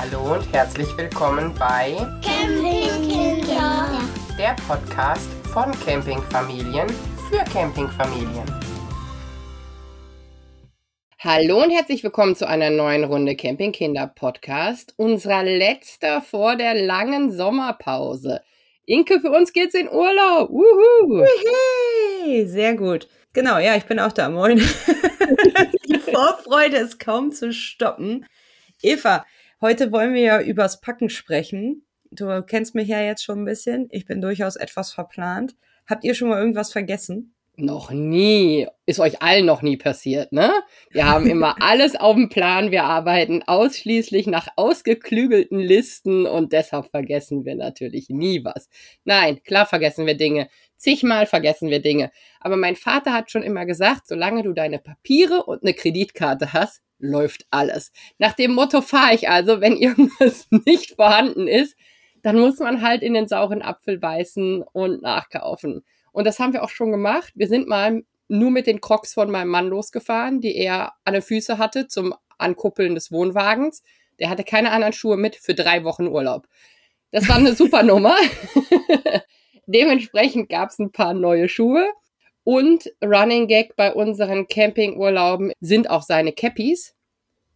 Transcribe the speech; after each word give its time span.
Hallo 0.00 0.34
und 0.34 0.52
herzlich 0.52 0.96
willkommen 0.96 1.52
bei 1.58 1.96
Campingkinder. 2.22 4.00
der 4.38 4.54
Podcast 4.68 5.28
von 5.52 5.72
Campingfamilien 5.84 6.88
für 7.28 7.42
Campingfamilien. 7.52 8.44
Hallo 11.18 11.64
und 11.64 11.70
herzlich 11.70 12.04
willkommen 12.04 12.36
zu 12.36 12.46
einer 12.46 12.70
neuen 12.70 13.02
Runde 13.02 13.34
Campingkinder 13.34 14.06
Podcast, 14.06 14.94
unserer 14.98 15.42
letzter 15.42 16.22
vor 16.22 16.54
der 16.54 16.74
langen 16.74 17.32
Sommerpause. 17.32 18.42
Inke, 18.86 19.18
für 19.18 19.32
uns 19.32 19.52
geht's 19.52 19.74
in 19.74 19.88
Urlaub. 19.88 20.48
Wuhu. 20.50 21.26
Hey, 22.22 22.46
sehr 22.46 22.76
gut. 22.76 23.08
Genau, 23.32 23.58
ja, 23.58 23.74
ich 23.74 23.84
bin 23.84 23.98
auch 23.98 24.12
da. 24.12 24.28
Moin. 24.28 24.58
Die 25.88 25.98
Vorfreude 25.98 26.76
ist 26.76 27.00
kaum 27.00 27.32
zu 27.32 27.52
stoppen. 27.52 28.24
Eva, 28.80 29.24
heute 29.60 29.92
wollen 29.92 30.14
wir 30.14 30.22
ja 30.22 30.40
übers 30.40 30.80
Packen 30.80 31.10
sprechen. 31.10 31.84
Du 32.10 32.42
kennst 32.42 32.74
mich 32.74 32.88
ja 32.88 33.02
jetzt 33.02 33.24
schon 33.24 33.40
ein 33.42 33.44
bisschen. 33.44 33.88
Ich 33.90 34.06
bin 34.06 34.20
durchaus 34.20 34.56
etwas 34.56 34.92
verplant. 34.92 35.56
Habt 35.86 36.04
ihr 36.04 36.14
schon 36.14 36.28
mal 36.28 36.38
irgendwas 36.38 36.72
vergessen? 36.72 37.34
Noch 37.60 37.90
nie. 37.90 38.68
Ist 38.86 39.00
euch 39.00 39.20
allen 39.20 39.44
noch 39.44 39.62
nie 39.62 39.76
passiert, 39.76 40.30
ne? 40.32 40.52
Wir 40.90 41.08
haben 41.08 41.26
immer 41.26 41.56
alles 41.60 41.96
auf 41.96 42.14
dem 42.14 42.28
Plan. 42.28 42.70
Wir 42.70 42.84
arbeiten 42.84 43.42
ausschließlich 43.44 44.28
nach 44.28 44.46
ausgeklügelten 44.54 45.58
Listen 45.58 46.24
und 46.24 46.52
deshalb 46.52 46.86
vergessen 46.86 47.44
wir 47.44 47.56
natürlich 47.56 48.10
nie 48.10 48.44
was. 48.44 48.68
Nein, 49.04 49.42
klar 49.42 49.66
vergessen 49.66 50.06
wir 50.06 50.16
Dinge. 50.16 50.48
Zigmal 50.76 51.26
vergessen 51.26 51.68
wir 51.68 51.82
Dinge. 51.82 52.12
Aber 52.38 52.56
mein 52.56 52.76
Vater 52.76 53.12
hat 53.12 53.32
schon 53.32 53.42
immer 53.42 53.66
gesagt, 53.66 54.06
solange 54.06 54.44
du 54.44 54.52
deine 54.52 54.78
Papiere 54.78 55.42
und 55.42 55.64
eine 55.64 55.74
Kreditkarte 55.74 56.52
hast, 56.52 56.80
läuft 56.98 57.46
alles. 57.50 57.92
Nach 58.18 58.32
dem 58.32 58.54
Motto 58.54 58.80
fahre 58.80 59.14
ich 59.14 59.28
also, 59.28 59.60
wenn 59.60 59.76
irgendwas 59.80 60.46
nicht 60.50 60.96
vorhanden 60.96 61.48
ist, 61.48 61.76
dann 62.22 62.38
muss 62.38 62.58
man 62.58 62.82
halt 62.82 63.02
in 63.02 63.14
den 63.14 63.28
sauren 63.28 63.62
Apfel 63.62 63.98
beißen 63.98 64.62
und 64.62 65.02
nachkaufen. 65.02 65.84
Und 66.12 66.26
das 66.26 66.38
haben 66.38 66.52
wir 66.52 66.62
auch 66.62 66.70
schon 66.70 66.90
gemacht. 66.90 67.32
Wir 67.36 67.48
sind 67.48 67.68
mal 67.68 68.02
nur 68.28 68.50
mit 68.50 68.66
den 68.66 68.80
Crocs 68.80 69.14
von 69.14 69.30
meinem 69.30 69.48
Mann 69.48 69.68
losgefahren, 69.68 70.40
die 70.40 70.56
er 70.56 70.92
an 71.04 71.14
den 71.14 71.22
Füßen 71.22 71.58
hatte 71.58 71.86
zum 71.86 72.14
Ankuppeln 72.36 72.94
des 72.94 73.10
Wohnwagens. 73.10 73.82
Der 74.18 74.30
hatte 74.30 74.44
keine 74.44 74.72
anderen 74.72 74.92
Schuhe 74.92 75.16
mit 75.16 75.36
für 75.36 75.54
drei 75.54 75.84
Wochen 75.84 76.08
Urlaub. 76.08 76.46
Das 77.10 77.28
war 77.28 77.36
eine 77.36 77.54
super 77.54 77.82
Nummer. 77.82 78.16
Dementsprechend 79.66 80.48
gab 80.48 80.70
es 80.70 80.78
ein 80.78 80.92
paar 80.92 81.14
neue 81.14 81.48
Schuhe. 81.48 81.88
Und 82.48 82.90
Running 83.04 83.46
Gag 83.46 83.76
bei 83.76 83.92
unseren 83.92 84.48
Campingurlauben 84.48 85.52
sind 85.60 85.90
auch 85.90 86.00
seine 86.00 86.32
Cappies. 86.32 86.94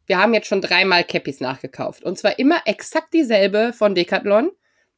Wir 0.05 0.19
haben 0.19 0.35
jetzt 0.35 0.49
schon 0.49 0.61
dreimal 0.61 1.03
Cappies 1.03 1.41
nachgekauft. 1.41 2.03
Und 2.03 2.19
zwar 2.19 2.39
immer 2.39 2.61
exakt 2.67 3.15
dieselbe 3.15 3.73
von 3.73 3.95
Decathlon. 3.95 4.51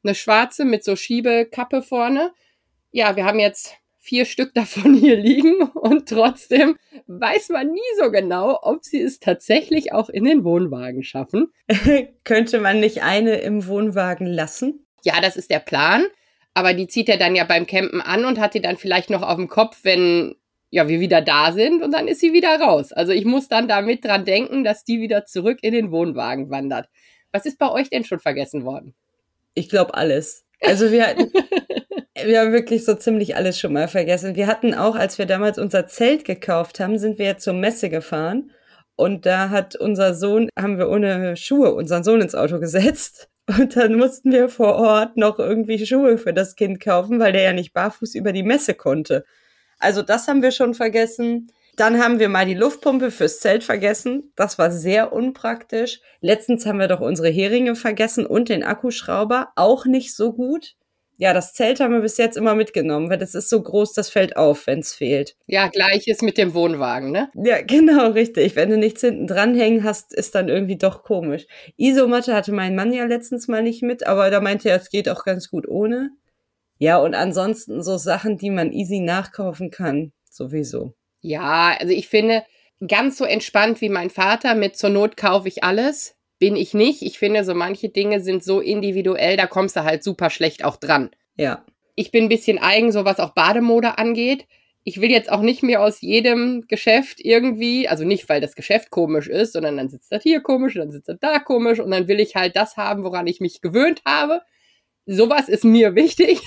Eine 0.03 0.17
schwarze 0.17 0.65
mit 0.65 0.83
so 0.83 0.97
Schiebekappe 0.97 1.81
vorne. 1.81 2.33
Ja, 2.91 3.15
wir 3.15 3.25
haben 3.25 3.39
jetzt 3.39 3.77
vier 4.00 4.25
Stück 4.25 4.53
davon 4.55 4.95
hier 4.95 5.15
liegen 5.15 5.62
und 5.62 6.09
trotzdem 6.09 6.77
weiß 7.06 7.50
man 7.50 7.70
nie 7.70 7.81
so 7.97 8.11
genau, 8.11 8.59
ob 8.62 8.84
sie 8.84 9.00
es 9.00 9.20
tatsächlich 9.20 9.92
auch 9.92 10.09
in 10.09 10.25
den 10.25 10.42
Wohnwagen 10.42 11.05
schaffen. 11.05 11.53
Könnte 12.25 12.59
man 12.59 12.81
nicht 12.81 13.05
eine 13.05 13.37
im 13.37 13.69
Wohnwagen 13.69 14.27
lassen? 14.27 14.84
Ja, 15.05 15.20
das 15.20 15.37
ist 15.37 15.53
der 15.53 15.61
Plan. 15.61 16.05
Aber 16.55 16.72
die 16.72 16.86
zieht 16.86 17.08
er 17.08 17.16
dann 17.16 17.34
ja 17.34 17.44
beim 17.44 17.66
Campen 17.66 18.00
an 18.00 18.24
und 18.24 18.38
hat 18.41 18.55
die 18.55 18.62
dann 18.62 18.77
vielleicht 18.77 19.10
noch 19.10 19.22
auf 19.22 19.36
dem 19.36 19.48
Kopf, 19.48 19.80
wenn 19.83 20.36
ja, 20.70 20.88
wir 20.88 20.98
wieder 20.98 21.20
da 21.20 21.52
sind 21.52 21.83
und 21.83 21.92
dann 21.92 22.08
ist 22.08 22.20
sie 22.20 22.33
wieder 22.33 22.60
raus. 22.60 22.92
Also 22.92 23.12
ich 23.12 23.24
muss 23.24 23.48
dann 23.48 23.69
damit 23.69 24.05
dran 24.05 24.24
denken, 24.24 24.64
dass 24.64 24.84
die 24.84 25.00
wieder 25.00 25.25
zurück 25.25 25.58
in 25.62 25.72
den 25.72 25.92
Wohnwagen 25.92 26.50
wandert. 26.50 26.88
Was 27.30 27.47
ist 27.47 27.58
bei 27.58 27.70
euch 27.70 27.91
denn 27.91 28.05
schon 28.05 28.19
vergessen 28.19 28.64
worden? 28.64 28.94
Ich 29.55 29.69
glaube 29.69 29.94
alles. 29.94 30.44
Also 30.60 30.91
wir 30.91 31.06
hatten, 31.06 31.30
wir 32.25 32.41
haben 32.41 32.52
wirklich 32.52 32.84
so 32.84 32.94
ziemlich 32.94 33.36
alles 33.36 33.58
schon 33.58 33.72
mal 33.72 33.86
vergessen. 33.86 34.34
Wir 34.34 34.48
hatten 34.48 34.75
auch, 34.75 34.97
als 34.97 35.19
wir 35.19 35.26
damals 35.26 35.59
unser 35.59 35.86
Zelt 35.86 36.25
gekauft 36.25 36.81
haben, 36.81 36.98
sind 36.98 37.19
wir 37.19 37.38
zur 37.38 37.54
Messe 37.54 37.88
gefahren. 37.88 38.50
Und 38.97 39.26
da 39.26 39.50
hat 39.50 39.76
unser 39.76 40.15
Sohn, 40.15 40.48
haben 40.59 40.78
wir 40.78 40.88
ohne 40.88 41.36
Schuhe 41.36 41.72
unseren 41.75 42.03
Sohn 42.03 42.21
ins 42.21 42.34
Auto 42.34 42.59
gesetzt. 42.59 43.28
Und 43.47 43.77
dann 43.77 43.97
mussten 43.97 44.32
wir 44.32 44.49
vor 44.49 44.77
Ort 44.77 45.16
noch 45.16 45.38
irgendwie 45.38 45.84
Schuhe 45.84 46.16
für 46.16 46.32
das 46.32 46.56
Kind 46.56 46.81
kaufen, 46.81 47.21
weil 47.21 47.32
der 47.32 47.43
ja 47.43 47.53
nicht 47.53 47.75
barfuß 47.75 48.15
über 48.15 48.32
die 48.32 48.43
Messe 48.43 48.75
konnte. 48.75 49.25
Also 49.78 50.03
das 50.03 50.28
haben 50.28 50.43
wir 50.43 50.50
schon 50.50 50.72
vergessen. 50.75 51.53
Dann 51.77 52.03
haben 52.03 52.19
wir 52.21 52.28
mal 52.28 52.47
die 52.47 52.54
Luftpumpe 52.54 53.10
fürs 53.10 53.41
Zelt 53.41 53.65
vergessen. 53.65 54.33
Das 54.37 54.59
war 54.59 54.71
sehr 54.71 55.12
unpraktisch. 55.12 56.00
Letztens 56.21 56.65
haben 56.65 56.78
wir 56.78 56.88
doch 56.88 57.00
unsere 57.00 57.28
Heringe 57.28 57.75
vergessen 57.75 58.25
und 58.27 58.49
den 58.49 58.62
Akkuschrauber. 58.62 59.49
Auch 59.56 59.84
nicht 59.84 60.15
so 60.15 60.33
gut. 60.33 60.77
Ja, 61.16 61.32
das 61.32 61.54
Zelt 61.54 61.80
haben 61.80 61.92
wir 61.92 62.00
bis 62.00 62.16
jetzt 62.16 62.36
immer 62.36 62.54
mitgenommen, 62.54 63.08
weil 63.08 63.19
das 63.19 63.34
ist 63.34 63.48
so 63.48 63.62
groß, 63.62 63.92
das 63.92 64.10
fällt 64.10 64.36
auf, 64.36 64.66
wenn 64.66 64.80
es 64.80 64.94
fehlt. 64.94 65.36
Ja, 65.47 65.69
gleiches 65.69 66.22
mit 66.22 66.38
dem 66.38 66.54
Wohnwagen, 66.54 67.12
ne? 67.12 67.30
Ja, 67.34 67.62
genau, 67.66 68.10
richtig. 68.10 68.56
Wenn 68.56 68.70
du 68.70 68.78
nichts 68.78 69.00
hinten 69.00 69.26
dranhängen 69.26 69.84
hast, 69.84 70.12
ist 70.12 70.34
dann 70.34 70.48
irgendwie 70.48 70.76
doch 70.76 71.04
komisch. 71.04 71.47
Isomatte 71.76 72.34
hatte 72.34 72.53
mein 72.53 72.74
Mann 72.74 72.92
ja 72.92 73.04
letztens 73.04 73.48
mal 73.48 73.62
nicht 73.62 73.82
mit, 73.82 74.06
aber 74.06 74.30
da 74.30 74.41
meinte 74.41 74.69
er, 74.69 74.76
es 74.76 74.91
geht 74.91 75.08
auch 75.08 75.24
ganz 75.24 75.50
gut 75.50 75.69
ohne. 75.69 76.10
Ja, 76.78 76.98
und 76.98 77.14
ansonsten 77.14 77.82
so 77.82 77.97
Sachen, 77.97 78.36
die 78.36 78.50
man 78.50 78.72
easy 78.72 79.00
nachkaufen 79.00 79.70
kann, 79.70 80.12
sowieso. 80.28 80.94
Ja, 81.20 81.76
also 81.78 81.92
ich 81.92 82.08
finde, 82.08 82.42
ganz 82.86 83.16
so 83.16 83.24
entspannt 83.24 83.80
wie 83.80 83.88
mein 83.88 84.10
Vater 84.10 84.54
mit 84.54 84.76
zur 84.76 84.91
Not 84.91 85.16
kaufe 85.16 85.48
ich 85.48 85.62
alles, 85.64 86.16
bin 86.44 86.56
ich 86.56 86.75
nicht. 86.75 87.00
Ich 87.00 87.19
finde, 87.19 87.43
so 87.43 87.55
manche 87.55 87.88
Dinge 87.88 88.21
sind 88.21 88.44
so 88.44 88.60
individuell, 88.60 89.38
da 89.38 89.47
kommst 89.47 89.77
du 89.77 89.84
halt 89.84 90.05
super 90.05 90.28
schlecht 90.28 90.62
auch 90.62 90.77
dran. 90.77 91.09
Ja. 91.38 91.65
Ich 91.94 92.10
bin 92.10 92.25
ein 92.25 92.28
bisschen 92.28 92.59
eigen, 92.59 92.93
so 92.93 93.06
was 93.06 93.19
auch 93.19 93.31
Bademode 93.31 93.97
angeht. 93.97 94.44
Ich 94.83 95.00
will 95.00 95.10
jetzt 95.10 95.33
auch 95.33 95.41
nicht 95.41 95.62
mehr 95.62 95.81
aus 95.81 96.03
jedem 96.03 96.66
Geschäft 96.69 97.19
irgendwie, 97.19 97.88
also 97.88 98.04
nicht, 98.04 98.28
weil 98.28 98.43
das 98.43 98.56
Geschäft 98.56 98.91
komisch 98.91 99.27
ist, 99.27 99.54
sondern 99.54 99.78
dann 99.78 99.88
sitzt 99.88 100.12
das 100.12 100.22
hier 100.22 100.43
komisch, 100.43 100.75
dann 100.75 100.91
sitzt 100.91 101.09
das 101.09 101.16
da 101.19 101.38
komisch 101.38 101.81
und 101.81 101.91
dann 101.91 102.09
will 102.09 102.21
ich 102.21 102.34
halt 102.37 102.56
das 102.56 102.77
haben, 102.77 103.04
woran 103.04 103.27
ich 103.27 103.41
mich 103.41 103.62
gewöhnt 103.62 104.03
habe. 104.04 104.43
Sowas 105.06 105.49
ist 105.49 105.65
mir 105.65 105.94
wichtig. 105.94 106.43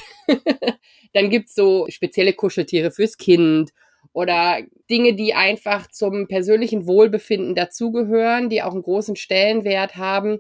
dann 1.14 1.32
gibt's 1.32 1.56
so 1.56 1.88
spezielle 1.90 2.34
Kuscheltiere 2.34 2.92
fürs 2.92 3.18
Kind 3.18 3.72
oder 4.18 4.64
Dinge, 4.90 5.14
die 5.14 5.36
einfach 5.36 5.92
zum 5.92 6.28
persönlichen 6.28 6.88
Wohlbefinden 6.88 7.54
dazugehören, 7.54 8.50
die 8.50 8.64
auch 8.64 8.74
einen 8.74 8.82
großen 8.82 9.16
Stellenwert 9.16 9.96
haben. 9.96 10.40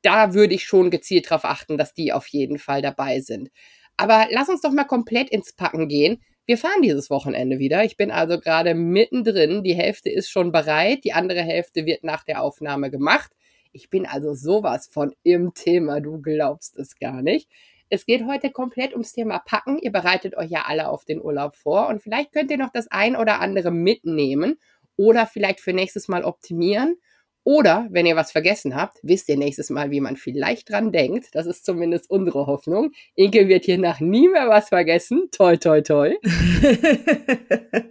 Da 0.00 0.32
würde 0.32 0.54
ich 0.54 0.64
schon 0.64 0.90
gezielt 0.90 1.30
darauf 1.30 1.44
achten, 1.44 1.76
dass 1.76 1.92
die 1.92 2.14
auf 2.14 2.26
jeden 2.28 2.58
Fall 2.58 2.80
dabei 2.80 3.20
sind. 3.20 3.50
Aber 3.98 4.26
lass 4.30 4.48
uns 4.48 4.62
doch 4.62 4.72
mal 4.72 4.84
komplett 4.84 5.28
ins 5.28 5.52
Packen 5.52 5.88
gehen. 5.88 6.22
Wir 6.46 6.56
fahren 6.56 6.80
dieses 6.80 7.10
Wochenende 7.10 7.58
wieder. 7.58 7.84
Ich 7.84 7.98
bin 7.98 8.10
also 8.10 8.40
gerade 8.40 8.74
mittendrin. 8.74 9.62
Die 9.62 9.74
Hälfte 9.74 10.08
ist 10.08 10.30
schon 10.30 10.50
bereit. 10.50 11.04
Die 11.04 11.12
andere 11.12 11.42
Hälfte 11.42 11.84
wird 11.84 12.04
nach 12.04 12.24
der 12.24 12.40
Aufnahme 12.40 12.90
gemacht. 12.90 13.32
Ich 13.70 13.90
bin 13.90 14.06
also 14.06 14.32
sowas 14.32 14.88
von 14.90 15.12
im 15.24 15.52
Thema. 15.52 16.00
Du 16.00 16.22
glaubst 16.22 16.78
es 16.78 16.98
gar 16.98 17.20
nicht. 17.20 17.50
Es 17.90 18.04
geht 18.04 18.26
heute 18.26 18.50
komplett 18.50 18.92
ums 18.92 19.12
Thema 19.12 19.38
Packen. 19.38 19.78
Ihr 19.78 19.92
bereitet 19.92 20.36
euch 20.36 20.50
ja 20.50 20.64
alle 20.66 20.88
auf 20.88 21.04
den 21.04 21.22
Urlaub 21.22 21.56
vor 21.56 21.88
und 21.88 22.02
vielleicht 22.02 22.32
könnt 22.32 22.50
ihr 22.50 22.58
noch 22.58 22.72
das 22.72 22.90
ein 22.90 23.16
oder 23.16 23.40
andere 23.40 23.70
mitnehmen 23.70 24.58
oder 24.96 25.26
vielleicht 25.26 25.60
für 25.60 25.72
nächstes 25.72 26.08
Mal 26.08 26.24
optimieren. 26.24 26.96
Oder 27.44 27.86
wenn 27.90 28.04
ihr 28.04 28.16
was 28.16 28.30
vergessen 28.30 28.76
habt, 28.76 28.98
wisst 29.02 29.30
ihr 29.30 29.38
nächstes 29.38 29.70
Mal, 29.70 29.90
wie 29.90 30.02
man 30.02 30.16
vielleicht 30.16 30.68
dran 30.68 30.92
denkt. 30.92 31.28
Das 31.32 31.46
ist 31.46 31.64
zumindest 31.64 32.10
unsere 32.10 32.46
Hoffnung. 32.46 32.90
Inke 33.14 33.48
wird 33.48 33.64
hier 33.64 33.78
nach 33.78 34.00
nie 34.00 34.28
mehr 34.28 34.50
was 34.50 34.68
vergessen. 34.68 35.30
Toi, 35.32 35.56
toi, 35.56 35.80
toi. 35.80 36.14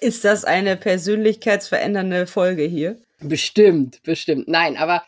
ist 0.00 0.24
das 0.24 0.44
eine 0.44 0.76
persönlichkeitsverändernde 0.76 2.28
Folge 2.28 2.62
hier? 2.62 3.00
Bestimmt, 3.18 4.00
bestimmt. 4.04 4.46
Nein, 4.46 4.76
aber 4.76 5.02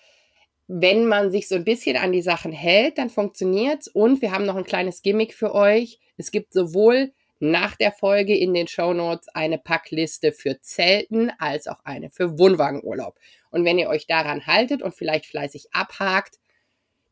wenn 0.68 1.06
man 1.06 1.30
sich 1.30 1.48
so 1.48 1.54
ein 1.54 1.64
bisschen 1.64 1.96
an 1.96 2.12
die 2.12 2.22
Sachen 2.22 2.52
hält, 2.52 2.98
dann 2.98 3.10
funktioniert's. 3.10 3.88
Und 3.88 4.22
wir 4.22 4.32
haben 4.32 4.46
noch 4.46 4.56
ein 4.56 4.64
kleines 4.64 5.02
Gimmick 5.02 5.34
für 5.34 5.54
euch. 5.54 6.00
Es 6.16 6.30
gibt 6.30 6.52
sowohl 6.52 7.12
nach 7.38 7.76
der 7.76 7.92
Folge 7.92 8.36
in 8.36 8.54
den 8.54 8.66
Show 8.66 8.94
Notes 8.94 9.28
eine 9.28 9.58
Packliste 9.58 10.32
für 10.32 10.60
Zelten 10.60 11.30
als 11.38 11.68
auch 11.68 11.80
eine 11.84 12.10
für 12.10 12.38
Wohnwagenurlaub. 12.38 13.18
Und 13.50 13.64
wenn 13.64 13.78
ihr 13.78 13.88
euch 13.88 14.06
daran 14.06 14.46
haltet 14.46 14.82
und 14.82 14.94
vielleicht 14.94 15.26
fleißig 15.26 15.68
abhakt, 15.72 16.38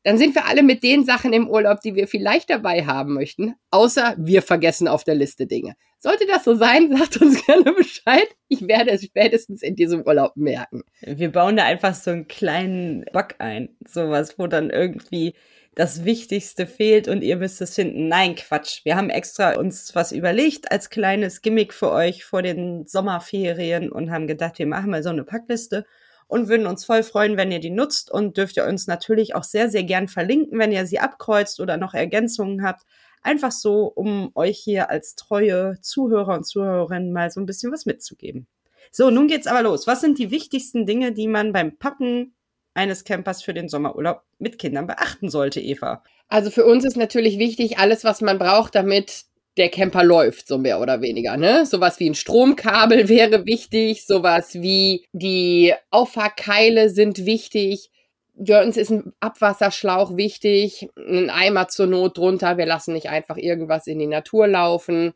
dann 0.02 0.18
sind 0.18 0.34
wir 0.34 0.46
alle 0.46 0.62
mit 0.62 0.82
den 0.82 1.04
Sachen 1.04 1.32
im 1.32 1.48
Urlaub, 1.48 1.80
die 1.80 1.94
wir 1.94 2.06
vielleicht 2.06 2.50
dabei 2.50 2.84
haben 2.84 3.14
möchten, 3.14 3.54
außer 3.70 4.14
wir 4.18 4.42
vergessen 4.42 4.86
auf 4.86 5.04
der 5.04 5.14
Liste 5.14 5.46
Dinge. 5.46 5.76
Sollte 6.04 6.26
das 6.26 6.44
so 6.44 6.54
sein, 6.54 6.94
sagt 6.98 7.16
uns 7.22 7.46
gerne 7.46 7.72
Bescheid. 7.72 8.28
Ich 8.48 8.68
werde 8.68 8.90
es 8.90 9.04
spätestens 9.04 9.62
in 9.62 9.74
diesem 9.74 10.02
Urlaub 10.02 10.36
merken. 10.36 10.84
Wir 11.00 11.32
bauen 11.32 11.56
da 11.56 11.64
einfach 11.64 11.94
so 11.94 12.10
einen 12.10 12.28
kleinen 12.28 13.06
Bug 13.10 13.36
ein. 13.38 13.70
Sowas, 13.88 14.38
wo 14.38 14.46
dann 14.46 14.68
irgendwie 14.68 15.34
das 15.74 16.04
Wichtigste 16.04 16.66
fehlt 16.66 17.08
und 17.08 17.22
ihr 17.22 17.36
müsst 17.36 17.62
es 17.62 17.76
finden. 17.76 18.08
Nein, 18.08 18.34
Quatsch. 18.34 18.84
Wir 18.84 18.96
haben 18.96 19.08
extra 19.08 19.56
uns 19.56 19.94
was 19.94 20.12
überlegt 20.12 20.70
als 20.70 20.90
kleines 20.90 21.40
Gimmick 21.40 21.72
für 21.72 21.90
euch 21.90 22.22
vor 22.26 22.42
den 22.42 22.86
Sommerferien 22.86 23.90
und 23.90 24.10
haben 24.10 24.26
gedacht, 24.26 24.58
wir 24.58 24.66
machen 24.66 24.90
mal 24.90 25.02
so 25.02 25.08
eine 25.08 25.24
Packliste 25.24 25.86
und 26.26 26.48
würden 26.48 26.66
uns 26.66 26.84
voll 26.84 27.02
freuen, 27.02 27.38
wenn 27.38 27.50
ihr 27.50 27.60
die 27.60 27.70
nutzt 27.70 28.10
und 28.10 28.36
dürft 28.36 28.58
ihr 28.58 28.66
uns 28.66 28.86
natürlich 28.86 29.34
auch 29.34 29.44
sehr, 29.44 29.70
sehr 29.70 29.84
gern 29.84 30.08
verlinken, 30.08 30.58
wenn 30.58 30.70
ihr 30.70 30.84
sie 30.84 30.98
abkreuzt 30.98 31.60
oder 31.60 31.78
noch 31.78 31.94
Ergänzungen 31.94 32.62
habt. 32.62 32.82
Einfach 33.24 33.52
so, 33.52 33.86
um 33.86 34.30
euch 34.34 34.58
hier 34.58 34.90
als 34.90 35.16
treue 35.16 35.78
Zuhörer 35.80 36.34
und 36.34 36.44
Zuhörerinnen 36.44 37.12
mal 37.12 37.30
so 37.30 37.40
ein 37.40 37.46
bisschen 37.46 37.72
was 37.72 37.86
mitzugeben. 37.86 38.46
So, 38.92 39.10
nun 39.10 39.28
geht's 39.28 39.46
aber 39.46 39.62
los. 39.62 39.86
Was 39.86 40.02
sind 40.02 40.18
die 40.18 40.30
wichtigsten 40.30 40.86
Dinge, 40.86 41.10
die 41.12 41.26
man 41.26 41.52
beim 41.52 41.78
Packen 41.78 42.34
eines 42.74 43.04
Campers 43.04 43.42
für 43.42 43.54
den 43.54 43.68
Sommerurlaub 43.68 44.22
mit 44.38 44.58
Kindern 44.58 44.86
beachten 44.86 45.30
sollte, 45.30 45.60
Eva? 45.60 46.04
Also 46.28 46.50
für 46.50 46.66
uns 46.66 46.84
ist 46.84 46.96
natürlich 46.96 47.38
wichtig, 47.38 47.78
alles, 47.78 48.04
was 48.04 48.20
man 48.20 48.38
braucht, 48.38 48.74
damit 48.74 49.24
der 49.56 49.70
Camper 49.70 50.04
läuft, 50.04 50.46
so 50.46 50.58
mehr 50.58 50.80
oder 50.80 51.00
weniger. 51.00 51.36
Ne? 51.36 51.64
Sowas 51.64 51.98
wie 52.00 52.10
ein 52.10 52.14
Stromkabel 52.14 53.08
wäre 53.08 53.46
wichtig, 53.46 54.04
sowas 54.06 54.54
wie 54.54 55.06
die 55.12 55.72
Auffahrkeile 55.90 56.90
sind 56.90 57.24
wichtig. 57.24 57.90
Für 58.36 58.62
uns 58.62 58.76
ist 58.76 58.90
ein 58.90 59.12
Abwasserschlauch 59.20 60.16
wichtig, 60.16 60.88
ein 60.96 61.30
Eimer 61.30 61.68
zur 61.68 61.86
Not 61.86 62.18
drunter. 62.18 62.58
Wir 62.58 62.66
lassen 62.66 62.92
nicht 62.92 63.08
einfach 63.08 63.36
irgendwas 63.36 63.86
in 63.86 63.98
die 63.98 64.08
Natur 64.08 64.48
laufen. 64.48 65.12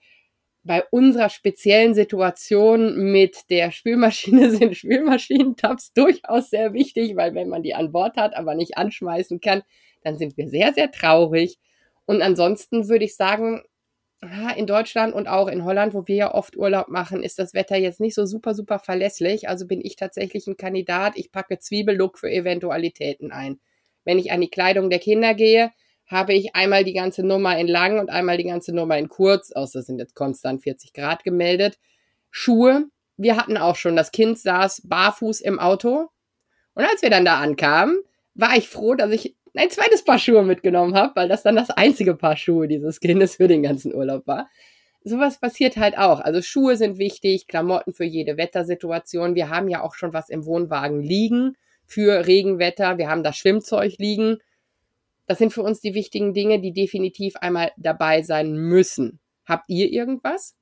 Bei 0.63 0.85
unserer 0.91 1.29
speziellen 1.29 1.95
Situation 1.95 3.11
mit 3.11 3.51
der 3.51 3.73
Spülmaschine 3.73 4.51
sind 4.57 4.77
Spülmaschinentabs 4.77 5.93
durchaus 5.95 6.51
sehr 6.51 6.73
wichtig, 6.75 7.17
weil 7.17 7.35
wenn 7.35 7.49
man 7.49 7.63
die 7.63 7.75
an 7.75 7.91
Bord 7.91 8.17
hat, 8.17 8.37
aber 8.37 8.55
nicht 8.55 8.77
anschmeißen 8.77 9.41
kann, 9.41 9.63
dann 10.03 10.17
sind 10.17 10.37
wir 10.37 10.49
sehr, 10.49 10.73
sehr 10.73 10.93
traurig. 10.93 11.59
Und 12.07 12.23
ansonsten 12.23 12.89
würde 12.89 13.05
ich 13.05 13.17
sagen, 13.17 13.63
in 14.57 14.67
Deutschland 14.67 15.15
und 15.15 15.29
auch 15.29 15.47
in 15.47 15.65
Holland, 15.65 15.95
wo 15.95 16.09
wir 16.09 16.17
ja 16.17 16.35
oft 16.35 16.57
Urlaub 16.57 16.89
machen, 16.89 17.23
ist 17.23 17.39
das 17.39 17.55
Wetter 17.55 17.77
jetzt 17.77 18.01
nicht 18.01 18.15
so 18.15 18.27
super, 18.27 18.55
super 18.55 18.81
verlässlich. 18.81 19.49
Also 19.49 19.67
bin 19.67 19.81
ich 19.81 19.95
tatsächlich 19.95 20.47
ein 20.49 20.57
Kandidat. 20.57 21.17
Ich 21.17 21.31
packe 21.31 21.59
Zwiebellook 21.59 22.19
für 22.19 22.31
Eventualitäten 22.31 23.31
ein. 23.31 23.61
Wenn 24.05 24.19
ich 24.19 24.33
an 24.33 24.41
die 24.41 24.51
Kleidung 24.51 24.91
der 24.91 24.99
Kinder 24.99 25.35
gehe, 25.35 25.71
habe 26.07 26.33
ich 26.33 26.57
einmal 26.57 26.83
die 26.83 26.95
ganze 26.95 27.23
Nummer 27.23 27.57
in 27.59 27.69
lang 27.69 28.01
und 28.01 28.11
einmal 28.11 28.39
die 28.39 28.45
ganze 28.45 28.75
Nummer 28.75 28.99
in 28.99 29.09
kurz, 29.09 29.53
außer 29.53 29.83
sind 29.83 29.99
jetzt 29.99 30.15
konstant 30.15 30.63
40 30.63 30.93
Grad 30.93 31.23
gemeldet. 31.23 31.79
Schuhe. 32.31 32.87
Wir 33.17 33.37
hatten 33.37 33.57
auch 33.57 33.77
schon, 33.77 33.97
das 33.97 34.11
Kind 34.13 34.39
saß 34.39 34.83
barfuß 34.85 35.41
im 35.41 35.59
Auto. 35.59 36.09
Und 36.75 36.85
als 36.85 37.03
wir 37.03 37.11
dann 37.11 37.25
da 37.25 37.39
ankamen, 37.39 38.01
war 38.35 38.57
ich 38.57 38.69
froh, 38.69 38.95
dass 38.95 39.11
ich 39.11 39.37
ein 39.59 39.71
zweites 39.71 40.05
Paar 40.05 40.19
Schuhe 40.19 40.43
mitgenommen 40.43 40.95
habe, 40.95 41.17
weil 41.17 41.29
das 41.29 41.43
dann 41.43 41.57
das 41.57 41.71
einzige 41.71 42.15
Paar 42.15 42.37
Schuhe 42.37 42.69
dieses 42.69 43.01
Kindes 43.01 43.37
für 43.37 43.49
den 43.49 43.63
ganzen 43.63 43.95
Urlaub 43.95 44.27
war. 44.27 44.49
Sowas 45.05 45.39
passiert 45.41 45.77
halt 45.77 45.97
auch. 45.97 46.21
Also 46.21 46.43
Schuhe 46.43 46.77
sind 46.77 46.99
wichtig, 46.99 47.47
Klamotten 47.47 47.93
für 47.93 48.05
jede 48.05 48.37
Wettersituation. 48.37 49.35
Wir 49.35 49.49
haben 49.49 49.69
ja 49.69 49.83
auch 49.83 49.95
schon 49.95 50.13
was 50.13 50.29
im 50.29 50.45
Wohnwagen 50.45 51.01
liegen 51.01 51.57
für 51.87 52.27
Regenwetter. 52.27 52.99
Wir 52.99 53.09
haben 53.09 53.23
das 53.23 53.37
Schwimmzeug 53.37 53.95
liegen. 53.99 54.39
Das 55.27 55.39
sind 55.39 55.53
für 55.53 55.63
uns 55.63 55.81
die 55.81 55.95
wichtigen 55.95 56.35
Dinge, 56.35 56.61
die 56.61 56.73
definitiv 56.73 57.37
einmal 57.37 57.73
dabei 57.77 58.23
sein 58.23 58.55
müssen. 58.55 59.21
Habt 59.47 59.69
ihr 59.69 59.91
irgendwas? 59.91 60.57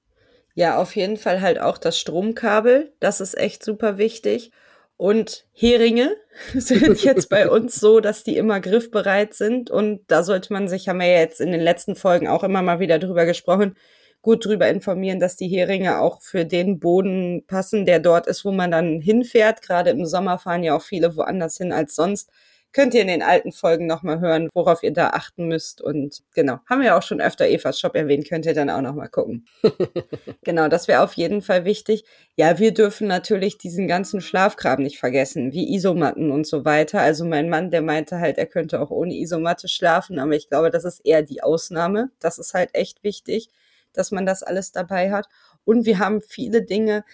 Ja, 0.54 0.78
auf 0.78 0.96
jeden 0.96 1.16
Fall 1.16 1.40
halt 1.40 1.60
auch 1.60 1.76
das 1.76 1.99
Stromkabel. 1.99 2.92
Das 3.00 3.20
ist 3.20 3.37
echt 3.37 3.64
super 3.64 3.99
wichtig. 3.99 4.52
Und 4.96 5.46
Heringe 5.52 6.16
sind 6.54 7.02
jetzt 7.02 7.28
bei 7.28 7.50
uns 7.50 7.76
so, 7.76 8.00
dass 8.00 8.25
die 8.25 8.37
immer 8.37 8.60
griffbereit 8.60 9.34
sind. 9.34 9.70
Und 9.70 10.00
da 10.08 10.22
sollte 10.22 10.52
man 10.52 10.69
sich, 10.69 10.88
haben 10.88 11.00
wir 11.00 11.06
ja 11.06 11.20
jetzt 11.20 11.40
in 11.40 11.52
den 11.52 11.60
letzten 11.60 11.96
Folgen 11.96 12.28
auch 12.28 12.44
immer 12.44 12.62
mal 12.62 12.81
wieder 12.81 12.98
drüber 12.98 13.26
gesprochen, 13.26 13.76
gut 14.22 14.44
drüber 14.44 14.69
informieren, 14.69 15.20
dass 15.20 15.37
die 15.37 15.48
Heringe 15.48 16.00
auch 16.00 16.22
für 16.22 16.44
den 16.44 16.81
Boden 16.81 17.44
passen, 17.46 17.87
der 17.87 18.00
dort 18.00 18.26
ist, 18.26 18.44
wo 18.44 18.52
man 18.52 18.70
dann 18.70 19.00
hinfährt. 19.00 19.62
Gerade 19.62 19.90
im 19.90 20.06
Sommer 20.06 20.38
fahren 20.38 20.64
ja 20.64 20.76
auch 20.76 20.82
viele 20.82 21.16
woanders 21.16 21.58
hin 21.58 21.72
als 21.72 21.94
sonst. 21.94 22.31
Könnt 22.76 22.93
ihr 22.93 23.00
in 23.00 23.08
den 23.08 23.23
alten 23.23 23.52
Folgen 23.52 23.87
nochmal 23.87 24.20
hören, 24.20 24.50
worauf 24.52 24.82
ihr 24.82 24.93
da 24.93 25.08
achten 25.08 25.49
müsst. 25.49 25.81
Und 25.81 26.23
genau, 26.34 26.58
haben 26.69 26.82
wir 26.82 26.94
auch 26.94 27.02
schon 27.02 27.23
öfter 27.23 27.49
Evas 27.49 27.81
Shop 27.81 27.94
erwähnt, 27.94 28.28
könnt 28.28 28.44
ihr 28.44 28.52
dann 28.52 28.69
auch 28.69 28.82
nochmal 28.82 29.08
gucken. 29.08 29.46
genau, 30.44 30.69
das 30.69 30.87
wäre 30.87 31.02
auf 31.02 31.14
jeden 31.14 31.40
Fall 31.40 31.64
wichtig. 31.64 32.05
Ja, 32.37 32.58
wir 32.58 32.75
dürfen 32.75 33.06
natürlich 33.06 33.56
diesen 33.56 33.88
ganzen 33.88 34.20
Schlafkram 34.20 34.82
nicht 34.82 34.99
vergessen, 34.99 35.55
wie 35.55 35.75
Isomatten 35.75 36.31
und 36.31 36.46
so 36.46 36.67
weiter. 36.67 37.00
Also 37.00 37.25
mein 37.25 37.49
Mann, 37.49 37.70
der 37.70 37.81
meinte 37.81 38.20
halt, 38.20 38.37
er 38.37 38.44
könnte 38.44 38.78
auch 38.82 38.90
ohne 38.90 39.14
Isomatte 39.14 39.69
schlafen, 39.69 40.19
aber 40.19 40.32
ich 40.32 40.50
glaube, 40.50 40.70
das 40.70 40.84
ist 40.84 41.00
eher 41.02 41.23
die 41.23 41.43
Ausnahme. 41.43 42.11
Das 42.20 42.38
ist 42.38 42.52
halt 42.52 42.75
echt 42.75 43.02
wichtig, 43.02 43.49
dass 43.94 44.11
man 44.11 44.26
das 44.26 44.43
alles 44.43 44.73
dabei 44.73 45.11
hat. 45.12 45.28
Und 45.64 45.87
wir 45.87 45.99
haben 45.99 46.20
viele 46.20 46.61
Dinge, 46.61 47.05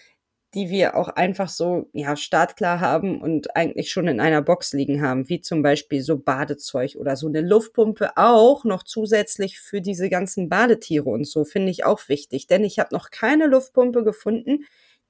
die 0.55 0.69
wir 0.69 0.97
auch 0.97 1.09
einfach 1.09 1.49
so, 1.49 1.89
ja, 1.95 2.15
startklar 2.15 2.81
haben 2.81 3.23
und 3.23 3.57
eigentlich 3.57 3.91
schon 3.91 4.07
in 4.07 4.21
einer 4.21 4.43
Box 4.43 4.75
liegen 4.75 5.01
haben, 5.01 5.29
wie 5.31 5.41
zum 5.41 5.63
Beispiel 5.63 6.03
so 6.03 6.19
Badezeug 6.19 6.97
oder 6.97 7.17
so 7.17 7.27
eine 7.27 7.41
Luftpumpe 7.41 8.17
auch 8.17 8.65
noch 8.65 8.83
zusätzlich 8.83 9.61
für 9.61 9.81
diese 9.81 10.11
ganzen 10.11 10.51
Badetiere 10.51 11.09
und 11.09 11.27
so, 11.27 11.45
finde 11.45 11.71
ich 11.71 11.85
auch 11.87 12.09
wichtig. 12.09 12.49
Denn 12.49 12.65
ich 12.65 12.79
habe 12.79 12.95
noch 12.95 13.11
keine 13.11 13.47
Luftpumpe 13.47 14.05
gefunden, 14.05 14.65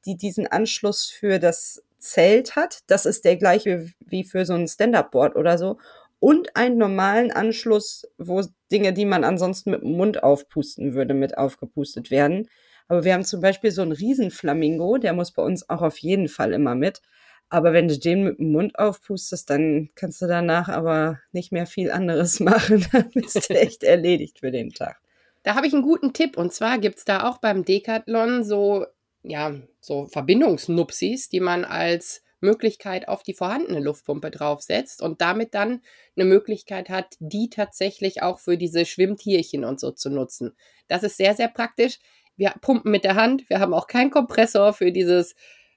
die 0.06 0.16
diesen 0.16 0.46
Anschluss 0.46 1.06
für 1.06 1.38
das 1.38 1.82
Zelt 1.98 2.56
hat. 2.56 2.80
Das 2.88 3.06
ist 3.06 3.24
der 3.24 3.36
gleiche 3.36 3.88
wie 4.00 4.24
für 4.24 4.44
so 4.44 4.54
ein 4.54 4.68
Stand-Up-Board 4.68 5.36
oder 5.36 5.58
so. 5.58 5.78
Und 6.20 6.54
einen 6.54 6.78
normalen 6.78 7.32
Anschluss, 7.32 8.08
wo 8.16 8.42
Dinge, 8.70 8.92
die 8.92 9.04
man 9.06 9.24
ansonsten 9.24 9.70
mit 9.72 9.82
dem 9.82 9.92
Mund 9.96 10.22
aufpusten 10.22 10.94
würde, 10.94 11.14
mit 11.14 11.36
aufgepustet 11.36 12.12
werden. 12.12 12.48
Aber 12.92 13.04
wir 13.04 13.14
haben 13.14 13.24
zum 13.24 13.40
Beispiel 13.40 13.70
so 13.70 13.80
einen 13.80 13.92
Riesenflamingo, 13.92 14.98
der 14.98 15.14
muss 15.14 15.32
bei 15.32 15.42
uns 15.42 15.66
auch 15.70 15.80
auf 15.80 15.96
jeden 15.96 16.28
Fall 16.28 16.52
immer 16.52 16.74
mit. 16.74 17.00
Aber 17.48 17.72
wenn 17.72 17.88
du 17.88 17.98
den 17.98 18.22
mit 18.22 18.38
dem 18.38 18.52
Mund 18.52 18.78
aufpustest, 18.78 19.48
dann 19.48 19.88
kannst 19.94 20.20
du 20.20 20.26
danach 20.26 20.68
aber 20.68 21.18
nicht 21.32 21.52
mehr 21.52 21.64
viel 21.64 21.90
anderes 21.90 22.38
machen. 22.40 22.86
Dann 22.92 23.08
bist 23.14 23.48
du 23.48 23.54
echt 23.54 23.82
erledigt 23.82 24.40
für 24.40 24.50
den 24.50 24.74
Tag. 24.74 25.00
Da 25.42 25.54
habe 25.54 25.66
ich 25.66 25.72
einen 25.72 25.80
guten 25.80 26.12
Tipp. 26.12 26.36
Und 26.36 26.52
zwar 26.52 26.76
gibt 26.78 26.98
es 26.98 27.06
da 27.06 27.26
auch 27.30 27.38
beim 27.38 27.64
Decathlon 27.64 28.44
so, 28.44 28.84
ja, 29.22 29.54
so 29.80 30.04
Verbindungsnupsis, 30.04 31.30
die 31.30 31.40
man 31.40 31.64
als 31.64 32.22
Möglichkeit 32.42 33.08
auf 33.08 33.22
die 33.22 33.32
vorhandene 33.32 33.80
Luftpumpe 33.80 34.30
draufsetzt 34.30 35.00
und 35.00 35.22
damit 35.22 35.54
dann 35.54 35.80
eine 36.14 36.26
Möglichkeit 36.26 36.90
hat, 36.90 37.16
die 37.20 37.48
tatsächlich 37.48 38.22
auch 38.22 38.38
für 38.38 38.58
diese 38.58 38.84
Schwimmtierchen 38.84 39.64
und 39.64 39.80
so 39.80 39.92
zu 39.92 40.10
nutzen. 40.10 40.54
Das 40.88 41.04
ist 41.04 41.16
sehr, 41.16 41.34
sehr 41.34 41.48
praktisch. 41.48 41.98
Wir 42.36 42.54
pumpen 42.60 42.90
mit 42.90 43.04
der 43.04 43.14
Hand. 43.14 43.48
Wir 43.48 43.60
haben 43.60 43.74
auch 43.74 43.86
keinen 43.86 44.10
Kompressor 44.10 44.72
für 44.72 44.92
dieses 44.92 45.34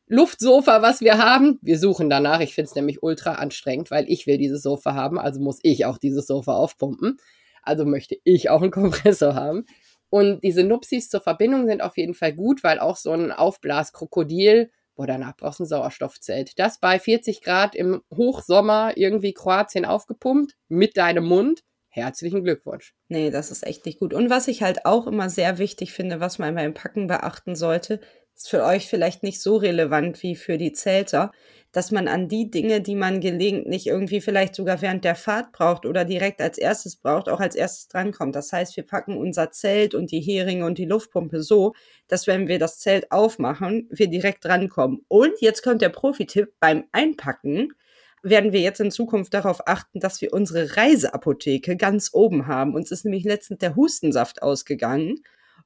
Luftsofa, 0.07 0.81
was 0.81 1.01
wir 1.01 1.17
haben. 1.17 1.59
Wir 1.61 1.79
suchen 1.79 2.09
danach. 2.09 2.39
Ich 2.39 2.53
finde 2.53 2.69
es 2.69 2.75
nämlich 2.75 3.01
ultra 3.01 3.33
anstrengend, 3.33 3.89
weil 3.91 4.05
ich 4.07 4.27
will 4.27 4.37
dieses 4.37 4.61
Sofa 4.61 4.93
haben. 4.93 5.19
Also 5.19 5.41
muss 5.41 5.59
ich 5.63 5.85
auch 5.85 5.97
dieses 5.97 6.27
Sofa 6.27 6.53
aufpumpen. 6.53 7.17
Also 7.63 7.85
möchte 7.85 8.15
ich 8.23 8.49
auch 8.49 8.61
einen 8.61 8.71
Kompressor 8.71 9.33
haben. 9.33 9.65
Und 10.09 10.43
diese 10.43 10.63
Nupsis 10.63 11.09
zur 11.09 11.21
Verbindung 11.21 11.67
sind 11.67 11.81
auf 11.81 11.97
jeden 11.97 12.13
Fall 12.13 12.33
gut, 12.33 12.63
weil 12.63 12.79
auch 12.79 12.95
so 12.95 13.11
ein 13.11 13.31
Aufblaskrokodil, 13.31 14.71
boah, 14.95 15.07
danach 15.07 15.35
brauchst 15.35 15.59
du 15.59 15.63
ein 15.63 15.67
Sauerstoffzelt. 15.67 16.57
Das 16.59 16.79
bei 16.79 16.99
40 16.99 17.41
Grad 17.41 17.75
im 17.75 18.01
Hochsommer 18.15 18.93
irgendwie 18.95 19.33
Kroatien 19.33 19.85
aufgepumpt 19.85 20.55
mit 20.69 20.97
deinem 20.97 21.25
Mund 21.25 21.63
herzlichen 21.95 22.43
Glückwunsch. 22.43 22.93
Nee, 23.07 23.31
das 23.31 23.51
ist 23.51 23.65
echt 23.65 23.85
nicht 23.85 23.99
gut. 23.99 24.13
Und 24.13 24.29
was 24.29 24.47
ich 24.47 24.61
halt 24.61 24.85
auch 24.85 25.07
immer 25.07 25.29
sehr 25.29 25.57
wichtig 25.57 25.93
finde, 25.93 26.19
was 26.19 26.39
man 26.39 26.55
beim 26.55 26.73
Packen 26.73 27.07
beachten 27.07 27.55
sollte, 27.55 27.99
ist 28.35 28.49
für 28.49 28.63
euch 28.63 28.87
vielleicht 28.87 29.23
nicht 29.23 29.41
so 29.41 29.55
relevant 29.55 30.21
wie 30.21 30.35
für 30.35 30.57
die 30.57 30.73
Zelter, 30.73 31.31
dass 31.71 31.91
man 31.91 32.07
an 32.07 32.27
die 32.27 32.51
Dinge, 32.51 32.81
die 32.81 32.95
man 32.95 33.21
gelegentlich 33.21 33.87
irgendwie 33.87 34.21
vielleicht 34.21 34.55
sogar 34.55 34.81
während 34.81 35.03
der 35.03 35.15
Fahrt 35.15 35.51
braucht 35.53 35.85
oder 35.85 36.05
direkt 36.05 36.41
als 36.41 36.57
erstes 36.57 36.97
braucht, 36.97 37.29
auch 37.29 37.39
als 37.39 37.55
erstes 37.55 37.87
drankommt. 37.87 38.35
Das 38.35 38.51
heißt, 38.51 38.75
wir 38.75 38.85
packen 38.85 39.17
unser 39.17 39.51
Zelt 39.51 39.95
und 39.95 40.11
die 40.11 40.21
Heringe 40.21 40.65
und 40.65 40.77
die 40.77 40.85
Luftpumpe 40.85 41.41
so, 41.41 41.73
dass 42.07 42.27
wenn 42.27 42.47
wir 42.47 42.59
das 42.59 42.79
Zelt 42.79 43.11
aufmachen, 43.11 43.89
wir 43.89 44.07
direkt 44.07 44.43
drankommen. 44.45 45.05
Und 45.07 45.33
jetzt 45.39 45.63
kommt 45.63 45.81
der 45.81 45.89
Profi-Tipp 45.89 46.53
beim 46.59 46.85
Einpacken 46.91 47.73
werden 48.25 48.51
wir 48.51 48.59
jetzt 48.59 48.79
in 48.79 48.91
Zukunft 48.91 49.33
darauf 49.33 49.67
achten, 49.67 49.99
dass 49.99 50.19
wir 50.19 50.33
unsere 50.33 50.75
Reiseapotheke 50.75 51.77
ganz 51.77 52.09
oben 52.11 52.47
haben. 52.47 52.73
Uns 52.73 52.91
ist 52.91 53.05
nämlich 53.05 53.23
letztens 53.23 53.59
der 53.59 53.75
Hustensaft 53.75 54.41
ausgegangen. 54.41 55.23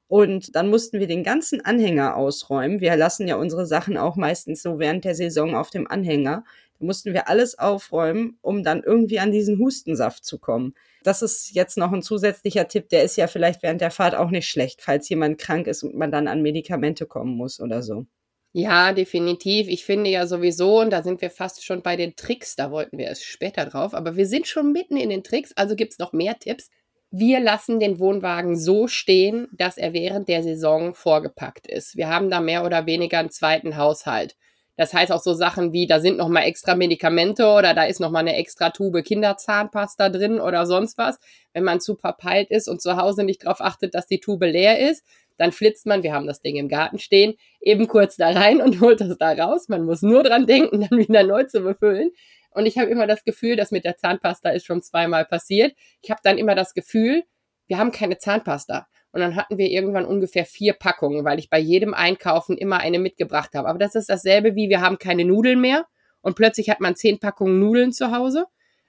Und 0.08 0.56
dann 0.56 0.68
mussten 0.68 1.00
wir 1.00 1.06
den 1.06 1.24
ganzen 1.24 1.64
Anhänger 1.64 2.16
ausräumen. 2.16 2.80
Wir 2.80 2.96
lassen 2.96 3.26
ja 3.28 3.36
unsere 3.36 3.64
Sachen 3.64 3.96
auch 3.96 4.16
meistens 4.16 4.62
so 4.62 4.78
während 4.78 5.04
der 5.04 5.14
Saison 5.14 5.54
auf 5.54 5.70
dem 5.70 5.86
Anhänger. 5.86 6.44
Da 6.78 6.84
mussten 6.84 7.12
wir 7.12 7.28
alles 7.28 7.58
aufräumen, 7.58 8.36
um 8.42 8.62
dann 8.62 8.82
irgendwie 8.82 9.20
an 9.20 9.32
diesen 9.32 9.58
Hustensaft 9.58 10.24
zu 10.24 10.38
kommen. 10.38 10.74
Das 11.02 11.22
ist 11.22 11.54
jetzt 11.54 11.78
noch 11.78 11.92
ein 11.92 12.02
zusätzlicher 12.02 12.68
Tipp. 12.68 12.88
Der 12.90 13.04
ist 13.04 13.16
ja 13.16 13.26
vielleicht 13.26 13.62
während 13.62 13.80
der 13.80 13.90
Fahrt 13.90 14.14
auch 14.14 14.30
nicht 14.30 14.48
schlecht, 14.48 14.82
falls 14.82 15.08
jemand 15.08 15.38
krank 15.38 15.66
ist 15.66 15.82
und 15.82 15.94
man 15.94 16.10
dann 16.10 16.28
an 16.28 16.42
Medikamente 16.42 17.06
kommen 17.06 17.36
muss 17.36 17.60
oder 17.60 17.82
so. 17.82 18.06
Ja, 18.52 18.92
definitiv. 18.92 19.68
Ich 19.68 19.84
finde 19.84 20.10
ja 20.10 20.26
sowieso, 20.26 20.80
und 20.80 20.90
da 20.90 21.02
sind 21.02 21.20
wir 21.20 21.30
fast 21.30 21.64
schon 21.64 21.82
bei 21.82 21.94
den 21.94 22.16
Tricks, 22.16 22.56
da 22.56 22.72
wollten 22.72 22.98
wir 22.98 23.06
erst 23.06 23.24
später 23.24 23.64
drauf, 23.64 23.94
aber 23.94 24.16
wir 24.16 24.26
sind 24.26 24.48
schon 24.48 24.72
mitten 24.72 24.96
in 24.96 25.08
den 25.10 25.22
Tricks, 25.22 25.52
also 25.56 25.76
gibt 25.76 25.92
es 25.92 25.98
noch 25.98 26.12
mehr 26.12 26.36
Tipps. 26.38 26.68
Wir 27.12 27.38
lassen 27.40 27.78
den 27.78 28.00
Wohnwagen 28.00 28.56
so 28.56 28.88
stehen, 28.88 29.48
dass 29.52 29.78
er 29.78 29.92
während 29.92 30.28
der 30.28 30.42
Saison 30.42 30.94
vorgepackt 30.94 31.66
ist. 31.68 31.96
Wir 31.96 32.08
haben 32.08 32.30
da 32.30 32.40
mehr 32.40 32.64
oder 32.64 32.86
weniger 32.86 33.18
einen 33.18 33.30
zweiten 33.30 33.76
Haushalt. 33.76 34.36
Das 34.76 34.94
heißt 34.94 35.12
auch 35.12 35.20
so 35.20 35.34
Sachen 35.34 35.72
wie, 35.72 35.86
da 35.86 36.00
sind 36.00 36.16
noch 36.16 36.28
mal 36.28 36.42
extra 36.42 36.74
Medikamente 36.74 37.46
oder 37.46 37.74
da 37.74 37.84
ist 37.84 38.00
noch 38.00 38.10
mal 38.10 38.20
eine 38.20 38.36
extra 38.36 38.70
Tube 38.70 39.02
Kinderzahnpasta 39.02 40.08
drin 40.08 40.40
oder 40.40 40.66
sonst 40.66 40.96
was. 40.96 41.18
Wenn 41.52 41.64
man 41.64 41.80
zu 41.80 41.96
verpeilt 41.96 42.50
ist 42.50 42.68
und 42.68 42.80
zu 42.80 42.96
Hause 42.96 43.24
nicht 43.24 43.44
darauf 43.44 43.60
achtet, 43.60 43.94
dass 43.94 44.06
die 44.06 44.20
Tube 44.20 44.44
leer 44.44 44.78
ist, 44.90 45.04
dann 45.36 45.52
flitzt 45.52 45.86
man, 45.86 46.02
wir 46.02 46.12
haben 46.12 46.26
das 46.26 46.42
Ding 46.42 46.56
im 46.56 46.68
Garten 46.68 46.98
stehen, 46.98 47.34
eben 47.60 47.88
kurz 47.88 48.16
da 48.16 48.30
rein 48.30 48.60
und 48.60 48.80
holt 48.82 49.00
das 49.00 49.16
da 49.18 49.32
raus. 49.32 49.68
Man 49.68 49.84
muss 49.84 50.02
nur 50.02 50.22
dran 50.22 50.46
denken, 50.46 50.80
dann 50.80 50.98
wieder 50.98 51.22
neu 51.22 51.44
zu 51.44 51.60
befüllen. 51.60 52.10
Und 52.50 52.66
ich 52.66 52.78
habe 52.78 52.90
immer 52.90 53.06
das 53.06 53.24
Gefühl, 53.24 53.56
dass 53.56 53.70
mit 53.70 53.84
der 53.84 53.96
Zahnpasta 53.96 54.50
ist 54.50 54.66
schon 54.66 54.82
zweimal 54.82 55.24
passiert. 55.24 55.74
Ich 56.02 56.10
habe 56.10 56.20
dann 56.22 56.36
immer 56.36 56.54
das 56.54 56.74
Gefühl, 56.74 57.22
wir 57.68 57.78
haben 57.78 57.92
keine 57.92 58.18
Zahnpasta. 58.18 58.86
Und 59.12 59.20
dann 59.20 59.36
hatten 59.36 59.58
wir 59.58 59.68
irgendwann 59.68 60.04
ungefähr 60.04 60.44
vier 60.44 60.72
Packungen, 60.72 61.24
weil 61.24 61.38
ich 61.38 61.50
bei 61.50 61.58
jedem 61.58 61.94
Einkaufen 61.94 62.56
immer 62.56 62.78
eine 62.78 62.98
mitgebracht 62.98 63.54
habe. 63.54 63.68
Aber 63.68 63.78
das 63.78 63.94
ist 63.94 64.08
dasselbe 64.08 64.54
wie 64.54 64.68
wir 64.68 64.80
haben 64.80 64.98
keine 64.98 65.24
Nudeln 65.24 65.60
mehr 65.60 65.86
und 66.20 66.36
plötzlich 66.36 66.70
hat 66.70 66.80
man 66.80 66.96
zehn 66.96 67.18
Packungen 67.18 67.58
Nudeln 67.58 67.92
zu 67.92 68.12
Hause. 68.12 68.46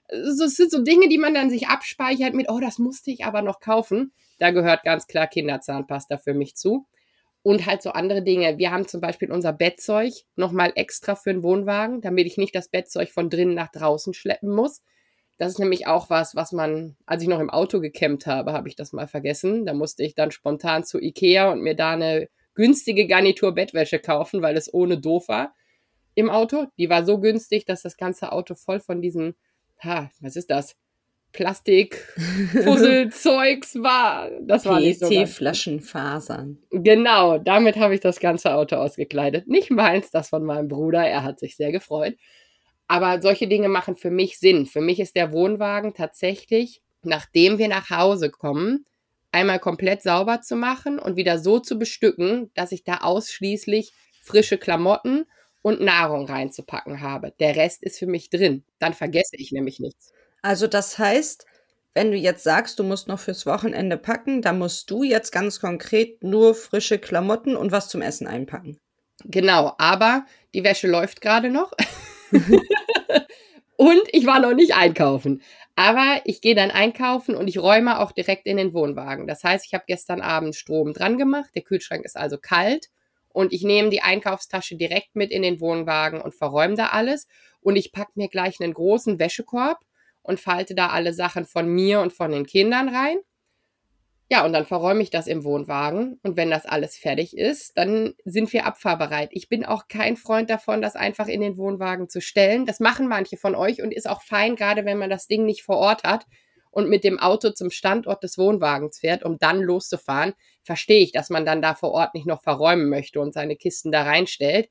Das 0.08 0.56
sind 0.56 0.70
so 0.70 0.82
Dinge, 0.82 1.08
die 1.08 1.18
man 1.18 1.34
dann 1.34 1.50
sich 1.50 1.68
abspeichert 1.68 2.34
mit, 2.34 2.50
oh, 2.50 2.60
das 2.60 2.78
musste 2.78 3.10
ich 3.10 3.24
aber 3.24 3.42
noch 3.42 3.60
kaufen. 3.60 4.12
Da 4.38 4.50
gehört 4.50 4.82
ganz 4.82 5.06
klar 5.06 5.26
Kinderzahnpasta 5.26 6.18
für 6.18 6.34
mich 6.34 6.54
zu. 6.54 6.86
Und 7.42 7.66
halt 7.66 7.82
so 7.82 7.90
andere 7.90 8.22
Dinge. 8.22 8.58
Wir 8.58 8.70
haben 8.70 8.86
zum 8.86 9.00
Beispiel 9.00 9.32
unser 9.32 9.52
Bettzeug 9.52 10.12
nochmal 10.36 10.72
extra 10.76 11.16
für 11.16 11.32
den 11.32 11.42
Wohnwagen, 11.42 12.00
damit 12.00 12.26
ich 12.26 12.36
nicht 12.36 12.54
das 12.54 12.68
Bettzeug 12.68 13.10
von 13.10 13.30
drinnen 13.30 13.54
nach 13.54 13.72
draußen 13.72 14.14
schleppen 14.14 14.50
muss. 14.50 14.82
Das 15.42 15.50
ist 15.50 15.58
nämlich 15.58 15.88
auch 15.88 16.08
was, 16.08 16.36
was 16.36 16.52
man, 16.52 16.94
als 17.04 17.24
ich 17.24 17.28
noch 17.28 17.40
im 17.40 17.50
Auto 17.50 17.80
gekämmt 17.80 18.28
habe, 18.28 18.52
habe 18.52 18.68
ich 18.68 18.76
das 18.76 18.92
mal 18.92 19.08
vergessen. 19.08 19.66
Da 19.66 19.74
musste 19.74 20.04
ich 20.04 20.14
dann 20.14 20.30
spontan 20.30 20.84
zu 20.84 21.00
Ikea 21.00 21.50
und 21.50 21.62
mir 21.62 21.74
da 21.74 21.94
eine 21.94 22.28
günstige 22.54 23.08
Garnitur 23.08 23.52
Bettwäsche 23.52 23.98
kaufen, 23.98 24.40
weil 24.40 24.56
es 24.56 24.72
ohne 24.72 25.00
doof 25.00 25.26
war 25.26 25.52
im 26.14 26.30
Auto. 26.30 26.66
Die 26.78 26.88
war 26.88 27.04
so 27.04 27.18
günstig, 27.18 27.64
dass 27.64 27.82
das 27.82 27.96
ganze 27.96 28.30
Auto 28.30 28.54
voll 28.54 28.78
von 28.78 29.02
diesen, 29.02 29.34
ha, 29.82 30.12
was 30.20 30.36
ist 30.36 30.48
das? 30.48 30.76
Plastik-Puzzlezeugs 31.32 33.74
war. 33.82 34.30
Das 34.42 34.64
war 34.64 34.78
nicht 34.78 35.00
so 35.00 35.08
PET-Flaschenfasern. 35.08 36.58
Genau, 36.70 37.38
damit 37.38 37.78
habe 37.78 37.94
ich 37.94 38.00
das 38.00 38.20
ganze 38.20 38.54
Auto 38.54 38.76
ausgekleidet. 38.76 39.48
Nicht 39.48 39.72
meins, 39.72 40.12
das 40.12 40.28
von 40.28 40.44
meinem 40.44 40.68
Bruder. 40.68 41.04
Er 41.04 41.24
hat 41.24 41.40
sich 41.40 41.56
sehr 41.56 41.72
gefreut. 41.72 42.14
Aber 42.88 43.22
solche 43.22 43.48
Dinge 43.48 43.68
machen 43.68 43.96
für 43.96 44.10
mich 44.10 44.38
Sinn. 44.38 44.66
Für 44.66 44.80
mich 44.80 45.00
ist 45.00 45.16
der 45.16 45.32
Wohnwagen 45.32 45.94
tatsächlich, 45.94 46.82
nachdem 47.02 47.58
wir 47.58 47.68
nach 47.68 47.90
Hause 47.90 48.30
kommen, 48.30 48.84
einmal 49.32 49.58
komplett 49.58 50.02
sauber 50.02 50.42
zu 50.42 50.56
machen 50.56 50.98
und 50.98 51.16
wieder 51.16 51.38
so 51.38 51.58
zu 51.58 51.78
bestücken, 51.78 52.50
dass 52.54 52.72
ich 52.72 52.84
da 52.84 52.98
ausschließlich 52.98 53.92
frische 54.22 54.58
Klamotten 54.58 55.24
und 55.62 55.80
Nahrung 55.80 56.26
reinzupacken 56.26 57.00
habe. 57.00 57.32
Der 57.40 57.56
Rest 57.56 57.82
ist 57.82 57.98
für 57.98 58.06
mich 58.06 58.30
drin. 58.30 58.64
Dann 58.78 58.94
vergesse 58.94 59.36
ich 59.36 59.52
nämlich 59.52 59.80
nichts. 59.80 60.12
Also 60.42 60.66
das 60.66 60.98
heißt, 60.98 61.46
wenn 61.94 62.10
du 62.10 62.16
jetzt 62.16 62.42
sagst, 62.42 62.78
du 62.78 62.84
musst 62.84 63.08
noch 63.08 63.20
fürs 63.20 63.46
Wochenende 63.46 63.96
packen, 63.96 64.42
dann 64.42 64.58
musst 64.58 64.90
du 64.90 65.02
jetzt 65.02 65.30
ganz 65.30 65.60
konkret 65.60 66.22
nur 66.22 66.54
frische 66.54 66.98
Klamotten 66.98 67.56
und 67.56 67.70
was 67.70 67.88
zum 67.88 68.02
Essen 68.02 68.26
einpacken. 68.26 68.78
Genau, 69.24 69.74
aber 69.78 70.26
die 70.54 70.64
Wäsche 70.64 70.88
läuft 70.88 71.20
gerade 71.20 71.50
noch. 71.50 71.72
und 73.76 74.02
ich 74.12 74.26
war 74.26 74.40
noch 74.40 74.54
nicht 74.54 74.74
einkaufen. 74.74 75.42
Aber 75.74 76.20
ich 76.24 76.40
gehe 76.40 76.54
dann 76.54 76.70
einkaufen 76.70 77.34
und 77.34 77.48
ich 77.48 77.58
räume 77.58 78.00
auch 78.00 78.12
direkt 78.12 78.46
in 78.46 78.58
den 78.58 78.74
Wohnwagen. 78.74 79.26
Das 79.26 79.42
heißt, 79.42 79.64
ich 79.66 79.74
habe 79.74 79.84
gestern 79.86 80.20
Abend 80.20 80.54
Strom 80.54 80.92
dran 80.92 81.16
gemacht. 81.16 81.50
Der 81.54 81.62
Kühlschrank 81.62 82.04
ist 82.04 82.16
also 82.16 82.36
kalt. 82.38 82.88
Und 83.28 83.52
ich 83.52 83.62
nehme 83.62 83.88
die 83.88 84.02
Einkaufstasche 84.02 84.76
direkt 84.76 85.16
mit 85.16 85.30
in 85.30 85.40
den 85.40 85.60
Wohnwagen 85.60 86.20
und 86.20 86.34
verräume 86.34 86.74
da 86.74 86.88
alles. 86.88 87.26
Und 87.60 87.76
ich 87.76 87.92
packe 87.92 88.12
mir 88.16 88.28
gleich 88.28 88.60
einen 88.60 88.74
großen 88.74 89.18
Wäschekorb 89.18 89.78
und 90.22 90.38
falte 90.38 90.74
da 90.74 90.88
alle 90.88 91.14
Sachen 91.14 91.46
von 91.46 91.66
mir 91.68 92.00
und 92.00 92.12
von 92.12 92.30
den 92.30 92.44
Kindern 92.44 92.88
rein. 92.88 93.18
Ja, 94.32 94.46
und 94.46 94.54
dann 94.54 94.64
verräume 94.64 95.02
ich 95.02 95.10
das 95.10 95.26
im 95.26 95.44
Wohnwagen. 95.44 96.18
Und 96.22 96.38
wenn 96.38 96.48
das 96.50 96.64
alles 96.64 96.96
fertig 96.96 97.36
ist, 97.36 97.76
dann 97.76 98.14
sind 98.24 98.50
wir 98.54 98.64
abfahrbereit. 98.64 99.28
Ich 99.32 99.50
bin 99.50 99.62
auch 99.62 99.88
kein 99.88 100.16
Freund 100.16 100.48
davon, 100.48 100.80
das 100.80 100.96
einfach 100.96 101.28
in 101.28 101.42
den 101.42 101.58
Wohnwagen 101.58 102.08
zu 102.08 102.22
stellen. 102.22 102.64
Das 102.64 102.80
machen 102.80 103.08
manche 103.08 103.36
von 103.36 103.54
euch 103.54 103.82
und 103.82 103.92
ist 103.92 104.08
auch 104.08 104.22
fein, 104.22 104.56
gerade 104.56 104.86
wenn 104.86 104.96
man 104.96 105.10
das 105.10 105.26
Ding 105.26 105.44
nicht 105.44 105.64
vor 105.64 105.76
Ort 105.76 106.04
hat 106.04 106.24
und 106.70 106.88
mit 106.88 107.04
dem 107.04 107.18
Auto 107.18 107.50
zum 107.50 107.70
Standort 107.70 108.22
des 108.22 108.38
Wohnwagens 108.38 109.00
fährt, 109.00 109.22
um 109.22 109.36
dann 109.38 109.60
loszufahren. 109.60 110.32
Verstehe 110.62 111.02
ich, 111.02 111.12
dass 111.12 111.28
man 111.28 111.44
dann 111.44 111.60
da 111.60 111.74
vor 111.74 111.90
Ort 111.90 112.14
nicht 112.14 112.26
noch 112.26 112.40
verräumen 112.40 112.88
möchte 112.88 113.20
und 113.20 113.34
seine 113.34 113.56
Kisten 113.56 113.92
da 113.92 114.00
reinstellt. 114.00 114.70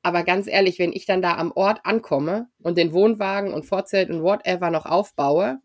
Aber 0.00 0.22
ganz 0.22 0.46
ehrlich, 0.46 0.78
wenn 0.78 0.94
ich 0.94 1.04
dann 1.04 1.20
da 1.20 1.36
am 1.36 1.52
Ort 1.52 1.80
ankomme 1.82 2.48
und 2.62 2.78
den 2.78 2.94
Wohnwagen 2.94 3.52
und 3.52 3.66
Vorzelt 3.66 4.08
und 4.08 4.22
whatever 4.22 4.70
noch 4.70 4.86
aufbaue, 4.86 5.58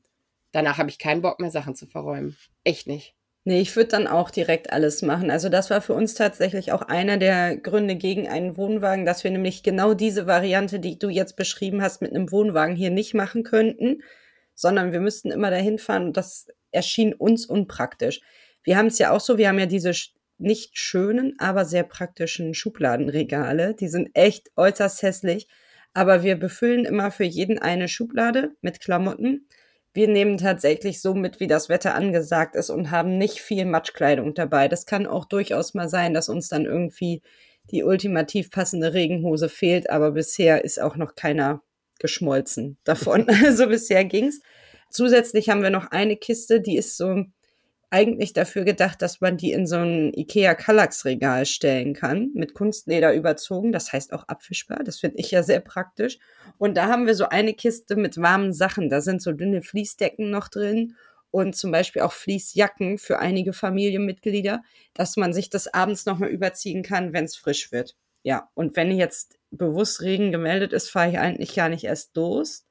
danach 0.54 0.78
habe 0.78 0.90
ich 0.90 1.00
keinen 1.00 1.22
Bock 1.22 1.42
mehr, 1.42 1.52
Sachen 1.52 1.76
zu 1.76 1.86
verräumen. 1.86 2.38
Echt 2.64 2.88
nicht. 2.88 3.14
Nee, 3.46 3.60
ich 3.60 3.76
würde 3.76 3.90
dann 3.90 4.08
auch 4.08 4.30
direkt 4.30 4.72
alles 4.72 5.02
machen. 5.02 5.30
Also 5.30 5.50
das 5.50 5.70
war 5.70 5.82
für 5.82 5.94
uns 5.94 6.14
tatsächlich 6.14 6.72
auch 6.72 6.82
einer 6.82 7.18
der 7.18 7.58
Gründe 7.58 7.98
gegen 7.98 8.30
einen 8.30 8.56
Wohnwagen, 8.56 9.06
dass 9.06 9.26
wir 9.26 9.32
nämlich 9.32 9.64
genau 9.64 9.94
diese 9.94 10.28
Variante, 10.28 10.80
die 10.80 10.98
du 10.98 11.10
jetzt 11.10 11.36
beschrieben 11.36 11.82
hast, 11.82 12.02
mit 12.02 12.12
einem 12.12 12.32
Wohnwagen 12.32 12.78
hier 12.78 12.90
nicht 12.90 13.14
machen 13.14 13.44
könnten, 13.44 14.02
sondern 14.56 14.94
wir 14.94 15.02
müssten 15.02 15.30
immer 15.30 15.50
dahin 15.50 15.78
fahren 15.78 16.06
und 16.06 16.16
das 16.16 16.48
erschien 16.72 17.14
uns 17.14 17.46
unpraktisch. 17.46 18.22
Wir 18.64 18.78
haben 18.78 18.88
es 18.88 18.98
ja 18.98 19.12
auch 19.12 19.20
so, 19.20 19.38
wir 19.38 19.50
haben 19.50 19.60
ja 19.60 19.66
diese 19.66 19.92
nicht 20.38 20.78
schönen, 20.78 21.36
aber 21.38 21.66
sehr 21.66 21.84
praktischen 21.84 22.54
Schubladenregale. 22.54 23.76
Die 23.76 23.90
sind 23.90 24.10
echt 24.14 24.52
äußerst 24.56 25.02
hässlich, 25.02 25.50
aber 25.94 26.24
wir 26.24 26.38
befüllen 26.38 26.86
immer 26.86 27.12
für 27.12 27.26
jeden 27.26 27.60
eine 27.60 27.90
Schublade 27.90 28.56
mit 28.62 28.80
Klamotten 28.80 29.48
wir 29.94 30.08
nehmen 30.08 30.38
tatsächlich 30.38 31.02
so 31.02 31.14
mit, 31.14 31.40
wie 31.40 31.48
das 31.48 31.70
Wetter 31.70 31.94
angesagt 31.94 32.56
ist 32.56 32.70
und 32.70 32.90
haben 32.92 33.18
nicht 33.18 33.40
viel 33.40 33.66
Matschkleidung 33.66 34.34
dabei. 34.34 34.68
Das 34.68 34.86
kann 34.86 35.06
auch 35.06 35.26
durchaus 35.26 35.74
mal 35.74 35.88
sein, 35.88 36.14
dass 36.14 36.30
uns 36.30 36.50
dann 36.50 36.66
irgendwie 36.66 37.22
die 37.72 37.84
ultimativ 37.84 38.52
passende 38.52 38.94
Regenhose 38.94 39.50
fehlt, 39.50 39.90
aber 39.90 40.12
bisher 40.12 40.66
ist 40.66 40.82
auch 40.82 40.96
noch 40.96 41.16
keiner 41.16 41.62
geschmolzen 42.00 42.78
davon. 42.84 43.28
Also 43.46 43.68
bisher 43.68 44.04
ging's. 44.04 44.42
Zusätzlich 44.90 45.50
haben 45.50 45.64
wir 45.64 45.70
noch 45.70 45.92
eine 45.92 46.18
Kiste, 46.18 46.62
die 46.62 46.78
ist 46.78 46.98
so 46.98 47.26
eigentlich 47.94 48.34
dafür 48.34 48.64
gedacht, 48.64 49.04
dass 49.04 49.22
man 49.22 49.38
die 49.38 49.52
in 49.52 49.68
so 49.68 49.76
ein 49.76 50.12
Ikea 50.16 50.56
Kallax 50.56 51.06
Regal 51.06 51.46
stellen 51.46 51.94
kann, 51.94 52.32
mit 52.34 52.56
Kunstleder 52.56 53.14
überzogen. 53.14 53.72
Das 53.72 53.94
heißt 53.94 54.14
auch 54.14 54.28
abfischbar. 54.28 54.84
Das 54.84 55.00
finde 55.00 55.20
ich 55.20 55.30
ja 55.30 55.44
sehr 55.44 55.60
praktisch. 55.60 56.18
Und 56.58 56.76
da 56.76 56.88
haben 56.88 57.06
wir 57.06 57.14
so 57.14 57.30
eine 57.30 57.54
Kiste 57.54 57.96
mit 57.96 58.18
warmen 58.18 58.52
Sachen. 58.52 58.90
Da 58.90 59.00
sind 59.00 59.22
so 59.22 59.32
dünne 59.32 59.62
Fließdecken 59.62 60.32
noch 60.32 60.48
drin 60.48 60.96
und 61.30 61.56
zum 61.56 61.72
Beispiel 61.72 62.02
auch 62.02 62.14
Fließjacken 62.14 62.98
für 62.98 63.20
einige 63.20 63.54
Familienmitglieder, 63.54 64.64
dass 64.96 65.16
man 65.16 65.32
sich 65.32 65.52
das 65.52 65.72
abends 65.72 66.08
nochmal 66.08 66.30
überziehen 66.30 66.82
kann, 66.82 67.14
wenn 67.14 67.26
es 67.26 67.36
frisch 67.36 67.72
wird. 67.72 67.96
Ja, 68.24 68.50
und 68.56 68.76
wenn 68.76 68.90
jetzt 68.90 69.38
bewusst 69.52 70.02
Regen 70.02 70.32
gemeldet 70.32 70.74
ist, 70.74 70.90
fahre 70.90 71.12
ich 71.12 71.20
eigentlich 71.20 71.54
gar 71.54 71.70
nicht 71.70 71.84
erst 71.84 72.16
los 72.16 72.66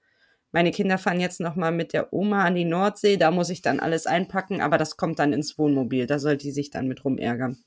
meine 0.53 0.71
Kinder 0.71 0.99
fahren 0.99 1.21
jetzt 1.21 1.41
noch 1.41 1.57
mal 1.57 1.73
mit 1.73 1.93
der 1.93 2.13
Oma 2.13 2.45
an 2.45 2.55
die 2.55 2.65
Nordsee. 2.65 3.17
Da 3.17 3.31
muss 3.31 3.51
ich 3.51 3.63
dann 3.63 3.81
alles 3.81 4.07
einpacken, 4.07 4.61
aber 4.61 4.79
das 4.79 4.97
kommt 4.97 5.19
dann 5.19 5.33
ins 5.33 5.59
Wohnmobil. 5.59 6.07
Da 6.07 6.19
soll 6.19 6.37
die 6.37 6.51
sich 6.51 6.71
dann 6.71 6.87
mit 6.87 7.05
rumärgern. 7.05 7.59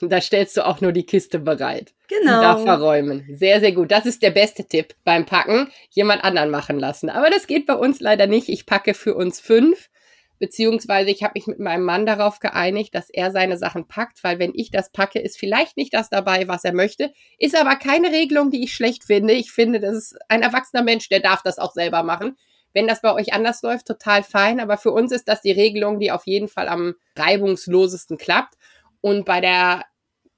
Da 0.00 0.20
stellst 0.20 0.56
du 0.56 0.66
auch 0.66 0.80
nur 0.80 0.92
die 0.92 1.06
Kiste 1.06 1.38
bereit. 1.38 1.94
Genau. 2.08 2.40
Da 2.42 2.58
verräumen. 2.58 3.24
Sehr, 3.32 3.60
sehr 3.60 3.72
gut. 3.72 3.90
Das 3.90 4.06
ist 4.06 4.22
der 4.22 4.32
beste 4.32 4.64
Tipp 4.64 4.94
beim 5.04 5.24
Packen. 5.24 5.68
Jemand 5.90 6.24
anderen 6.24 6.50
machen 6.50 6.78
lassen. 6.78 7.08
Aber 7.08 7.30
das 7.30 7.46
geht 7.46 7.66
bei 7.66 7.74
uns 7.74 8.00
leider 8.00 8.26
nicht. 8.26 8.48
Ich 8.48 8.66
packe 8.66 8.92
für 8.92 9.14
uns 9.14 9.40
fünf. 9.40 9.88
Beziehungsweise 10.38 11.10
ich 11.10 11.22
habe 11.22 11.32
mich 11.36 11.46
mit 11.46 11.60
meinem 11.60 11.84
Mann 11.84 12.06
darauf 12.06 12.40
geeinigt, 12.40 12.94
dass 12.94 13.08
er 13.08 13.30
seine 13.30 13.56
Sachen 13.56 13.86
packt, 13.86 14.22
weil 14.24 14.38
wenn 14.38 14.52
ich 14.54 14.70
das 14.70 14.90
packe, 14.90 15.20
ist 15.20 15.38
vielleicht 15.38 15.76
nicht 15.76 15.94
das 15.94 16.10
dabei, 16.10 16.48
was 16.48 16.64
er 16.64 16.72
möchte. 16.72 17.12
Ist 17.38 17.56
aber 17.56 17.76
keine 17.76 18.10
Regelung, 18.10 18.50
die 18.50 18.64
ich 18.64 18.74
schlecht 18.74 19.04
finde. 19.04 19.34
Ich 19.34 19.52
finde, 19.52 19.80
das 19.80 19.94
ist 19.94 20.16
ein 20.28 20.42
erwachsener 20.42 20.82
Mensch, 20.82 21.08
der 21.08 21.20
darf 21.20 21.42
das 21.42 21.58
auch 21.58 21.72
selber 21.72 22.02
machen. 22.02 22.36
Wenn 22.72 22.88
das 22.88 23.02
bei 23.02 23.12
euch 23.14 23.32
anders 23.32 23.62
läuft, 23.62 23.86
total 23.86 24.24
fein. 24.24 24.58
Aber 24.58 24.76
für 24.76 24.90
uns 24.90 25.12
ist 25.12 25.28
das 25.28 25.40
die 25.40 25.52
Regelung, 25.52 26.00
die 26.00 26.10
auf 26.10 26.26
jeden 26.26 26.48
Fall 26.48 26.68
am 26.68 26.94
reibungslosesten 27.16 28.18
klappt. 28.18 28.54
Und 29.00 29.24
bei 29.24 29.40
der 29.40 29.84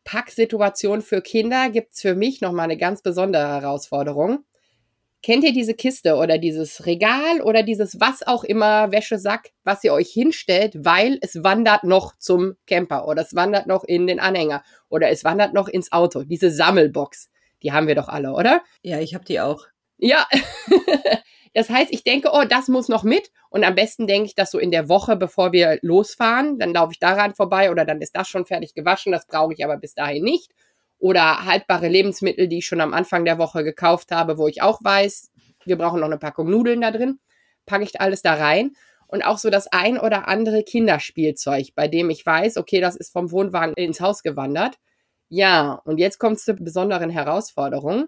Packsituation 0.04 1.02
für 1.02 1.22
Kinder 1.22 1.70
gibt's 1.70 2.02
für 2.02 2.14
mich 2.14 2.40
nochmal 2.40 2.64
eine 2.64 2.76
ganz 2.76 3.02
besondere 3.02 3.48
Herausforderung. 3.48 4.44
Kennt 5.26 5.42
ihr 5.42 5.52
diese 5.52 5.74
Kiste 5.74 6.14
oder 6.14 6.38
dieses 6.38 6.86
Regal 6.86 7.40
oder 7.42 7.64
dieses 7.64 7.98
was 7.98 8.24
auch 8.24 8.44
immer 8.44 8.92
Wäschesack, 8.92 9.50
was 9.64 9.82
ihr 9.82 9.92
euch 9.92 10.08
hinstellt, 10.08 10.84
weil 10.84 11.18
es 11.20 11.42
wandert 11.42 11.82
noch 11.82 12.16
zum 12.16 12.54
Camper 12.68 13.08
oder 13.08 13.22
es 13.22 13.34
wandert 13.34 13.66
noch 13.66 13.82
in 13.82 14.06
den 14.06 14.20
Anhänger 14.20 14.62
oder 14.88 15.10
es 15.10 15.24
wandert 15.24 15.52
noch 15.52 15.66
ins 15.66 15.90
Auto. 15.90 16.22
Diese 16.22 16.52
Sammelbox, 16.52 17.28
die 17.64 17.72
haben 17.72 17.88
wir 17.88 17.96
doch 17.96 18.06
alle, 18.06 18.34
oder? 18.34 18.62
Ja, 18.82 19.00
ich 19.00 19.16
habe 19.16 19.24
die 19.24 19.40
auch. 19.40 19.64
Ja. 19.98 20.28
das 21.54 21.70
heißt, 21.70 21.88
ich 21.90 22.04
denke, 22.04 22.30
oh, 22.32 22.44
das 22.48 22.68
muss 22.68 22.88
noch 22.88 23.02
mit 23.02 23.32
und 23.50 23.64
am 23.64 23.74
besten 23.74 24.06
denke 24.06 24.26
ich 24.26 24.36
das 24.36 24.52
so 24.52 24.60
in 24.60 24.70
der 24.70 24.88
Woche, 24.88 25.16
bevor 25.16 25.50
wir 25.50 25.80
losfahren, 25.82 26.60
dann 26.60 26.72
laufe 26.72 26.92
ich 26.92 27.00
daran 27.00 27.34
vorbei 27.34 27.72
oder 27.72 27.84
dann 27.84 28.00
ist 28.00 28.14
das 28.14 28.28
schon 28.28 28.46
fertig 28.46 28.74
gewaschen, 28.74 29.10
das 29.10 29.26
brauche 29.26 29.54
ich 29.54 29.64
aber 29.64 29.76
bis 29.76 29.94
dahin 29.94 30.22
nicht 30.22 30.52
oder 30.98 31.44
haltbare 31.44 31.88
Lebensmittel, 31.88 32.48
die 32.48 32.58
ich 32.58 32.66
schon 32.66 32.80
am 32.80 32.94
Anfang 32.94 33.24
der 33.24 33.38
Woche 33.38 33.64
gekauft 33.64 34.12
habe, 34.12 34.38
wo 34.38 34.48
ich 34.48 34.62
auch 34.62 34.80
weiß, 34.82 35.30
wir 35.64 35.76
brauchen 35.76 36.00
noch 36.00 36.06
eine 36.06 36.18
Packung 36.18 36.50
Nudeln 36.50 36.80
da 36.80 36.90
drin, 36.90 37.18
packe 37.66 37.84
ich 37.84 38.00
alles 38.00 38.22
da 38.22 38.34
rein. 38.34 38.72
Und 39.08 39.22
auch 39.24 39.38
so 39.38 39.50
das 39.50 39.68
ein 39.68 39.98
oder 39.98 40.26
andere 40.26 40.64
Kinderspielzeug, 40.64 41.68
bei 41.76 41.86
dem 41.86 42.10
ich 42.10 42.26
weiß, 42.26 42.56
okay, 42.56 42.80
das 42.80 42.96
ist 42.96 43.12
vom 43.12 43.30
Wohnwagen 43.30 43.74
ins 43.74 44.00
Haus 44.00 44.22
gewandert. 44.22 44.78
Ja, 45.28 45.80
und 45.84 45.98
jetzt 45.98 46.18
kommt 46.18 46.38
es 46.38 46.44
zur 46.44 46.54
besonderen 46.54 47.10
Herausforderung. 47.10 48.06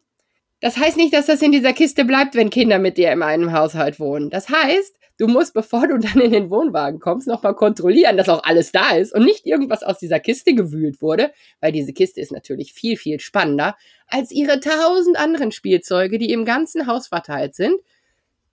Das 0.60 0.76
heißt 0.76 0.96
nicht, 0.96 1.14
dass 1.14 1.26
das 1.26 1.40
in 1.40 1.52
dieser 1.52 1.72
Kiste 1.72 2.04
bleibt, 2.04 2.34
wenn 2.34 2.50
Kinder 2.50 2.80
mit 2.80 2.96
dir 2.96 3.12
in 3.12 3.22
einem 3.22 3.52
Haushalt 3.52 4.00
wohnen. 4.00 4.28
Das 4.28 4.48
heißt, 4.48 4.97
du 5.18 5.26
musst, 5.26 5.52
bevor 5.52 5.86
du 5.86 5.98
dann 5.98 6.20
in 6.20 6.32
den 6.32 6.50
Wohnwagen 6.50 7.00
kommst, 7.00 7.26
nochmal 7.26 7.54
kontrollieren, 7.54 8.16
dass 8.16 8.28
auch 8.28 8.42
alles 8.44 8.72
da 8.72 8.96
ist 8.96 9.14
und 9.14 9.24
nicht 9.24 9.44
irgendwas 9.46 9.82
aus 9.82 9.98
dieser 9.98 10.20
Kiste 10.20 10.54
gewühlt 10.54 11.02
wurde, 11.02 11.32
weil 11.60 11.72
diese 11.72 11.92
Kiste 11.92 12.20
ist 12.20 12.32
natürlich 12.32 12.72
viel, 12.72 12.96
viel 12.96 13.20
spannender 13.20 13.76
als 14.06 14.30
ihre 14.30 14.60
tausend 14.60 15.18
anderen 15.18 15.52
Spielzeuge, 15.52 16.18
die 16.18 16.32
im 16.32 16.44
ganzen 16.44 16.86
Haus 16.86 17.08
verteilt 17.08 17.54
sind. 17.54 17.74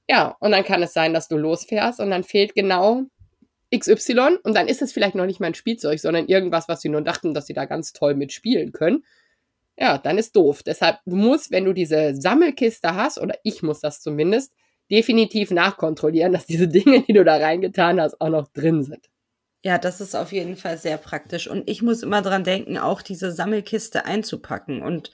Ja, 0.09 0.35
und 0.39 0.51
dann 0.51 0.63
kann 0.63 0.83
es 0.83 0.93
sein, 0.93 1.13
dass 1.13 1.27
du 1.27 1.37
losfährst 1.37 1.99
und 1.99 2.09
dann 2.09 2.23
fehlt 2.23 2.53
genau 2.53 3.03
XY 3.75 4.37
und 4.43 4.55
dann 4.55 4.67
ist 4.67 4.81
es 4.81 4.91
vielleicht 4.91 5.15
noch 5.15 5.25
nicht 5.25 5.39
mal 5.39 5.47
ein 5.47 5.55
Spielzeug, 5.55 5.99
sondern 5.99 6.27
irgendwas, 6.27 6.67
was 6.67 6.81
sie 6.81 6.89
nur 6.89 7.01
dachten, 7.01 7.33
dass 7.33 7.47
sie 7.47 7.53
da 7.53 7.65
ganz 7.65 7.93
toll 7.93 8.15
mitspielen 8.15 8.71
können. 8.71 9.03
Ja, 9.77 9.97
dann 9.97 10.17
ist 10.17 10.35
doof. 10.35 10.63
Deshalb, 10.63 10.99
du 11.05 11.15
musst, 11.15 11.51
wenn 11.51 11.65
du 11.65 11.73
diese 11.73 12.15
Sammelkiste 12.15 12.95
hast, 12.95 13.19
oder 13.19 13.35
ich 13.43 13.61
muss 13.61 13.81
das 13.81 14.01
zumindest, 14.01 14.53
definitiv 14.91 15.51
nachkontrollieren, 15.51 16.33
dass 16.33 16.45
diese 16.45 16.67
Dinge, 16.67 17.01
die 17.01 17.13
du 17.13 17.23
da 17.23 17.37
reingetan 17.37 17.99
hast, 17.99 18.19
auch 18.21 18.29
noch 18.29 18.47
drin 18.49 18.83
sind. 18.83 19.09
Ja, 19.63 19.79
das 19.79 19.99
ist 19.99 20.15
auf 20.15 20.31
jeden 20.31 20.57
Fall 20.57 20.77
sehr 20.77 20.97
praktisch. 20.97 21.47
Und 21.47 21.67
ich 21.67 21.81
muss 21.81 22.03
immer 22.03 22.21
dran 22.21 22.43
denken, 22.43 22.77
auch 22.77 23.01
diese 23.01 23.31
Sammelkiste 23.31 24.05
einzupacken. 24.05 24.83
Und 24.83 25.11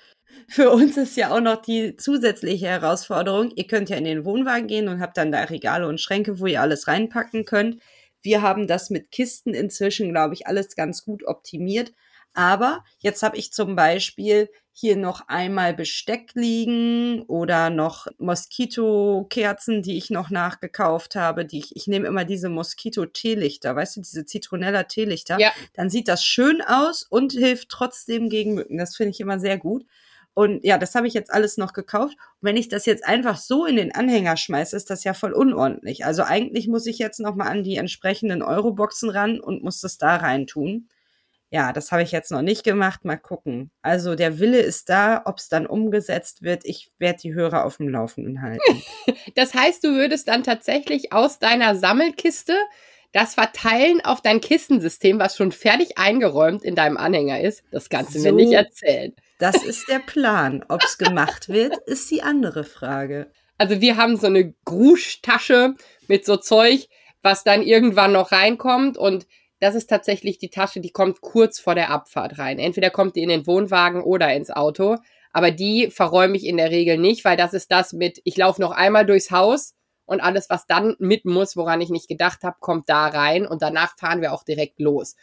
für 0.48 0.72
uns 0.72 0.98
ist 0.98 1.16
ja 1.16 1.34
auch 1.34 1.40
noch 1.40 1.62
die 1.62 1.96
zusätzliche 1.96 2.68
Herausforderung, 2.68 3.52
ihr 3.56 3.66
könnt 3.68 3.90
ja 3.90 3.96
in 3.96 4.04
den 4.04 4.26
Wohnwagen 4.26 4.68
gehen 4.68 4.90
und 4.90 5.00
habt 5.00 5.18
dann 5.18 5.32
da 5.32 5.44
Regale 5.44 5.88
und 5.88 6.02
Schränke, 6.02 6.40
wo 6.40 6.48
ihr 6.48 6.62
alles 6.62 6.88
reinpacken 6.88 7.46
könnt. 7.46 7.82
Wir 8.22 8.42
haben 8.42 8.68
das 8.68 8.90
mit 8.90 9.10
Kisten 9.12 9.54
inzwischen, 9.54 10.10
glaube 10.10 10.34
ich, 10.34 10.48
alles 10.48 10.76
ganz 10.76 11.06
gut 11.06 11.26
optimiert. 11.26 11.94
Aber 12.34 12.84
jetzt 13.00 13.24
habe 13.24 13.38
ich 13.38 13.52
zum 13.54 13.76
Beispiel 13.76 14.50
hier 14.74 14.96
noch 14.96 15.28
einmal 15.28 15.74
Besteck 15.74 16.32
liegen 16.34 17.24
oder 17.24 17.70
noch 17.70 18.08
Moskitokerzen, 18.18 19.82
die 19.82 19.98
ich 19.98 20.10
noch 20.10 20.30
nachgekauft 20.30 21.16
habe. 21.16 21.46
Die 21.46 21.60
ich, 21.60 21.76
ich 21.76 21.88
nehme 21.88 22.08
immer 22.08 22.26
diese 22.26 22.50
Moskito-Teelichter, 22.50 23.76
weißt 23.76 23.98
du, 23.98 24.02
diese 24.02 24.26
Zitronella-Teelichter. 24.26 25.40
Ja. 25.40 25.52
Dann 25.74 25.90
sieht 25.90 26.08
das 26.08 26.24
schön 26.24 26.62
aus 26.62 27.04
und 27.04 27.34
hilft 27.34 27.70
trotzdem 27.70 28.30
gegen 28.30 28.54
Mücken. 28.54 28.78
Das 28.78 28.96
finde 28.96 29.12
ich 29.12 29.20
immer 29.20 29.40
sehr 29.40 29.58
gut. 29.58 29.86
Und 30.34 30.64
ja, 30.64 30.78
das 30.78 30.96
habe 30.96 31.08
ich 31.08 31.14
jetzt 31.14 31.32
alles 31.34 31.58
noch 31.58 31.74
gekauft. 31.74 32.16
Und 32.16 32.48
wenn 32.48 32.56
ich 32.56 32.70
das 32.70 32.86
jetzt 32.86 33.06
einfach 33.06 33.38
so 33.38 33.66
in 33.66 33.76
den 33.76 33.94
Anhänger 33.94 34.38
schmeiße, 34.38 34.78
ist 34.78 34.90
das 34.90 35.04
ja 35.04 35.14
voll 35.14 35.34
unordentlich. 35.34 36.06
Also 36.06 36.24
eigentlich 36.24 36.68
muss 36.68 36.86
ich 36.86 37.00
jetzt 37.00 37.20
noch 37.20 37.36
mal 37.36 37.48
an 37.48 37.64
die 37.64 37.76
entsprechenden 37.76 38.42
Euroboxen 38.42 39.10
ran 39.10 39.42
und 39.42 39.64
muss 39.64 39.82
das 39.82 39.98
da 39.98 40.16
rein 40.16 40.48
tun. 40.48 40.88
Ja, 41.54 41.74
das 41.74 41.92
habe 41.92 42.02
ich 42.02 42.14
jetzt 42.14 42.32
noch 42.32 42.42
nicht 42.42 42.64
gemacht. 42.64 43.04
Mal 43.04 43.18
gucken. 43.18 43.72
Also 43.82 44.16
der 44.16 44.40
Wille 44.40 44.62
ist 44.62 44.88
da, 44.88 45.22
ob 45.26 45.38
es 45.38 45.50
dann 45.50 45.68
umgesetzt 45.68 46.44
wird. 46.44 46.64
Ich 46.64 46.92
werde 46.98 47.20
die 47.20 47.34
Hörer 47.34 47.66
auf 47.66 47.78
dem 47.78 47.90
Laufenden 47.90 48.42
halten. 48.42 48.82
das 49.36 49.54
heißt, 49.54 49.84
du 49.84 49.90
würdest 49.90 50.30
dann 50.30 50.44
tatsächlich 50.44 51.12
aus 51.12 51.40
deiner 51.40 51.76
Sammelkiste 51.76 52.56
das 53.12 53.34
verteilen 53.34 54.00
auf 54.00 54.22
dein 54.22 54.40
Kistensystem, 54.40 55.20
was 55.20 55.36
schon 55.36 55.52
fertig 55.52 55.98
eingeräumt 55.98 56.64
in 56.64 56.76
deinem 56.76 56.96
Anhänger 56.96 57.42
ist. 57.42 57.64
Das 57.70 57.90
kannst 57.90 58.16
du 58.16 58.20
so, 58.20 58.30
mir 58.30 58.32
nicht 58.32 58.54
erzählen. 58.54 59.14
Das 59.38 59.62
ist 59.64 59.90
der 59.90 60.00
Plan. 60.06 60.64
Ob 60.70 60.82
es 60.84 60.98
gemacht 60.98 61.50
wird, 61.50 61.78
ist 61.86 62.10
die 62.10 62.24
andere 62.24 62.64
Frage. 62.64 63.30
Also 63.58 63.82
wir 63.82 63.98
haben 63.98 64.16
so 64.16 64.28
eine 64.28 64.54
Gruschtasche 64.64 65.76
mit 66.08 66.26
so 66.26 66.38
Zeug, 66.38 66.88
was 67.22 67.44
dann 67.44 67.62
irgendwann 67.62 68.14
noch 68.14 68.32
reinkommt 68.32 68.98
und 68.98 69.28
das 69.62 69.76
ist 69.76 69.90
tatsächlich 69.90 70.40
die 70.40 70.50
Tasche, 70.50 70.82
die 70.82 70.90
kommt 70.90 71.22
kurz 71.22 71.60
vor 71.60 71.76
der 71.76 71.92
Abfahrt 71.92 72.40
rein. 72.40 72.58
Entweder 72.58 72.90
kommt 72.90 73.16
die 73.16 73.22
in 73.22 73.30
den 73.30 73.46
Wohnwagen 73.46 74.02
oder 74.02 74.34
ins 74.34 74.50
Auto. 74.50 74.98
Aber 75.32 75.52
die 75.52 75.92
verräume 75.92 76.36
ich 76.36 76.46
in 76.46 76.58
der 76.58 76.72
Regel 76.72 76.98
nicht, 76.98 77.24
weil 77.24 77.38
das 77.38 77.54
ist 77.54 77.72
das 77.72 77.94
mit, 77.94 78.20
ich 78.24 78.36
laufe 78.36 78.60
noch 78.60 78.72
einmal 78.72 79.06
durchs 79.06 79.30
Haus 79.30 79.76
und 80.06 80.20
alles, 80.20 80.50
was 80.50 80.66
dann 80.66 80.96
mit 80.98 81.26
muss, 81.26 81.56
woran 81.56 81.80
ich 81.80 81.90
nicht 81.90 82.08
gedacht 82.08 82.44
habe, 82.44 82.58
kommt 82.60 82.90
da 82.90 83.08
rein 83.08 83.46
und 83.46 83.62
danach 83.62 83.98
fahren 83.98 84.22
wir 84.22 84.34
auch 84.34 84.44
direkt 84.44 84.80
los. 84.80 85.16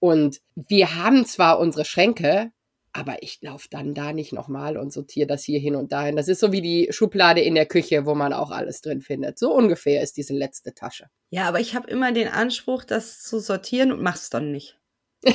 Und 0.00 0.40
wir 0.56 0.96
haben 0.96 1.24
zwar 1.24 1.60
unsere 1.60 1.84
Schränke, 1.84 2.50
aber 2.96 3.22
ich 3.22 3.38
laufe 3.42 3.68
dann 3.70 3.92
da 3.94 4.12
nicht 4.12 4.32
nochmal 4.32 4.78
und 4.78 4.92
sortiere 4.92 5.26
das 5.26 5.44
hier 5.44 5.60
hin 5.60 5.76
und 5.76 5.92
dahin. 5.92 6.16
Das 6.16 6.28
ist 6.28 6.40
so 6.40 6.50
wie 6.50 6.62
die 6.62 6.88
Schublade 6.90 7.42
in 7.42 7.54
der 7.54 7.66
Küche, 7.66 8.06
wo 8.06 8.14
man 8.14 8.32
auch 8.32 8.50
alles 8.50 8.80
drin 8.80 9.02
findet. 9.02 9.38
So 9.38 9.52
ungefähr 9.52 10.02
ist 10.02 10.16
diese 10.16 10.32
letzte 10.32 10.72
Tasche. 10.74 11.10
Ja, 11.30 11.46
aber 11.46 11.60
ich 11.60 11.74
habe 11.74 11.90
immer 11.90 12.12
den 12.12 12.28
Anspruch, 12.28 12.84
das 12.84 13.22
zu 13.22 13.38
sortieren 13.38 13.92
und 13.92 14.00
mach's 14.02 14.30
dann 14.30 14.50
nicht. 14.50 14.78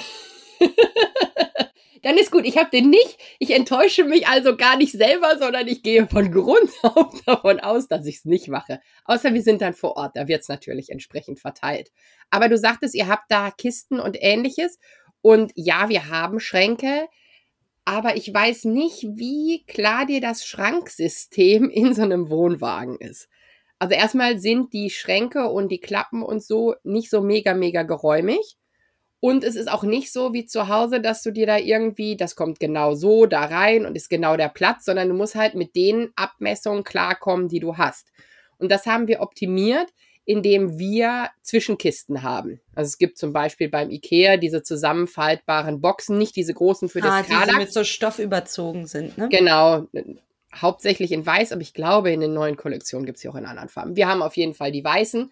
dann 2.02 2.18
ist 2.18 2.32
gut. 2.32 2.46
Ich 2.46 2.58
habe 2.58 2.72
den 2.72 2.90
nicht. 2.90 3.20
Ich 3.38 3.52
enttäusche 3.52 4.06
mich 4.06 4.28
also 4.28 4.58
gar 4.58 4.76
nicht 4.76 4.94
selber, 4.94 5.38
sondern 5.38 5.68
ich 5.68 5.84
gehe 5.84 6.08
von 6.08 6.32
Grund 6.32 6.72
auf 6.82 7.22
davon 7.26 7.60
aus, 7.60 7.88
dass 7.88 8.08
ich 8.08 8.18
es 8.18 8.26
nicht 8.26 8.48
mache. 8.48 8.80
Außer 9.06 9.36
wir 9.36 9.44
sind 9.44 9.62
dann 9.62 9.76
vor 9.76 9.98
Ort. 9.98 10.16
Da 10.16 10.28
wird 10.28 10.42
es 10.42 10.50
natürlich 10.50 10.90
entsprechend 10.90 11.40
verteilt. 11.40 11.92
Aber 12.32 12.50
du 12.50 12.58
sagtest, 12.58 12.96
ihr 12.96 13.08
habt 13.08 13.30
da 13.30 13.52
Kisten 13.52 14.00
und 14.00 14.18
ähnliches. 14.20 14.80
Und 15.22 15.52
ja, 15.56 15.90
wir 15.90 16.10
haben 16.10 16.40
Schränke 16.40 17.08
aber 17.86 18.16
ich 18.16 18.34
weiß 18.34 18.66
nicht, 18.66 19.04
wie 19.04 19.64
klar 19.66 20.06
dir 20.06 20.22
das 20.22 20.46
Schranksystem 20.46 21.70
in 21.70 21.94
so 21.94 22.04
einem 22.04 22.30
Wohnwagen 22.30 22.98
ist. 22.98 23.28
Also 23.80 23.96
erstmal 23.96 24.38
sind 24.40 24.74
die 24.74 24.92
Schränke 24.92 25.50
und 25.50 25.70
die 25.70 25.80
Klappen 25.80 26.22
und 26.22 26.44
so 26.44 26.76
nicht 26.84 27.10
so 27.10 27.22
mega, 27.22 27.56
mega 27.56 27.84
geräumig. 27.84 28.58
Und 29.20 29.44
es 29.44 29.56
ist 29.56 29.72
auch 29.72 29.84
nicht 29.84 30.12
so 30.12 30.34
wie 30.34 30.46
zu 30.46 30.68
Hause, 30.68 31.00
dass 31.00 31.22
du 31.22 31.32
dir 31.32 31.46
da 31.46 31.58
irgendwie, 31.58 32.18
das 32.18 32.36
kommt 32.36 32.60
genau 32.60 32.96
so 32.96 33.28
da 33.28 33.46
rein 33.46 33.86
und 33.86 33.96
ist 33.96 34.10
genau 34.10 34.36
der 34.36 34.50
Platz, 34.50 34.86
sondern 34.86 35.10
du 35.10 35.14
musst 35.14 35.36
halt 35.36 35.54
mit 35.54 35.76
den 35.76 36.12
Abmessungen 36.16 36.84
klarkommen, 36.84 37.48
die 37.48 37.60
du 37.60 37.78
hast. 37.78 38.12
Und 38.58 38.72
das 38.72 38.86
haben 38.86 39.08
wir 39.08 39.22
optimiert, 39.22 39.90
indem 40.26 40.78
wir 40.78 41.30
Zwischenkisten 41.42 42.22
haben. 42.22 42.62
Also 42.76 42.90
es 42.90 42.98
gibt 42.98 43.18
zum 43.18 43.34
Beispiel 43.34 43.70
beim 43.70 43.90
Ikea 43.90 44.38
diese 44.38 44.64
zusammenfaltbaren 44.64 45.82
Boxen, 45.82 46.18
nicht 46.18 46.36
diese 46.36 46.54
großen 46.54 46.90
für 46.90 47.02
das 47.02 47.26
ah, 47.30 47.46
die 47.46 47.58
mit 47.58 47.74
so 47.74 47.84
Stoff 47.84 48.20
überzogen 48.20 48.88
sind, 48.88 49.18
ne? 49.18 49.30
Genau, 49.30 49.88
hauptsächlich 50.56 51.12
in 51.12 51.26
weiß, 51.26 51.52
aber 51.52 51.62
ich 51.62 51.74
glaube, 51.74 52.12
in 52.12 52.20
den 52.20 52.34
neuen 52.34 52.58
Kollektionen 52.58 53.06
gibt 53.06 53.18
es 53.18 53.22
sie 53.22 53.30
auch 53.30 53.36
in 53.36 53.46
anderen 53.46 53.70
Farben. 53.70 53.96
Wir 53.96 54.08
haben 54.08 54.22
auf 54.22 54.38
jeden 54.38 54.54
Fall 54.54 54.72
die 54.72 54.84
weißen 54.84 55.32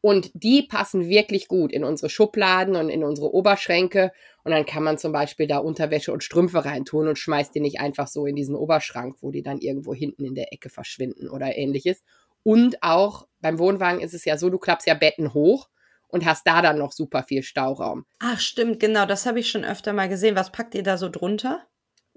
und 0.00 0.30
die 0.34 0.62
passen 0.62 1.08
wirklich 1.08 1.48
gut 1.48 1.72
in 1.72 1.82
unsere 1.82 2.10
Schubladen 2.10 2.76
und 2.76 2.90
in 2.90 3.02
unsere 3.02 3.32
Oberschränke. 3.32 4.12
Und 4.44 4.52
dann 4.52 4.66
kann 4.66 4.84
man 4.84 4.98
zum 4.98 5.12
Beispiel 5.12 5.46
da 5.46 5.58
Unterwäsche 5.58 6.12
und 6.12 6.22
Strümpfe 6.22 6.64
reintun 6.64 7.08
und 7.08 7.18
schmeißt 7.18 7.54
die 7.54 7.60
nicht 7.60 7.80
einfach 7.80 8.06
so 8.06 8.26
in 8.26 8.36
diesen 8.36 8.54
Oberschrank, 8.54 9.16
wo 9.20 9.30
die 9.30 9.42
dann 9.42 9.58
irgendwo 9.58 9.94
hinten 9.94 10.24
in 10.24 10.34
der 10.34 10.52
Ecke 10.52 10.68
verschwinden 10.68 11.28
oder 11.28 11.56
ähnliches. 11.56 12.04
Und 12.46 12.80
auch 12.80 13.26
beim 13.40 13.58
Wohnwagen 13.58 14.00
ist 14.00 14.14
es 14.14 14.24
ja 14.24 14.38
so, 14.38 14.50
du 14.50 14.58
klappst 14.58 14.86
ja 14.86 14.94
Betten 14.94 15.34
hoch 15.34 15.68
und 16.06 16.24
hast 16.24 16.46
da 16.46 16.62
dann 16.62 16.78
noch 16.78 16.92
super 16.92 17.24
viel 17.24 17.42
Stauraum. 17.42 18.06
Ach, 18.20 18.38
stimmt, 18.38 18.78
genau, 18.78 19.04
das 19.04 19.26
habe 19.26 19.40
ich 19.40 19.50
schon 19.50 19.64
öfter 19.64 19.92
mal 19.92 20.08
gesehen. 20.08 20.36
Was 20.36 20.52
packt 20.52 20.76
ihr 20.76 20.84
da 20.84 20.96
so 20.96 21.08
drunter? 21.08 21.66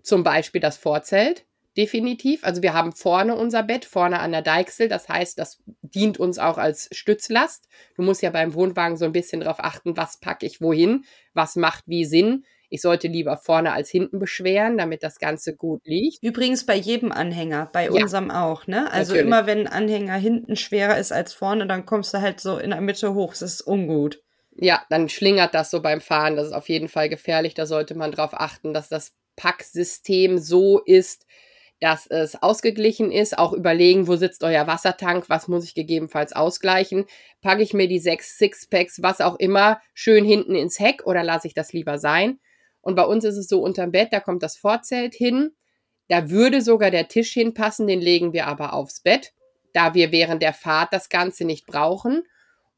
Zum 0.03 0.23
Beispiel 0.23 0.61
das 0.61 0.77
Vorzelt, 0.77 1.47
definitiv. 1.75 2.43
Also 2.43 2.61
wir 2.61 2.75
haben 2.75 2.91
vorne 2.91 3.35
unser 3.35 3.63
Bett, 3.63 3.85
vorne 3.85 4.19
an 4.19 4.31
der 4.31 4.43
Deichsel. 4.43 4.87
Das 4.87 5.09
heißt, 5.09 5.39
das 5.39 5.63
dient 5.81 6.19
uns 6.19 6.37
auch 6.37 6.59
als 6.59 6.89
Stützlast. 6.91 7.67
Du 7.95 8.03
musst 8.03 8.21
ja 8.21 8.29
beim 8.29 8.53
Wohnwagen 8.53 8.97
so 8.97 9.05
ein 9.05 9.11
bisschen 9.11 9.39
darauf 9.39 9.59
achten, 9.59 9.97
was 9.97 10.19
packe 10.19 10.45
ich 10.45 10.61
wohin, 10.61 11.05
was 11.33 11.55
macht 11.55 11.85
wie 11.87 12.05
Sinn 12.05 12.45
ich 12.69 12.81
sollte 12.81 13.07
lieber 13.07 13.37
vorne 13.37 13.73
als 13.73 13.89
hinten 13.89 14.19
beschweren, 14.19 14.77
damit 14.77 15.03
das 15.03 15.17
Ganze 15.17 15.55
gut 15.55 15.81
liegt. 15.85 16.23
Übrigens 16.23 16.65
bei 16.65 16.75
jedem 16.75 17.11
Anhänger, 17.11 17.69
bei 17.73 17.85
ja. 17.85 17.91
unserem 17.91 18.29
auch, 18.29 18.67
ne? 18.67 18.91
Also 18.91 19.13
Natürlich. 19.13 19.27
immer 19.27 19.47
wenn 19.47 19.59
ein 19.59 19.67
Anhänger 19.67 20.15
hinten 20.15 20.55
schwerer 20.55 20.97
ist 20.97 21.11
als 21.11 21.33
vorne, 21.33 21.65
dann 21.65 21.85
kommst 21.85 22.13
du 22.13 22.21
halt 22.21 22.39
so 22.39 22.57
in 22.57 22.69
der 22.69 22.81
Mitte 22.81 23.15
hoch. 23.15 23.31
Das 23.31 23.41
ist 23.41 23.67
ungut. 23.67 24.21
Ja, 24.55 24.83
dann 24.89 25.09
schlingert 25.09 25.55
das 25.55 25.71
so 25.71 25.81
beim 25.81 25.99
Fahren. 26.01 26.35
Das 26.35 26.47
ist 26.47 26.53
auf 26.53 26.69
jeden 26.69 26.89
Fall 26.89 27.09
gefährlich. 27.09 27.55
Da 27.55 27.65
sollte 27.65 27.95
man 27.95 28.11
darauf 28.11 28.33
achten, 28.33 28.73
dass 28.73 28.87
das 28.87 29.13
Packsystem 29.35 30.37
so 30.37 30.79
ist, 30.79 31.25
dass 31.79 32.05
es 32.07 32.41
ausgeglichen 32.41 33.11
ist. 33.11 33.37
Auch 33.37 33.53
überlegen, 33.53 34.07
wo 34.07 34.15
sitzt 34.15 34.43
euer 34.43 34.67
Wassertank, 34.67 35.29
was 35.29 35.47
muss 35.47 35.63
ich 35.63 35.73
gegebenenfalls 35.73 36.33
ausgleichen. 36.33 37.05
Packe 37.41 37.63
ich 37.63 37.73
mir 37.73 37.87
die 37.87 37.99
sechs 37.99 38.37
Sixpacks, 38.37 39.01
was 39.01 39.21
auch 39.21 39.37
immer, 39.39 39.81
schön 39.93 40.25
hinten 40.25 40.55
ins 40.55 40.79
Heck 40.79 41.07
oder 41.07 41.23
lasse 41.23 41.47
ich 41.47 41.53
das 41.53 41.73
lieber 41.73 41.97
sein? 41.97 42.39
Und 42.81 42.95
bei 42.95 43.03
uns 43.03 43.23
ist 43.25 43.37
es 43.37 43.47
so 43.47 43.61
unterm 43.61 43.91
Bett, 43.91 44.09
da 44.11 44.19
kommt 44.19 44.43
das 44.43 44.57
Vorzelt 44.57 45.13
hin. 45.13 45.51
Da 46.07 46.29
würde 46.29 46.61
sogar 46.61 46.91
der 46.91 47.07
Tisch 47.07 47.33
hinpassen, 47.33 47.87
den 47.87 48.01
legen 48.01 48.33
wir 48.33 48.47
aber 48.47 48.73
aufs 48.73 49.01
Bett, 49.01 49.33
da 49.73 49.93
wir 49.93 50.11
während 50.11 50.41
der 50.41 50.53
Fahrt 50.53 50.91
das 50.91 51.09
Ganze 51.09 51.45
nicht 51.45 51.65
brauchen. 51.67 52.23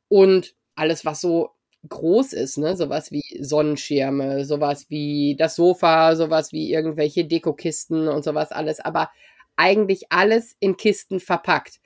Und 0.09 0.55
alles, 0.75 1.05
was 1.05 1.21
so 1.21 1.51
groß 1.87 2.33
ist, 2.33 2.57
ne? 2.57 2.75
Sowas 2.75 3.11
wie 3.11 3.23
Sonnenschirme, 3.39 4.45
sowas 4.45 4.89
wie 4.89 5.35
das 5.37 5.55
Sofa, 5.55 6.15
sowas 6.15 6.51
wie 6.51 6.71
irgendwelche 6.71 7.25
Dekokisten 7.25 8.07
und 8.07 8.23
sowas 8.23 8.51
alles, 8.51 8.79
aber 8.79 9.09
eigentlich 9.55 10.11
alles 10.11 10.55
in 10.59 10.77
Kisten 10.77 11.19
verpackt. 11.19 11.79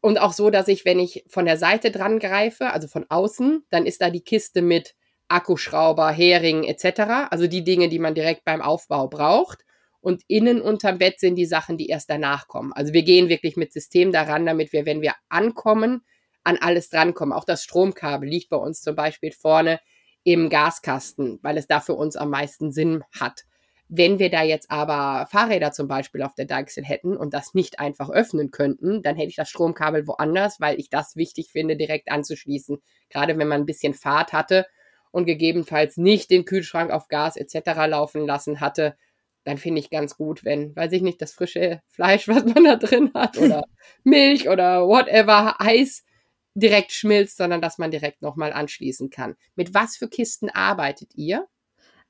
Und 0.00 0.18
auch 0.18 0.32
so, 0.32 0.50
dass 0.50 0.68
ich, 0.68 0.84
wenn 0.84 0.98
ich 0.98 1.24
von 1.26 1.46
der 1.46 1.56
Seite 1.56 1.90
dran 1.90 2.18
greife, 2.18 2.72
also 2.72 2.88
von 2.88 3.06
außen, 3.08 3.64
dann 3.70 3.86
ist 3.86 4.00
da 4.00 4.10
die 4.10 4.20
Kiste 4.20 4.62
mit 4.62 4.94
Akkuschrauber, 5.28 6.10
Hering 6.10 6.64
etc. 6.64 7.28
Also 7.30 7.46
die 7.46 7.64
Dinge, 7.64 7.88
die 7.88 7.98
man 7.98 8.14
direkt 8.14 8.44
beim 8.44 8.62
Aufbau 8.62 9.08
braucht. 9.08 9.64
Und 10.00 10.22
innen 10.28 10.60
unterm 10.60 10.98
Bett 10.98 11.18
sind 11.18 11.34
die 11.34 11.46
Sachen, 11.46 11.76
die 11.76 11.88
erst 11.88 12.10
danach 12.10 12.46
kommen. 12.46 12.72
Also 12.72 12.92
wir 12.92 13.02
gehen 13.02 13.28
wirklich 13.28 13.56
mit 13.56 13.72
System 13.72 14.12
daran, 14.12 14.46
damit 14.46 14.72
wir, 14.72 14.86
wenn 14.86 15.02
wir 15.02 15.14
ankommen, 15.28 16.02
an 16.44 16.56
alles 16.60 16.90
drankommen. 16.90 17.32
Auch 17.32 17.44
das 17.44 17.64
Stromkabel 17.64 18.28
liegt 18.28 18.50
bei 18.50 18.56
uns 18.56 18.82
zum 18.82 18.94
Beispiel 18.94 19.32
vorne 19.32 19.80
im 20.22 20.48
Gaskasten, 20.48 21.40
weil 21.42 21.58
es 21.58 21.66
da 21.66 21.80
für 21.80 21.94
uns 21.94 22.14
am 22.14 22.30
meisten 22.30 22.70
Sinn 22.70 23.02
hat. 23.18 23.46
Wenn 23.88 24.18
wir 24.18 24.30
da 24.30 24.42
jetzt 24.42 24.70
aber 24.70 25.26
Fahrräder 25.30 25.72
zum 25.72 25.86
Beispiel 25.88 26.22
auf 26.22 26.34
der 26.34 26.46
Deichsel 26.46 26.84
hätten 26.84 27.16
und 27.16 27.34
das 27.34 27.54
nicht 27.54 27.78
einfach 27.78 28.10
öffnen 28.10 28.50
könnten, 28.50 29.02
dann 29.02 29.16
hätte 29.16 29.28
ich 29.28 29.36
das 29.36 29.48
Stromkabel 29.48 30.06
woanders, 30.06 30.60
weil 30.60 30.78
ich 30.78 30.90
das 30.90 31.16
wichtig 31.16 31.50
finde, 31.50 31.76
direkt 31.76 32.10
anzuschließen. 32.10 32.78
Gerade 33.10 33.38
wenn 33.38 33.48
man 33.48 33.62
ein 33.62 33.66
bisschen 33.66 33.94
Fahrt 33.94 34.32
hatte 34.32 34.66
und 35.10 35.26
gegebenenfalls 35.26 35.96
nicht 35.96 36.30
den 36.30 36.44
Kühlschrank 36.44 36.90
auf 36.90 37.08
Gas 37.08 37.36
etc. 37.36 37.86
laufen 37.88 38.26
lassen 38.26 38.60
hatte, 38.60 38.96
dann 39.44 39.58
finde 39.58 39.80
ich 39.80 39.90
ganz 39.90 40.16
gut, 40.16 40.44
wenn, 40.44 40.74
weiß 40.74 40.92
ich 40.92 41.02
nicht, 41.02 41.22
das 41.22 41.32
frische 41.32 41.80
Fleisch, 41.88 42.26
was 42.26 42.44
man 42.44 42.64
da 42.64 42.76
drin 42.76 43.12
hat 43.14 43.38
oder 43.38 43.64
Milch 44.02 44.48
oder 44.48 44.86
whatever, 44.86 45.60
Eis 45.60 46.04
direkt 46.54 46.92
schmilzt, 46.92 47.36
sondern 47.36 47.60
dass 47.60 47.78
man 47.78 47.90
direkt 47.90 48.22
nochmal 48.22 48.52
anschließen 48.52 49.10
kann. 49.10 49.36
Mit 49.54 49.74
was 49.74 49.96
für 49.96 50.08
Kisten 50.08 50.50
arbeitet 50.50 51.14
ihr? 51.14 51.46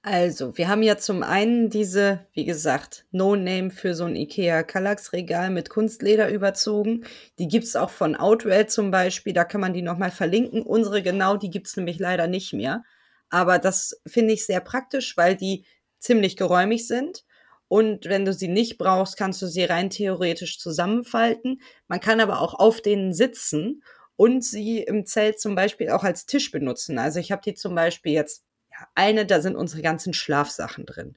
Also, 0.08 0.56
wir 0.56 0.68
haben 0.68 0.84
ja 0.84 0.98
zum 0.98 1.24
einen 1.24 1.68
diese, 1.68 2.20
wie 2.32 2.44
gesagt, 2.44 3.06
No-Name 3.10 3.70
für 3.72 3.92
so 3.92 4.04
ein 4.04 4.14
IKEA 4.14 4.62
Kallax-Regal 4.62 5.50
mit 5.50 5.68
Kunstleder 5.68 6.28
überzogen. 6.30 7.04
Die 7.40 7.48
gibt's 7.48 7.74
auch 7.74 7.90
von 7.90 8.14
Outwell 8.14 8.68
zum 8.68 8.92
Beispiel, 8.92 9.32
da 9.32 9.44
kann 9.44 9.60
man 9.60 9.72
die 9.74 9.82
nochmal 9.82 10.12
verlinken. 10.12 10.62
Unsere 10.62 11.02
genau, 11.02 11.36
die 11.36 11.50
gibt's 11.50 11.76
nämlich 11.76 11.98
leider 11.98 12.28
nicht 12.28 12.52
mehr. 12.52 12.84
Aber 13.30 13.58
das 13.58 14.00
finde 14.06 14.34
ich 14.34 14.46
sehr 14.46 14.60
praktisch, 14.60 15.16
weil 15.16 15.34
die 15.34 15.64
ziemlich 15.98 16.36
geräumig 16.36 16.86
sind. 16.86 17.24
Und 17.66 18.04
wenn 18.04 18.24
du 18.24 18.32
sie 18.32 18.46
nicht 18.46 18.78
brauchst, 18.78 19.16
kannst 19.16 19.42
du 19.42 19.48
sie 19.48 19.64
rein 19.64 19.90
theoretisch 19.90 20.60
zusammenfalten. 20.60 21.60
Man 21.88 21.98
kann 21.98 22.20
aber 22.20 22.40
auch 22.42 22.54
auf 22.54 22.80
denen 22.80 23.12
sitzen 23.12 23.82
und 24.14 24.44
sie 24.44 24.78
im 24.84 25.04
Zelt 25.04 25.40
zum 25.40 25.56
Beispiel 25.56 25.90
auch 25.90 26.04
als 26.04 26.26
Tisch 26.26 26.52
benutzen. 26.52 26.96
Also 27.00 27.18
ich 27.18 27.32
habe 27.32 27.42
die 27.44 27.54
zum 27.54 27.74
Beispiel 27.74 28.12
jetzt 28.12 28.45
eine, 28.94 29.26
da 29.26 29.40
sind 29.40 29.56
unsere 29.56 29.82
ganzen 29.82 30.12
Schlafsachen 30.12 30.86
drin. 30.86 31.16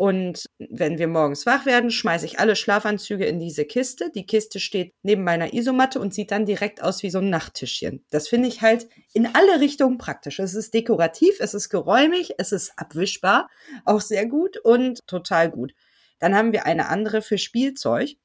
Und 0.00 0.46
wenn 0.58 0.96
wir 0.96 1.08
morgens 1.08 1.44
wach 1.44 1.66
werden, 1.66 1.90
schmeiße 1.90 2.24
ich 2.24 2.40
alle 2.40 2.56
Schlafanzüge 2.56 3.26
in 3.26 3.38
diese 3.38 3.66
Kiste. 3.66 4.10
Die 4.14 4.24
Kiste 4.24 4.58
steht 4.58 4.94
neben 5.02 5.24
meiner 5.24 5.52
Isomatte 5.52 6.00
und 6.00 6.14
sieht 6.14 6.30
dann 6.30 6.46
direkt 6.46 6.82
aus 6.82 7.02
wie 7.02 7.10
so 7.10 7.18
ein 7.18 7.28
Nachttischchen. 7.28 8.02
Das 8.10 8.26
finde 8.26 8.48
ich 8.48 8.62
halt 8.62 8.88
in 9.12 9.26
alle 9.26 9.60
Richtungen 9.60 9.98
praktisch. 9.98 10.38
Es 10.38 10.54
ist 10.54 10.72
dekorativ, 10.72 11.36
es 11.40 11.52
ist 11.52 11.68
geräumig, 11.68 12.32
es 12.38 12.50
ist 12.50 12.72
abwischbar, 12.76 13.50
auch 13.84 14.00
sehr 14.00 14.24
gut 14.24 14.56
und 14.56 15.06
total 15.06 15.50
gut. 15.50 15.74
Dann 16.18 16.34
haben 16.34 16.52
wir 16.52 16.64
eine 16.64 16.88
andere 16.88 17.20
für 17.20 17.36
Spielzeug. 17.36 18.16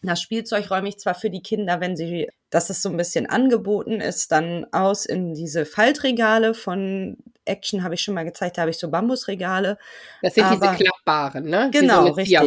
Das 0.00 0.22
Spielzeug 0.22 0.70
räume 0.70 0.88
ich 0.88 0.98
zwar 0.98 1.14
für 1.14 1.28
die 1.28 1.42
Kinder, 1.42 1.80
wenn 1.80 1.98
sie, 1.98 2.30
dass 2.48 2.70
es 2.70 2.80
so 2.80 2.88
ein 2.88 2.96
bisschen 2.96 3.26
angeboten 3.26 4.00
ist, 4.00 4.32
dann 4.32 4.64
aus 4.72 5.04
in 5.04 5.34
diese 5.34 5.66
Faltregale 5.66 6.54
von 6.54 7.18
Action 7.50 7.82
habe 7.82 7.94
ich 7.94 8.02
schon 8.02 8.14
mal 8.14 8.24
gezeigt, 8.24 8.56
da 8.56 8.62
habe 8.62 8.70
ich 8.70 8.78
so 8.78 8.88
Bambusregale. 8.88 9.78
Das 10.22 10.34
sind 10.34 10.44
aber, 10.44 10.68
diese 10.68 10.84
klappbaren, 10.84 11.44
ne? 11.44 11.70
Genau, 11.72 12.06
so 12.06 12.12
richtig. 12.12 12.38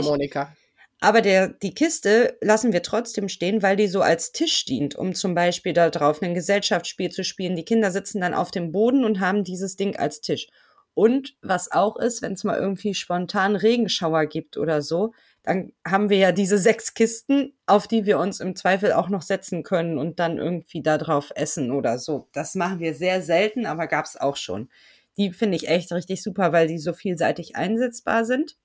Aber 1.04 1.22
der, 1.22 1.50
die 1.50 1.74
Kiste 1.74 2.38
lassen 2.40 2.72
wir 2.72 2.82
trotzdem 2.82 3.28
stehen, 3.28 3.62
weil 3.62 3.76
die 3.76 3.88
so 3.88 4.02
als 4.02 4.32
Tisch 4.32 4.64
dient, 4.64 4.96
um 4.96 5.14
zum 5.14 5.36
Beispiel 5.36 5.74
da 5.74 5.90
drauf 5.90 6.22
ein 6.22 6.34
Gesellschaftsspiel 6.34 7.12
zu 7.12 7.26
spielen. 7.26 7.58
Die 7.58 7.66
Kinder 7.66 7.92
sitzen 7.92 8.22
dann 8.22 8.34
auf 8.34 8.52
dem 8.52 8.72
Boden 8.72 9.04
und 9.04 9.20
haben 9.20 9.44
dieses 9.44 9.76
Ding 9.76 9.98
als 9.98 10.22
Tisch. 10.22 10.48
Und 10.94 11.36
was 11.42 11.72
auch 11.74 11.98
ist, 11.98 12.22
wenn 12.22 12.34
es 12.34 12.46
mal 12.46 12.58
irgendwie 12.58 12.94
spontan 12.94 13.58
Regenschauer 13.58 14.28
gibt 14.28 14.56
oder 14.56 14.82
so, 14.82 15.14
dann 15.44 15.74
haben 15.86 16.10
wir 16.10 16.18
ja 16.18 16.32
diese 16.32 16.58
sechs 16.58 16.94
Kisten, 16.94 17.54
auf 17.66 17.88
die 17.88 18.06
wir 18.06 18.18
uns 18.18 18.40
im 18.40 18.56
Zweifel 18.56 18.94
auch 18.94 19.10
noch 19.10 19.22
setzen 19.22 19.64
können 19.64 19.98
und 19.98 20.20
dann 20.20 20.38
irgendwie 20.38 20.82
da 20.82 20.98
drauf 20.98 21.32
essen 21.36 21.72
oder 21.72 22.00
so. 22.00 22.30
Das 22.32 22.56
machen 22.56 22.80
wir 22.80 22.96
sehr 22.96 23.22
selten, 23.22 23.66
aber 23.66 23.88
gab's 23.88 24.16
auch 24.16 24.38
schon. 24.38 24.70
Die 25.18 25.32
finde 25.32 25.58
ich 25.58 25.68
echt 25.68 25.92
richtig 25.92 26.24
super, 26.24 26.54
weil 26.54 26.68
die 26.68 26.80
so 26.80 26.94
vielseitig 26.94 27.58
einsetzbar 27.58 28.24
sind. 28.24 28.58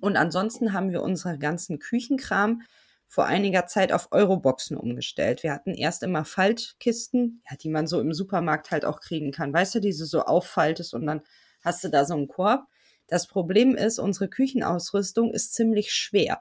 Und 0.00 0.16
ansonsten 0.16 0.72
haben 0.72 0.90
wir 0.90 1.02
unsere 1.02 1.38
ganzen 1.38 1.78
Küchenkram 1.78 2.62
vor 3.06 3.26
einiger 3.26 3.66
Zeit 3.66 3.92
auf 3.92 4.08
Euroboxen 4.12 4.76
umgestellt. 4.76 5.42
Wir 5.42 5.52
hatten 5.52 5.74
erst 5.74 6.02
immer 6.02 6.24
Faltkisten, 6.24 7.42
ja, 7.50 7.56
die 7.56 7.68
man 7.68 7.88
so 7.88 8.00
im 8.00 8.14
Supermarkt 8.14 8.70
halt 8.70 8.84
auch 8.84 9.00
kriegen 9.00 9.32
kann. 9.32 9.52
Weißt 9.52 9.74
du, 9.74 9.80
diese 9.80 10.06
so 10.06 10.22
auffaltest 10.22 10.94
und 10.94 11.06
dann 11.06 11.22
hast 11.60 11.84
du 11.84 11.88
da 11.88 12.04
so 12.04 12.14
einen 12.14 12.28
Korb. 12.28 12.68
Das 13.10 13.26
Problem 13.26 13.74
ist, 13.74 13.98
unsere 13.98 14.28
Küchenausrüstung 14.28 15.32
ist 15.32 15.52
ziemlich 15.52 15.92
schwer. 15.92 16.40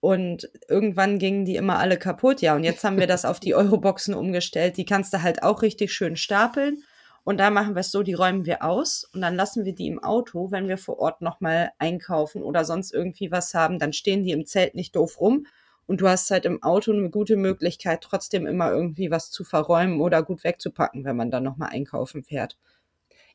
Und 0.00 0.50
irgendwann 0.68 1.18
gingen 1.18 1.44
die 1.44 1.56
immer 1.56 1.78
alle 1.78 1.96
kaputt. 1.96 2.42
Ja, 2.42 2.54
und 2.54 2.64
jetzt 2.64 2.84
haben 2.84 2.98
wir 2.98 3.06
das 3.06 3.24
auf 3.24 3.40
die 3.40 3.54
Euroboxen 3.54 4.14
umgestellt. 4.14 4.76
Die 4.76 4.84
kannst 4.84 5.14
du 5.14 5.22
halt 5.22 5.42
auch 5.42 5.62
richtig 5.62 5.92
schön 5.92 6.16
stapeln. 6.16 6.82
Und 7.24 7.38
da 7.38 7.50
machen 7.50 7.74
wir 7.74 7.80
es 7.80 7.92
so, 7.92 8.02
die 8.02 8.14
räumen 8.14 8.46
wir 8.46 8.64
aus 8.64 9.08
und 9.14 9.20
dann 9.20 9.36
lassen 9.36 9.64
wir 9.64 9.74
die 9.74 9.86
im 9.86 10.02
Auto, 10.02 10.50
wenn 10.50 10.66
wir 10.66 10.76
vor 10.76 10.98
Ort 10.98 11.20
nochmal 11.20 11.70
einkaufen 11.78 12.42
oder 12.42 12.64
sonst 12.64 12.92
irgendwie 12.92 13.30
was 13.30 13.54
haben, 13.54 13.78
dann 13.78 13.92
stehen 13.92 14.24
die 14.24 14.32
im 14.32 14.44
Zelt 14.44 14.74
nicht 14.74 14.96
doof 14.96 15.20
rum. 15.20 15.46
Und 15.86 16.00
du 16.00 16.08
hast 16.08 16.30
halt 16.30 16.44
im 16.46 16.62
Auto 16.62 16.92
eine 16.92 17.10
gute 17.10 17.36
Möglichkeit, 17.36 18.02
trotzdem 18.02 18.46
immer 18.46 18.70
irgendwie 18.72 19.10
was 19.10 19.30
zu 19.30 19.44
verräumen 19.44 20.00
oder 20.00 20.22
gut 20.22 20.42
wegzupacken, 20.42 21.04
wenn 21.04 21.16
man 21.16 21.30
dann 21.30 21.44
nochmal 21.44 21.70
einkaufen 21.70 22.24
fährt. 22.24 22.56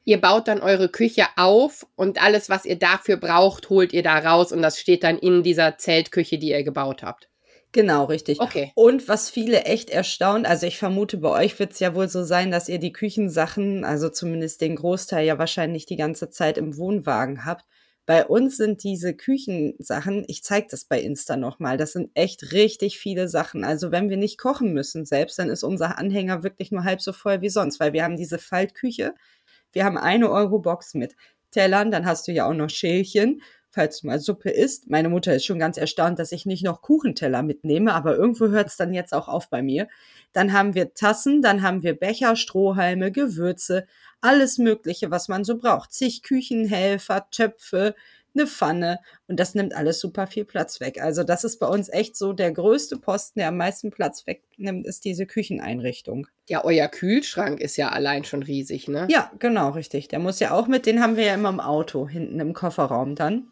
Ihr 0.07 0.21
baut 0.21 0.47
dann 0.47 0.61
eure 0.61 0.87
Küche 0.87 1.25
auf 1.35 1.85
und 1.97 2.23
alles, 2.23 2.47
was 2.49 2.63
ihr 2.63 2.79
dafür 2.79 3.17
braucht, 3.17 3.69
holt 3.69 3.91
ihr 3.91 4.03
da 4.03 4.17
raus 4.17 4.53
und 4.53 4.61
das 4.61 4.79
steht 4.79 5.03
dann 5.03 5.17
in 5.17 5.43
dieser 5.43 5.77
Zeltküche, 5.77 6.37
die 6.37 6.51
ihr 6.51 6.63
gebaut 6.63 7.03
habt. 7.03 7.27
Genau, 7.73 8.05
richtig. 8.05 8.39
Okay. 8.39 8.71
Und 8.73 9.09
was 9.09 9.29
viele 9.29 9.65
echt 9.65 9.89
erstaunt, 9.89 10.47
also 10.47 10.65
ich 10.65 10.77
vermute, 10.77 11.17
bei 11.17 11.43
euch 11.43 11.59
wird 11.59 11.73
es 11.73 11.81
ja 11.81 11.93
wohl 11.93 12.07
so 12.07 12.23
sein, 12.23 12.51
dass 12.51 12.69
ihr 12.69 12.79
die 12.79 12.93
Küchensachen, 12.93 13.83
also 13.83 14.07
zumindest 14.07 14.61
den 14.61 14.77
Großteil 14.77 15.25
ja 15.25 15.37
wahrscheinlich 15.39 15.85
die 15.85 15.97
ganze 15.97 16.29
Zeit 16.29 16.57
im 16.57 16.77
Wohnwagen 16.77 17.43
habt. 17.43 17.65
Bei 18.05 18.25
uns 18.25 18.55
sind 18.55 18.85
diese 18.85 19.13
Küchensachen, 19.13 20.23
ich 20.29 20.41
zeige 20.41 20.67
das 20.71 20.85
bei 20.85 21.01
Insta 21.01 21.35
nochmal, 21.35 21.75
das 21.75 21.91
sind 21.91 22.11
echt 22.13 22.53
richtig 22.53 22.97
viele 22.97 23.27
Sachen. 23.27 23.65
Also 23.65 23.91
wenn 23.91 24.09
wir 24.09 24.15
nicht 24.15 24.37
kochen 24.37 24.71
müssen 24.71 25.03
selbst, 25.03 25.37
dann 25.37 25.49
ist 25.49 25.63
unser 25.63 25.97
Anhänger 25.97 26.43
wirklich 26.43 26.71
nur 26.71 26.85
halb 26.85 27.01
so 27.01 27.11
voll 27.11 27.41
wie 27.41 27.49
sonst, 27.49 27.81
weil 27.81 27.91
wir 27.91 28.05
haben 28.05 28.15
diese 28.15 28.39
Faltküche, 28.39 29.13
wir 29.77 29.85
haben 29.85 29.99
eine 29.99 30.31
Euro-Box 30.31 30.95
mit 30.95 31.15
Tellern, 31.51 31.91
dann 31.91 32.07
hast 32.07 32.27
du 32.27 32.31
ja 32.31 32.49
auch 32.49 32.53
noch 32.55 32.71
Schälchen, 32.71 33.43
falls 33.69 34.01
du 34.01 34.07
mal 34.07 34.19
Suppe 34.19 34.49
isst. 34.49 34.89
Meine 34.89 35.07
Mutter 35.07 35.35
ist 35.35 35.45
schon 35.45 35.59
ganz 35.59 35.77
erstaunt, 35.77 36.17
dass 36.17 36.31
ich 36.31 36.47
nicht 36.47 36.65
noch 36.65 36.81
Kuchenteller 36.81 37.43
mitnehme, 37.43 37.93
aber 37.93 38.15
irgendwo 38.15 38.47
hört 38.47 38.69
es 38.69 38.75
dann 38.75 38.91
jetzt 38.91 39.13
auch 39.13 39.27
auf 39.27 39.51
bei 39.51 39.61
mir. 39.61 39.87
Dann 40.33 40.51
haben 40.51 40.73
wir 40.73 40.95
Tassen, 40.95 41.43
dann 41.43 41.61
haben 41.61 41.83
wir 41.83 41.93
Becher, 41.93 42.35
Strohhalme, 42.35 43.11
Gewürze, 43.11 43.85
alles 44.19 44.57
Mögliche, 44.57 45.11
was 45.11 45.27
man 45.27 45.43
so 45.43 45.59
braucht. 45.59 45.93
Zig 45.93 46.23
Küchenhelfer, 46.23 47.29
Töpfe, 47.29 47.93
eine 48.37 48.47
Pfanne 48.47 48.99
und 49.27 49.39
das 49.39 49.55
nimmt 49.55 49.75
alles 49.75 49.99
super 49.99 50.27
viel 50.27 50.45
Platz 50.45 50.79
weg. 50.79 51.01
Also 51.01 51.23
das 51.23 51.43
ist 51.43 51.59
bei 51.59 51.67
uns 51.67 51.89
echt 51.89 52.15
so 52.15 52.33
der 52.33 52.51
größte 52.51 52.97
Posten, 52.97 53.39
der 53.39 53.49
am 53.49 53.57
meisten 53.57 53.91
Platz 53.91 54.27
wegnimmt, 54.27 54.85
ist 54.85 55.05
diese 55.05 55.25
Kücheneinrichtung. 55.25 56.27
Ja, 56.47 56.63
euer 56.63 56.87
Kühlschrank 56.87 57.59
ist 57.59 57.77
ja 57.77 57.89
allein 57.89 58.23
schon 58.23 58.43
riesig, 58.43 58.87
ne? 58.87 59.07
Ja, 59.09 59.31
genau, 59.39 59.69
richtig. 59.69 60.07
Der 60.07 60.19
muss 60.19 60.39
ja 60.39 60.51
auch 60.51 60.67
mit, 60.67 60.85
den 60.85 61.01
haben 61.01 61.17
wir 61.17 61.25
ja 61.25 61.33
immer 61.33 61.49
im 61.49 61.59
Auto, 61.59 62.07
hinten 62.07 62.39
im 62.39 62.53
Kofferraum 62.53 63.15
dann. 63.15 63.47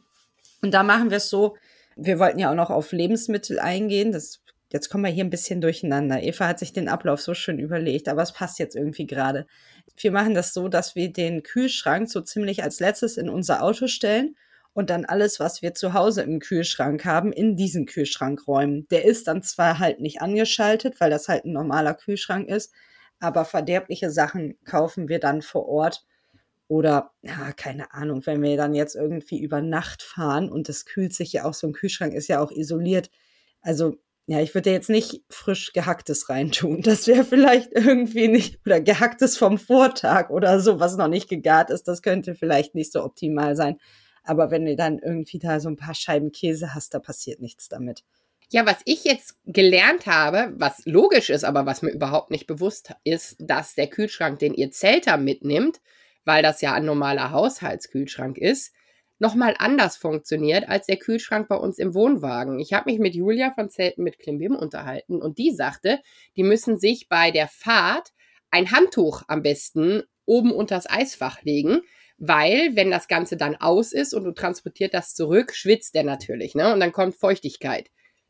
Und 0.62 0.74
da 0.74 0.84
machen 0.84 1.10
wir 1.10 1.18
es 1.18 1.30
so, 1.30 1.58
wir 1.96 2.20
wollten 2.20 2.40
ja 2.40 2.52
auch 2.52 2.56
noch 2.56 2.70
auf 2.70 2.92
Lebensmittel 2.92 3.60
eingehen, 3.60 4.12
das 4.12 4.42
Jetzt 4.76 4.90
kommen 4.90 5.06
wir 5.06 5.12
hier 5.12 5.24
ein 5.24 5.30
bisschen 5.30 5.62
durcheinander. 5.62 6.22
Eva 6.22 6.48
hat 6.48 6.60
sich 6.60 6.74
den 6.74 6.90
Ablauf 6.90 7.22
so 7.22 7.34
schön 7.34 7.60
überlegt, 7.60 8.10
aber 8.10 8.24
es 8.24 8.34
passt 8.34 8.60
jetzt 8.60 8.76
irgendwie 8.76 9.06
gerade. 9.06 9.48
Wir 9.96 10.12
machen 10.12 10.34
das 10.34 10.54
so, 10.54 10.68
dass 10.68 10.96
wir 10.96 11.14
den 11.14 11.44
Kühlschrank 11.44 12.10
so 12.10 12.20
ziemlich 12.20 12.64
als 12.64 12.82
letztes 12.82 13.16
in 13.16 13.30
unser 13.30 13.64
Auto 13.64 13.88
stellen 13.88 14.36
und 14.76 14.90
dann 14.90 15.06
alles, 15.06 15.40
was 15.40 15.62
wir 15.62 15.74
zu 15.74 15.94
Hause 15.94 16.22
im 16.24 16.40
Kühlschrank 16.40 17.06
haben, 17.06 17.32
in 17.32 17.56
diesen 17.56 17.86
Kühlschrank 17.86 18.46
räumen. 18.46 18.86
Der 18.92 19.06
ist 19.06 19.26
dann 19.28 19.42
zwar 19.42 19.80
halt 19.80 20.02
nicht 20.02 20.22
angeschaltet, 20.22 21.00
weil 21.00 21.10
das 21.10 21.30
halt 21.30 21.46
ein 21.46 21.54
normaler 21.54 21.94
Kühlschrank 21.94 22.50
ist, 22.50 22.74
aber 23.22 23.46
verderbliche 23.46 24.12
Sachen 24.12 24.58
kaufen 24.66 25.08
wir 25.08 25.20
dann 25.20 25.42
vor 25.42 25.70
Ort. 25.70 26.06
Oder, 26.68 27.12
ja, 27.22 27.54
keine 27.54 27.94
Ahnung, 27.94 28.26
wenn 28.26 28.42
wir 28.42 28.58
dann 28.58 28.74
jetzt 28.74 28.96
irgendwie 28.96 29.40
über 29.40 29.62
Nacht 29.62 30.04
fahren 30.04 30.50
und 30.52 30.68
es 30.68 30.86
kühlt 30.86 31.14
sich 31.14 31.32
ja 31.32 31.46
auch, 31.46 31.54
so 31.54 31.68
ein 31.68 31.74
Kühlschrank 31.74 32.14
ist 32.14 32.28
ja 32.28 32.42
auch 32.42 32.52
isoliert. 32.52 33.10
Also 33.62 33.96
ja, 34.28 34.42
ich 34.42 34.54
würde 34.56 34.72
jetzt 34.72 34.90
nicht 34.90 35.24
frisch 35.30 35.72
gehacktes 35.72 36.28
reintun. 36.28 36.82
Das 36.82 37.08
wäre 37.08 37.24
vielleicht 37.24 37.72
irgendwie 37.72 38.28
nicht, 38.28 38.60
oder 38.66 38.82
gehacktes 38.82 39.38
vom 39.38 39.58
Vortag 39.58 40.32
oder 40.32 40.60
so, 40.60 40.82
was 40.82 40.98
noch 40.98 41.08
nicht 41.08 41.30
gegart 41.30 41.70
ist. 41.70 41.88
Das 41.88 42.02
könnte 42.02 42.36
vielleicht 42.36 42.76
nicht 42.76 42.92
so 42.92 43.06
optimal 43.06 43.56
sein. 43.56 43.78
Aber 44.26 44.52
wenn 44.52 44.66
du 44.66 44.76
dann 44.76 45.00
irgendwie 45.00 45.40
da 45.40 45.60
so 45.60 45.70
ein 45.70 45.78
paar 45.78 45.96
Scheiben 45.96 46.32
Käse 46.32 46.74
hast, 46.74 46.94
da 46.94 47.00
passiert 47.00 47.40
nichts 47.40 47.70
damit. 47.70 48.04
Ja, 48.50 48.66
was 48.66 48.78
ich 48.86 49.04
jetzt 49.04 49.38
gelernt 49.46 50.06
habe, 50.06 50.54
was 50.58 50.86
logisch 50.86 51.30
ist, 51.30 51.44
aber 51.44 51.66
was 51.66 51.82
mir 51.82 51.92
überhaupt 51.92 52.30
nicht 52.30 52.46
bewusst 52.46 52.94
ist, 53.04 53.38
dass 53.40 53.74
der 53.74 53.88
Kühlschrank, 53.88 54.40
den 54.40 54.54
ihr 54.54 54.72
Zelter 54.72 55.18
mitnimmt, 55.18 55.82
weil 56.26 56.44
das 56.44 56.62
ja 56.62 56.74
ein 56.74 56.86
normaler 56.86 57.32
Haushaltskühlschrank 57.32 58.38
ist, 58.38 58.74
nochmal 59.18 59.56
anders 59.58 59.98
funktioniert 59.98 60.68
als 60.68 60.88
der 60.88 60.98
Kühlschrank 60.98 61.48
bei 61.48 61.56
uns 61.56 61.80
im 61.80 61.94
Wohnwagen. 61.94 62.60
Ich 62.60 62.74
habe 62.74 62.92
mich 62.92 63.00
mit 63.00 63.16
Julia 63.16 63.52
von 63.52 63.70
Zelten 63.70 64.04
mit 64.04 64.20
Klimbim 64.20 64.56
unterhalten 64.56 65.22
und 65.22 65.38
die 65.38 65.52
sagte, 65.52 66.00
die 66.36 66.44
müssen 66.44 66.78
sich 66.78 67.08
bei 67.10 67.32
der 67.32 67.48
Fahrt 67.48 68.12
ein 68.52 68.72
Handtuch 68.72 69.24
am 69.28 69.42
besten 69.42 70.04
oben 70.26 70.52
unters 70.52 70.90
Eisfach 70.90 71.44
legen, 71.44 71.82
weil 72.18 72.76
wenn 72.76 72.92
das 72.92 73.08
Ganze 73.08 73.38
dann 73.38 73.56
aus 73.56 73.92
ist 73.92 74.14
und 74.14 74.24
du 74.24 74.32
transportiert 74.32 74.94
das 74.94 75.16
zurück, 75.16 75.54
schwitzt 75.54 75.96
der 75.96 76.04
natürlich, 76.04 76.56
ne? 76.56 76.74
Und 76.74 76.80
dann 76.80 76.92
kommt 76.92 77.16
Feuchtigkeit. 77.16 77.90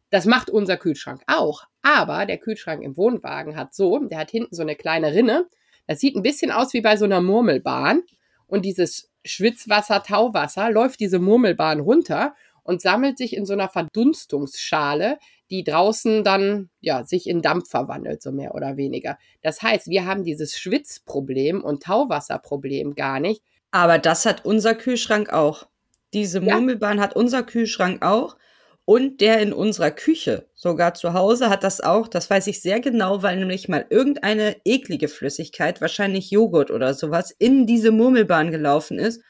Das 0.10 0.26
macht 0.26 0.50
unser 0.50 0.78
Kühlschrank 0.78 1.24
auch, 1.28 1.64
aber 1.82 2.26
der 2.26 2.38
Kühlschrank 2.38 2.84
im 2.84 2.98
Wohnwagen 2.98 3.56
hat 3.56 3.74
so, 3.74 4.00
der 4.00 4.20
hat 4.20 4.32
hinten 4.32 4.56
so 4.56 4.62
eine 4.62 4.76
kleine 4.76 5.14
Rinne. 5.14 5.48
Das 5.88 6.00
sieht 6.00 6.16
ein 6.16 6.24
bisschen 6.24 6.52
aus 6.52 6.74
wie 6.74 6.82
bei 6.82 6.98
so 6.98 7.06
einer 7.06 7.22
Murmelbahn 7.22 8.04
und 8.48 8.66
dieses 8.66 9.12
Schwitzwasser, 9.26 10.04
Tauwasser 10.04 10.70
läuft 10.70 11.00
diese 11.00 11.20
Murmelbahn 11.20 11.80
runter 11.80 12.36
und 12.64 12.82
sammelt 12.82 13.18
sich 13.18 13.36
in 13.36 13.46
so 13.46 13.54
einer 13.54 13.70
Verdunstungsschale, 13.70 15.18
die 15.50 15.64
draußen 15.64 16.24
dann 16.24 16.70
ja 16.80 17.04
sich 17.04 17.28
in 17.28 17.42
Dampf 17.42 17.70
verwandelt, 17.70 18.22
so 18.22 18.32
mehr 18.32 18.56
oder 18.56 18.78
weniger. 18.78 19.18
Das 19.42 19.62
heißt, 19.62 19.88
wir 19.88 20.06
haben 20.06 20.24
dieses 20.24 20.58
Schwitzproblem 20.58 21.64
und 21.64 21.84
Tauwasserproblem 21.84 22.96
gar 22.96 23.20
nicht. 23.20 23.44
Aber 23.76 23.98
das 23.98 24.26
hat 24.26 24.46
unser 24.46 24.74
Kühlschrank 24.74 25.34
auch. 25.34 25.68
Diese 26.14 26.40
Murmelbahn 26.40 26.96
ja. 26.96 27.04
hat 27.04 27.14
unser 27.14 27.44
Kühlschrank 27.44 28.06
auch. 28.06 28.38
Und 28.86 29.20
der 29.20 29.42
in 29.42 29.52
unserer 29.52 29.92
Küche, 29.92 30.48
sogar 30.54 30.94
zu 30.94 31.12
Hause, 31.12 31.50
hat 31.50 31.66
das 31.66 31.82
auch. 31.82 32.08
Das 32.08 32.30
weiß 32.30 32.48
ich 32.48 32.62
sehr 32.62 32.80
genau, 32.80 33.22
weil 33.22 33.36
nämlich 33.36 33.68
mal 33.68 33.86
irgendeine 33.90 34.56
eklige 34.64 35.10
Flüssigkeit, 35.10 35.82
wahrscheinlich 35.82 36.32
Joghurt 36.32 36.72
oder 36.72 36.94
sowas, 36.94 37.36
in 37.38 37.68
diese 37.68 37.92
Murmelbahn 37.92 38.50
gelaufen 38.50 38.98
ist 38.98 39.22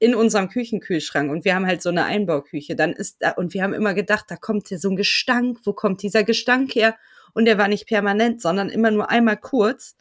in 0.00 0.14
unserem 0.14 0.50
Küchenkühlschrank 0.50 1.30
und 1.30 1.46
wir 1.46 1.54
haben 1.54 1.66
halt 1.66 1.80
so 1.80 1.88
eine 1.88 2.04
Einbauküche, 2.04 2.76
dann 2.76 2.92
ist 2.92 3.22
da, 3.22 3.30
und 3.30 3.54
wir 3.54 3.62
haben 3.62 3.72
immer 3.72 3.94
gedacht, 3.94 4.26
da 4.28 4.36
kommt 4.36 4.68
hier 4.68 4.78
so 4.78 4.90
ein 4.90 4.96
Gestank, 4.96 5.60
wo 5.64 5.72
kommt 5.72 6.02
dieser 6.02 6.24
Gestank 6.24 6.74
her? 6.74 6.94
Und 7.32 7.46
der 7.46 7.56
war 7.56 7.68
nicht 7.68 7.86
permanent, 7.86 8.42
sondern 8.42 8.68
immer 8.68 8.90
nur 8.90 9.08
einmal 9.08 9.38
kurz. 9.38 9.96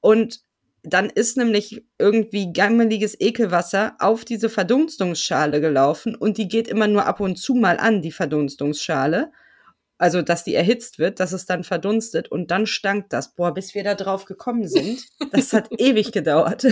Und 0.00 0.42
dann 0.82 1.10
ist 1.10 1.36
nämlich 1.36 1.84
irgendwie 1.98 2.52
gammeliges 2.52 3.18
Ekelwasser 3.20 3.96
auf 3.98 4.24
diese 4.24 4.48
Verdunstungsschale 4.48 5.60
gelaufen 5.60 6.14
und 6.14 6.38
die 6.38 6.48
geht 6.48 6.68
immer 6.68 6.86
nur 6.86 7.06
ab 7.06 7.20
und 7.20 7.36
zu 7.36 7.54
mal 7.54 7.78
an, 7.78 8.02
die 8.02 8.12
Verdunstungsschale. 8.12 9.32
Also, 9.98 10.22
dass 10.22 10.44
die 10.44 10.54
erhitzt 10.54 11.00
wird, 11.00 11.18
dass 11.18 11.32
es 11.32 11.44
dann 11.44 11.64
verdunstet 11.64 12.28
und 12.28 12.52
dann 12.52 12.66
stank 12.66 13.10
das. 13.10 13.34
Boah, 13.34 13.52
bis 13.52 13.74
wir 13.74 13.82
da 13.82 13.96
drauf 13.96 14.26
gekommen 14.26 14.68
sind, 14.68 15.04
das 15.32 15.52
hat 15.52 15.68
ewig 15.76 16.12
gedauert. 16.12 16.66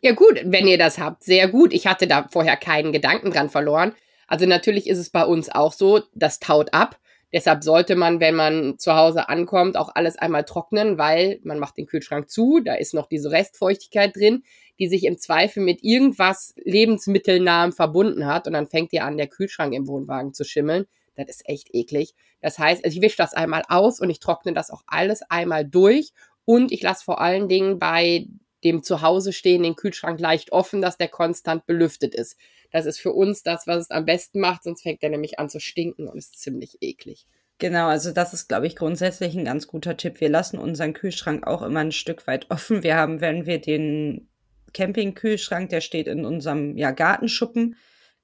Ja 0.00 0.12
gut, 0.12 0.40
wenn 0.44 0.68
ihr 0.68 0.78
das 0.78 0.98
habt, 0.98 1.24
sehr 1.24 1.48
gut. 1.48 1.72
Ich 1.72 1.88
hatte 1.88 2.06
da 2.06 2.28
vorher 2.30 2.56
keinen 2.56 2.92
Gedanken 2.92 3.32
dran 3.32 3.50
verloren. 3.50 3.94
Also 4.28 4.46
natürlich 4.46 4.86
ist 4.86 4.98
es 4.98 5.10
bei 5.10 5.24
uns 5.24 5.48
auch 5.48 5.72
so, 5.72 6.02
das 6.14 6.38
taut 6.38 6.72
ab. 6.72 7.00
Deshalb 7.32 7.62
sollte 7.62 7.94
man, 7.94 8.20
wenn 8.20 8.34
man 8.34 8.78
zu 8.78 8.94
Hause 8.94 9.28
ankommt, 9.28 9.76
auch 9.76 9.90
alles 9.94 10.16
einmal 10.16 10.44
trocknen, 10.44 10.96
weil 10.96 11.40
man 11.42 11.58
macht 11.58 11.76
den 11.76 11.86
Kühlschrank 11.86 12.30
zu, 12.30 12.60
da 12.60 12.74
ist 12.74 12.94
noch 12.94 13.06
diese 13.06 13.30
Restfeuchtigkeit 13.30 14.16
drin, 14.16 14.44
die 14.78 14.88
sich 14.88 15.04
im 15.04 15.18
Zweifel 15.18 15.62
mit 15.62 15.82
irgendwas 15.82 16.54
lebensmittelnahem 16.56 17.72
verbunden 17.72 18.26
hat 18.26 18.46
und 18.46 18.54
dann 18.54 18.66
fängt 18.66 18.92
ihr 18.92 19.04
an, 19.04 19.18
der 19.18 19.26
Kühlschrank 19.26 19.74
im 19.74 19.86
Wohnwagen 19.88 20.32
zu 20.32 20.44
schimmeln. 20.44 20.86
Das 21.16 21.28
ist 21.28 21.48
echt 21.48 21.74
eklig. 21.74 22.14
Das 22.40 22.58
heißt, 22.58 22.84
also 22.84 22.96
ich 22.96 23.02
wische 23.02 23.16
das 23.16 23.34
einmal 23.34 23.62
aus 23.68 24.00
und 24.00 24.08
ich 24.08 24.20
trockne 24.20 24.54
das 24.54 24.70
auch 24.70 24.84
alles 24.86 25.22
einmal 25.22 25.64
durch 25.64 26.12
und 26.44 26.72
ich 26.72 26.80
lasse 26.80 27.04
vor 27.04 27.20
allen 27.20 27.48
Dingen 27.48 27.78
bei 27.78 28.28
dem 28.64 28.82
zu 28.82 29.02
Hause 29.02 29.32
stehenden 29.32 29.76
Kühlschrank 29.76 30.18
leicht 30.20 30.52
offen, 30.52 30.80
dass 30.80 30.96
der 30.96 31.08
konstant 31.08 31.66
belüftet 31.66 32.14
ist. 32.14 32.36
Das 32.70 32.86
ist 32.86 32.98
für 32.98 33.12
uns 33.12 33.42
das, 33.42 33.66
was 33.66 33.84
es 33.84 33.90
am 33.90 34.04
besten 34.04 34.40
macht, 34.40 34.64
sonst 34.64 34.82
fängt 34.82 35.02
er 35.02 35.10
nämlich 35.10 35.38
an 35.38 35.48
zu 35.48 35.60
stinken 35.60 36.08
und 36.08 36.18
ist 36.18 36.38
ziemlich 36.38 36.78
eklig. 36.80 37.26
Genau, 37.58 37.88
also 37.88 38.12
das 38.12 38.34
ist, 38.34 38.48
glaube 38.48 38.66
ich, 38.66 38.76
grundsätzlich 38.76 39.36
ein 39.36 39.44
ganz 39.44 39.66
guter 39.66 39.96
Tipp. 39.96 40.20
Wir 40.20 40.28
lassen 40.28 40.58
unseren 40.58 40.92
Kühlschrank 40.92 41.46
auch 41.46 41.62
immer 41.62 41.80
ein 41.80 41.92
Stück 41.92 42.26
weit 42.26 42.50
offen. 42.50 42.82
Wir 42.84 42.96
haben, 42.96 43.20
wenn 43.20 43.46
wir 43.46 43.60
den 43.60 44.28
Campingkühlschrank, 44.74 45.68
der 45.70 45.80
steht 45.80 46.06
in 46.06 46.24
unserem 46.24 46.76
ja, 46.76 46.92
Gartenschuppen 46.92 47.76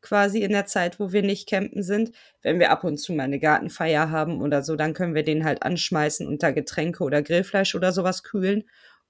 quasi 0.03 0.43
in 0.43 0.53
der 0.53 0.67
Zeit, 0.67 1.01
wo 1.01 1.13
wir 1.13 1.23
nicht 1.23 1.49
campen 1.49 1.83
sind. 1.83 2.13
Wenn 2.43 2.61
wir 2.61 2.71
ab 2.71 2.85
und 2.85 2.99
zu 2.99 3.13
mal 3.13 3.25
eine 3.25 3.41
Gartenfeier 3.41 4.11
haben 4.11 4.41
oder 4.41 4.63
so, 4.63 4.77
dann 4.77 4.93
können 4.93 5.15
wir 5.15 5.25
den 5.25 5.45
halt 5.45 5.63
anschmeißen 5.63 6.29
und 6.29 6.43
da 6.43 6.51
Getränke 6.51 7.03
oder 7.03 7.23
Grillfleisch 7.23 7.75
oder 7.75 7.91
sowas 7.91 8.23
kühlen 8.23 8.65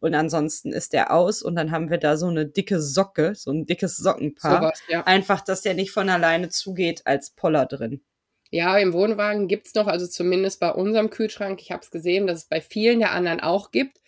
und 0.05 0.15
ansonsten 0.15 0.71
ist 0.71 0.93
der 0.93 1.15
aus 1.15 1.41
und 1.41 1.55
dann 1.55 1.71
haben 1.71 1.89
wir 1.89 1.97
da 1.97 2.19
so 2.19 2.27
eine 2.27 2.45
dicke 2.45 2.79
Socke, 2.79 3.35
so 3.35 3.51
ein 3.51 3.65
dickes 3.65 3.97
Sockenpaar. 3.97 4.61
So 4.61 4.69
was, 4.69 4.83
ja. 4.87 5.03
Einfach, 5.05 5.41
dass 5.41 5.63
der 5.63 5.73
nicht 5.73 5.93
von 5.93 6.11
alleine 6.11 6.51
zugeht 6.51 7.07
als 7.07 7.31
Poller 7.31 7.65
drin. 7.65 8.03
Ja, 8.51 8.77
im 8.77 8.93
Wohnwagen 8.93 9.49
gibt 9.49 9.67
es 9.67 9.75
noch, 9.75 9.87
also 9.87 10.07
zumindest 10.07 10.61
bei 10.61 10.71
unserem 10.71 11.09
Kühlschrank, 11.09 11.59
ich 11.63 11.73
habe 11.73 11.83
es 11.83 11.91
gesehen, 11.91 12.27
dass 12.27 12.41
es 12.41 12.45
bei 12.45 12.61
vielen 12.61 12.99
der 12.99 13.13
anderen 13.13 13.41
auch 13.41 13.71
gibt. 13.71 14.03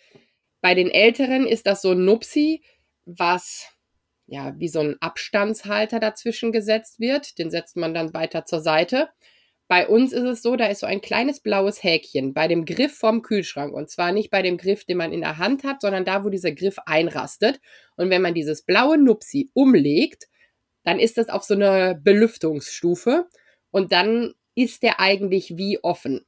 Bei 0.61 0.75
den 0.75 0.91
Älteren 0.91 1.47
ist 1.47 1.65
das 1.65 1.81
so 1.81 1.93
ein 1.93 2.05
Nupsi, 2.05 2.63
was 3.05 3.65
ja 4.27 4.53
wie 4.59 4.67
so 4.67 4.81
ein 4.81 4.97
Abstandshalter 4.99 5.99
dazwischen 5.99 6.51
gesetzt 6.51 6.99
wird. 6.99 7.39
Den 7.39 7.49
setzt 7.49 7.75
man 7.75 7.95
dann 7.95 8.13
weiter 8.13 8.45
zur 8.45 8.61
Seite. 8.61 9.09
Bei 9.67 9.87
uns 9.87 10.13
ist 10.13 10.23
es 10.23 10.41
so, 10.41 10.55
da 10.55 10.67
ist 10.67 10.79
so 10.79 10.87
ein 10.87 11.01
kleines 11.01 11.41
blaues 11.41 11.83
Häkchen 11.83 12.33
bei 12.33 12.47
dem 12.47 12.63
Griff 12.63 12.97
vom 12.97 13.21
Kühlschrank. 13.21 13.73
Und 13.73 13.89
zwar 13.89 14.13
nicht 14.13 14.29
bei 14.29 14.41
dem 14.41 14.57
Griff, 14.57 14.85
den 14.85 14.97
man 14.97 15.11
in 15.11 15.21
der 15.21 15.37
Hand 15.37 15.63
hat, 15.63 15.81
sondern 15.81 16.05
da, 16.05 16.23
wo 16.23 16.29
dieser 16.29 16.51
Griff 16.51 16.77
einrastet. 16.85 17.59
Und 17.97 18.09
wenn 18.09 18.21
man 18.21 18.33
dieses 18.33 18.63
blaue 18.63 18.97
Nupsi 18.97 19.49
umlegt, 19.53 20.27
dann 20.83 20.99
ist 20.99 21.17
das 21.17 21.27
auf 21.27 21.43
so 21.43 21.53
eine 21.53 21.99
Belüftungsstufe. 22.01 23.27
Und 23.71 23.91
dann 23.91 24.33
ist 24.55 24.83
der 24.83 24.99
eigentlich 25.01 25.57
wie 25.57 25.83
offen 25.83 26.25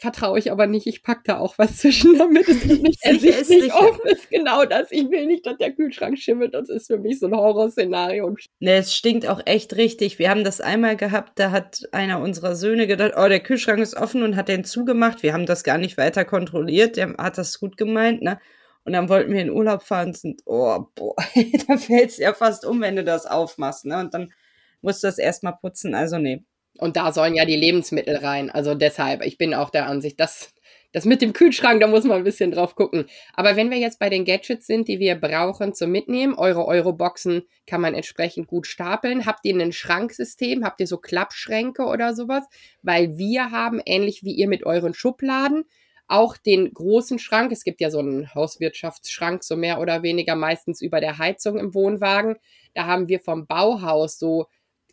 vertraue 0.00 0.38
ich 0.38 0.50
aber 0.50 0.66
nicht. 0.66 0.86
Ich 0.86 1.02
packe 1.02 1.22
da 1.24 1.38
auch 1.38 1.58
was 1.58 1.76
zwischen, 1.78 2.18
damit 2.18 2.48
es 2.48 2.64
nicht 2.64 2.98
ersichtlich 3.04 3.72
offen 3.72 4.06
ist. 4.06 4.30
Genau 4.30 4.64
das. 4.64 4.90
Ich 4.90 5.10
will 5.10 5.26
nicht, 5.26 5.46
dass 5.46 5.58
der 5.58 5.72
Kühlschrank 5.72 6.18
schimmelt. 6.18 6.54
Das 6.54 6.68
ist 6.68 6.86
für 6.86 6.98
mich 6.98 7.18
so 7.20 7.26
ein 7.26 7.34
Horrorszenario. 7.34 8.34
Ne, 8.60 8.76
es 8.76 8.94
stinkt 8.94 9.28
auch 9.28 9.40
echt 9.44 9.76
richtig. 9.76 10.18
Wir 10.18 10.30
haben 10.30 10.44
das 10.44 10.60
einmal 10.60 10.96
gehabt, 10.96 11.38
da 11.38 11.50
hat 11.50 11.82
einer 11.92 12.20
unserer 12.20 12.56
Söhne 12.56 12.86
gedacht, 12.86 13.12
oh, 13.16 13.28
der 13.28 13.40
Kühlschrank 13.40 13.80
ist 13.80 13.96
offen 13.96 14.22
und 14.22 14.36
hat 14.36 14.48
den 14.48 14.64
zugemacht. 14.64 15.22
Wir 15.22 15.32
haben 15.32 15.46
das 15.46 15.64
gar 15.64 15.78
nicht 15.78 15.98
weiter 15.98 16.24
kontrolliert. 16.24 16.96
Der 16.96 17.14
hat 17.18 17.38
das 17.38 17.60
gut 17.60 17.76
gemeint, 17.76 18.22
ne? 18.22 18.40
Und 18.84 18.94
dann 18.94 19.10
wollten 19.10 19.32
wir 19.32 19.42
in 19.42 19.50
Urlaub 19.50 19.82
fahren 19.82 20.08
und 20.08 20.16
sind, 20.16 20.42
oh, 20.46 20.86
boah, 20.94 21.14
da 21.68 21.76
fällt's 21.76 22.16
ja 22.16 22.32
fast 22.32 22.64
um, 22.64 22.80
wenn 22.80 22.96
du 22.96 23.04
das 23.04 23.26
aufmachst, 23.26 23.84
ne? 23.84 23.98
Und 23.98 24.14
dann 24.14 24.32
musst 24.80 25.02
du 25.02 25.08
das 25.08 25.18
erstmal 25.18 25.56
putzen. 25.60 25.94
Also 25.94 26.18
nee, 26.18 26.44
und 26.80 26.96
da 26.96 27.12
sollen 27.12 27.34
ja 27.34 27.44
die 27.44 27.56
Lebensmittel 27.56 28.16
rein. 28.16 28.50
Also 28.50 28.74
deshalb, 28.74 29.24
ich 29.24 29.38
bin 29.38 29.54
auch 29.54 29.70
der 29.70 29.86
Ansicht, 29.86 30.18
dass 30.18 30.52
das 30.92 31.04
mit 31.04 31.22
dem 31.22 31.32
Kühlschrank, 31.32 31.80
da 31.80 31.86
muss 31.86 32.04
man 32.04 32.18
ein 32.18 32.24
bisschen 32.24 32.50
drauf 32.50 32.74
gucken. 32.74 33.06
Aber 33.34 33.54
wenn 33.54 33.70
wir 33.70 33.78
jetzt 33.78 34.00
bei 34.00 34.08
den 34.08 34.24
Gadgets 34.24 34.66
sind, 34.66 34.88
die 34.88 34.98
wir 34.98 35.14
brauchen 35.14 35.72
zum 35.72 35.92
Mitnehmen, 35.92 36.34
eure 36.34 36.66
Euroboxen 36.66 37.42
kann 37.66 37.80
man 37.80 37.94
entsprechend 37.94 38.48
gut 38.48 38.66
stapeln. 38.66 39.24
Habt 39.24 39.44
ihr 39.44 39.54
ein 39.54 39.72
Schranksystem? 39.72 40.64
Habt 40.64 40.80
ihr 40.80 40.88
so 40.88 40.98
Klappschränke 40.98 41.84
oder 41.84 42.14
sowas? 42.14 42.44
Weil 42.82 43.16
wir 43.16 43.52
haben, 43.52 43.80
ähnlich 43.86 44.24
wie 44.24 44.32
ihr 44.32 44.48
mit 44.48 44.66
euren 44.66 44.94
Schubladen, 44.94 45.64
auch 46.08 46.36
den 46.36 46.74
großen 46.74 47.20
Schrank. 47.20 47.52
Es 47.52 47.62
gibt 47.62 47.80
ja 47.80 47.88
so 47.90 48.00
einen 48.00 48.34
Hauswirtschaftsschrank, 48.34 49.44
so 49.44 49.56
mehr 49.56 49.80
oder 49.80 50.02
weniger 50.02 50.34
meistens 50.34 50.82
über 50.82 51.00
der 51.00 51.18
Heizung 51.18 51.56
im 51.56 51.72
Wohnwagen. 51.72 52.36
Da 52.74 52.86
haben 52.86 53.08
wir 53.08 53.20
vom 53.20 53.46
Bauhaus 53.46 54.18
so 54.18 54.46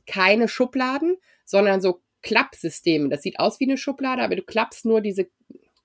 keine 0.05 0.47
Schubladen, 0.47 1.17
sondern 1.47 1.81
so 1.81 2.01
Klappsysteme. 2.21 3.09
Das 3.09 3.23
sieht 3.23 3.39
aus 3.39 3.59
wie 3.59 3.65
eine 3.65 3.77
Schublade, 3.77 4.21
aber 4.21 4.35
du 4.35 4.43
klappst 4.43 4.85
nur 4.85 5.01
diese, 5.01 5.29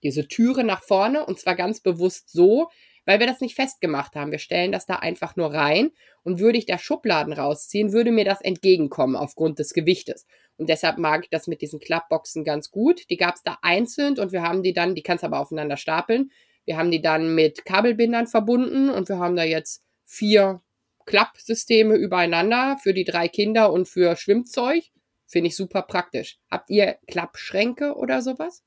diese 0.02 0.28
Türe 0.28 0.64
nach 0.64 0.82
vorne 0.82 1.24
und 1.24 1.38
zwar 1.38 1.54
ganz 1.54 1.80
bewusst 1.80 2.30
so, 2.30 2.68
weil 3.04 3.20
wir 3.20 3.26
das 3.26 3.40
nicht 3.40 3.54
festgemacht 3.54 4.14
haben. 4.14 4.30
Wir 4.30 4.38
stellen 4.38 4.72
das 4.72 4.86
da 4.86 4.96
einfach 4.96 5.36
nur 5.36 5.52
rein 5.52 5.90
und 6.24 6.38
würde 6.38 6.58
ich 6.58 6.66
da 6.66 6.78
Schubladen 6.78 7.32
rausziehen, 7.32 7.92
würde 7.92 8.12
mir 8.12 8.24
das 8.24 8.40
entgegenkommen 8.40 9.16
aufgrund 9.16 9.58
des 9.58 9.72
Gewichtes. 9.72 10.26
Und 10.56 10.68
deshalb 10.68 10.98
mag 10.98 11.24
ich 11.24 11.30
das 11.30 11.46
mit 11.46 11.62
diesen 11.62 11.80
Klappboxen 11.80 12.44
ganz 12.44 12.70
gut. 12.70 13.08
Die 13.10 13.16
gab 13.16 13.36
es 13.36 13.42
da 13.42 13.58
einzeln 13.62 14.18
und 14.18 14.32
wir 14.32 14.42
haben 14.42 14.62
die 14.62 14.72
dann, 14.72 14.94
die 14.94 15.02
kannst 15.02 15.22
du 15.22 15.26
aber 15.26 15.40
aufeinander 15.40 15.76
stapeln. 15.76 16.30
Wir 16.64 16.76
haben 16.76 16.90
die 16.90 17.02
dann 17.02 17.34
mit 17.34 17.64
Kabelbindern 17.64 18.28
verbunden 18.28 18.88
und 18.88 19.08
wir 19.08 19.18
haben 19.18 19.34
da 19.34 19.42
jetzt 19.42 19.82
vier 20.04 20.60
Klappsysteme 21.06 21.94
übereinander 21.94 22.78
für 22.80 22.94
die 22.94 23.04
drei 23.04 23.28
Kinder 23.28 23.72
und 23.72 23.88
für 23.88 24.14
Schwimmzeug. 24.16 24.84
Finde 25.26 25.48
ich 25.48 25.56
super 25.56 25.82
praktisch. 25.82 26.38
Habt 26.50 26.70
ihr 26.70 26.96
Klappschränke 27.06 27.94
oder 27.94 28.22
sowas? 28.22 28.62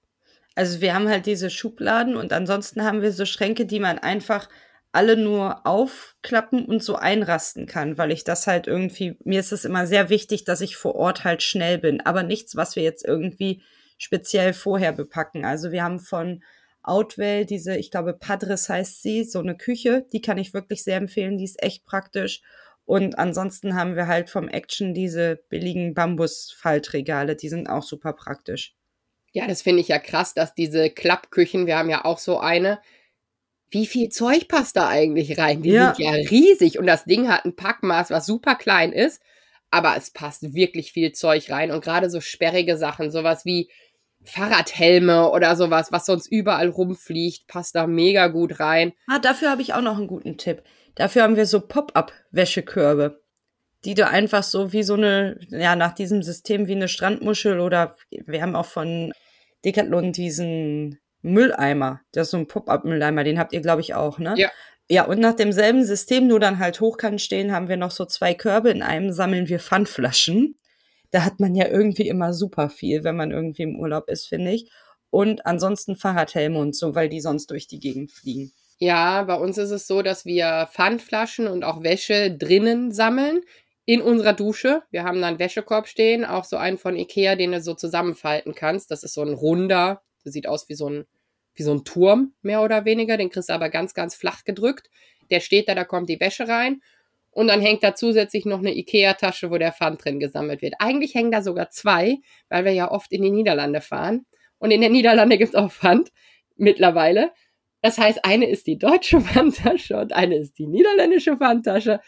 Also 0.55 0.81
wir 0.81 0.93
haben 0.93 1.09
halt 1.09 1.25
diese 1.25 1.49
Schubladen 1.49 2.15
und 2.15 2.31
ansonsten 2.31 2.83
haben 2.83 3.01
wir 3.01 3.11
so 3.11 3.25
Schränke, 3.25 3.65
die 3.65 3.79
man 3.79 3.99
einfach 3.99 4.47
alle 4.93 5.17
nur 5.17 5.67
aufklappen 5.67 6.65
und 6.65 6.81
so 6.81 6.95
einrasten 6.95 7.65
kann, 7.65 7.97
weil 7.97 8.11
ich 8.13 8.23
das 8.23 8.47
halt 8.47 8.65
irgendwie, 8.65 9.17
mir 9.25 9.41
ist 9.41 9.51
es 9.51 9.65
immer 9.65 9.85
sehr 9.87 10.09
wichtig, 10.09 10.45
dass 10.45 10.61
ich 10.61 10.77
vor 10.77 10.95
Ort 10.95 11.25
halt 11.25 11.43
schnell 11.43 11.77
bin, 11.77 11.99
aber 11.99 12.23
nichts, 12.23 12.55
was 12.55 12.77
wir 12.77 12.83
jetzt 12.83 13.03
irgendwie 13.03 13.61
speziell 13.97 14.53
vorher 14.53 14.93
bepacken. 14.93 15.43
Also 15.43 15.73
wir 15.73 15.83
haben 15.83 15.99
von 15.99 16.41
Outwell 16.81 17.45
diese, 17.45 17.75
ich 17.75 17.91
glaube 17.91 18.13
Padres 18.13 18.69
heißt 18.69 19.01
sie, 19.01 19.25
so 19.25 19.39
eine 19.39 19.57
Küche, 19.57 20.05
die 20.13 20.21
kann 20.21 20.37
ich 20.37 20.53
wirklich 20.53 20.83
sehr 20.83 20.97
empfehlen, 20.97 21.37
die 21.37 21.43
ist 21.43 21.61
echt 21.61 21.83
praktisch. 21.85 22.41
Und 22.85 23.17
ansonsten 23.17 23.75
haben 23.75 23.95
wir 23.95 24.07
halt 24.07 24.29
vom 24.29 24.47
Action 24.47 24.93
diese 24.93 25.43
billigen 25.49 25.93
Bambusfaltregale, 25.93 27.35
die 27.35 27.49
sind 27.49 27.67
auch 27.67 27.83
super 27.83 28.13
praktisch. 28.13 28.75
Ja, 29.31 29.47
das 29.47 29.63
finde 29.63 29.81
ich 29.81 29.87
ja 29.87 29.99
krass, 29.99 30.33
dass 30.33 30.53
diese 30.53 30.89
Klappküchen, 30.89 31.65
wir 31.65 31.77
haben 31.77 31.89
ja 31.89 32.05
auch 32.05 32.19
so 32.19 32.39
eine, 32.39 32.79
wie 33.69 33.87
viel 33.87 34.09
Zeug 34.09 34.47
passt 34.47 34.77
da 34.77 34.87
eigentlich 34.87 35.37
rein? 35.37 35.61
Die 35.61 35.71
ja. 35.71 35.93
sind 35.93 36.05
ja 36.05 36.11
riesig 36.11 36.79
und 36.79 36.85
das 36.85 37.05
Ding 37.05 37.27
hat 37.27 37.43
ein 37.43 37.55
Packmaß, 37.55 38.11
was 38.11 38.27
super 38.27 38.55
klein 38.55 38.93
ist, 38.93 39.21
aber 39.71 39.97
es 39.97 40.11
passt 40.11 40.53
wirklich 40.53 40.93
viel 40.93 41.11
Zeug 41.11 41.49
rein 41.49 41.71
und 41.71 41.83
gerade 41.83 42.09
so 42.09 42.21
sperrige 42.21 42.77
Sachen, 42.77 43.11
sowas 43.11 43.45
wie 43.45 43.69
Fahrradhelme 44.23 45.29
oder 45.31 45.55
sowas, 45.55 45.91
was 45.91 46.05
sonst 46.05 46.27
überall 46.27 46.69
rumfliegt, 46.69 47.47
passt 47.47 47.75
da 47.75 47.87
mega 47.87 48.27
gut 48.27 48.59
rein. 48.59 48.93
Ah, 49.07 49.19
dafür 49.19 49.49
habe 49.49 49.61
ich 49.61 49.73
auch 49.73 49.81
noch 49.81 49.97
einen 49.97 50.07
guten 50.07 50.37
Tipp. 50.37 50.63
Dafür 50.95 51.23
haben 51.23 51.35
wir 51.35 51.45
so 51.45 51.61
Pop-up-Wäschekörbe, 51.61 53.21
die 53.83 53.93
du 53.93 54.07
einfach 54.07 54.43
so 54.43 54.73
wie 54.73 54.83
so 54.83 54.95
eine, 54.95 55.39
ja, 55.49 55.75
nach 55.75 55.93
diesem 55.93 56.23
System 56.23 56.67
wie 56.67 56.75
eine 56.75 56.87
Strandmuschel 56.87 57.59
oder 57.59 57.95
wir 58.09 58.41
haben 58.41 58.55
auch 58.55 58.65
von 58.65 59.11
Decathlon 59.63 60.13
diesen 60.13 60.99
Mülleimer. 61.21 62.01
Das 62.11 62.27
ist 62.27 62.31
so 62.31 62.37
ein 62.37 62.47
Pop-up-Mülleimer, 62.47 63.23
den 63.23 63.39
habt 63.39 63.53
ihr, 63.53 63.61
glaube 63.61 63.81
ich, 63.81 63.93
auch, 63.93 64.19
ne? 64.19 64.35
Ja. 64.37 64.49
Ja, 64.87 65.05
und 65.05 65.19
nach 65.19 65.33
demselben 65.33 65.83
System, 65.83 66.27
nur 66.27 66.39
dann 66.39 66.59
halt 66.59 66.79
hochkant 66.79 67.19
stehen, 67.19 67.51
haben 67.51 67.69
wir 67.69 67.77
noch 67.77 67.89
so 67.89 68.05
zwei 68.05 68.35
Körbe. 68.35 68.69
In 68.69 68.83
einem 68.83 69.11
sammeln 69.11 69.49
wir 69.49 69.59
Pfandflaschen. 69.59 70.57
Da 71.09 71.23
hat 71.23 71.39
man 71.39 71.55
ja 71.55 71.67
irgendwie 71.67 72.07
immer 72.07 72.33
super 72.33 72.69
viel, 72.69 73.03
wenn 73.03 73.15
man 73.15 73.31
irgendwie 73.31 73.63
im 73.63 73.79
Urlaub 73.79 74.09
ist, 74.09 74.27
finde 74.27 74.51
ich. 74.51 74.69
Und 75.09 75.45
ansonsten 75.47 75.95
Fahrradhelme 75.95 76.59
und 76.59 76.75
so, 76.75 76.93
weil 76.93 77.09
die 77.09 77.21
sonst 77.21 77.49
durch 77.49 77.65
die 77.67 77.79
Gegend 77.79 78.11
fliegen. 78.11 78.51
Ja, 78.77 79.23
bei 79.23 79.35
uns 79.35 79.57
ist 79.57 79.71
es 79.71 79.87
so, 79.87 80.01
dass 80.01 80.25
wir 80.25 80.67
Pfandflaschen 80.71 81.47
und 81.47 81.63
auch 81.63 81.83
Wäsche 81.83 82.35
drinnen 82.35 82.91
sammeln 82.91 83.41
in 83.85 84.01
unserer 84.01 84.33
Dusche. 84.33 84.83
Wir 84.91 85.03
haben 85.03 85.21
da 85.21 85.27
einen 85.27 85.39
Wäschekorb 85.39 85.87
stehen, 85.87 86.25
auch 86.25 86.43
so 86.43 86.57
einen 86.57 86.77
von 86.77 86.97
Ikea, 86.97 87.35
den 87.35 87.53
du 87.53 87.61
so 87.61 87.73
zusammenfalten 87.73 88.53
kannst. 88.53 88.91
Das 88.91 89.03
ist 89.03 89.13
so 89.13 89.21
ein 89.21 89.33
runder, 89.33 90.01
das 90.23 90.33
sieht 90.33 90.47
aus 90.47 90.67
wie 90.67 90.73
so 90.73 90.89
ein, 90.89 91.05
wie 91.53 91.63
so 91.63 91.71
ein 91.73 91.85
Turm, 91.85 92.33
mehr 92.41 92.61
oder 92.63 92.83
weniger. 92.83 93.15
Den 93.15 93.29
kriegst 93.29 93.49
du 93.49 93.53
aber 93.53 93.69
ganz, 93.69 93.93
ganz 93.93 94.15
flach 94.15 94.43
gedrückt. 94.43 94.89
Der 95.29 95.39
steht 95.39 95.69
da, 95.69 95.75
da 95.75 95.85
kommt 95.85 96.09
die 96.09 96.19
Wäsche 96.19 96.47
rein. 96.47 96.81
Und 97.31 97.47
dann 97.47 97.61
hängt 97.61 97.83
da 97.83 97.95
zusätzlich 97.95 98.45
noch 98.45 98.59
eine 98.59 98.75
Ikea-Tasche, 98.75 99.51
wo 99.51 99.57
der 99.57 99.73
Pfand 99.73 100.03
drin 100.03 100.19
gesammelt 100.19 100.61
wird. 100.61 100.75
Eigentlich 100.79 101.15
hängen 101.15 101.31
da 101.31 101.41
sogar 101.41 101.69
zwei, 101.69 102.17
weil 102.49 102.65
wir 102.65 102.71
ja 102.71 102.91
oft 102.91 103.11
in 103.11 103.21
die 103.21 103.31
Niederlande 103.31 103.81
fahren. 103.81 104.25
Und 104.57 104.71
in 104.71 104.81
den 104.81 104.93
Niederlande 104.93 105.37
gibt's 105.37 105.55
auch 105.55 105.71
Pfand 105.71 106.11
mittlerweile. 106.55 107.31
Das 107.85 107.99
heißt, 107.99 108.25
eine 108.25 108.49
ist 108.49 108.65
die 108.65 108.79
deutsche 108.79 109.21
Pfandtasche 109.21 109.95
und 109.95 110.11
eine 110.11 110.37
ist 110.37 110.57
die 110.57 110.65
niederländische 110.65 111.37
Pfandtasche. 111.37 111.99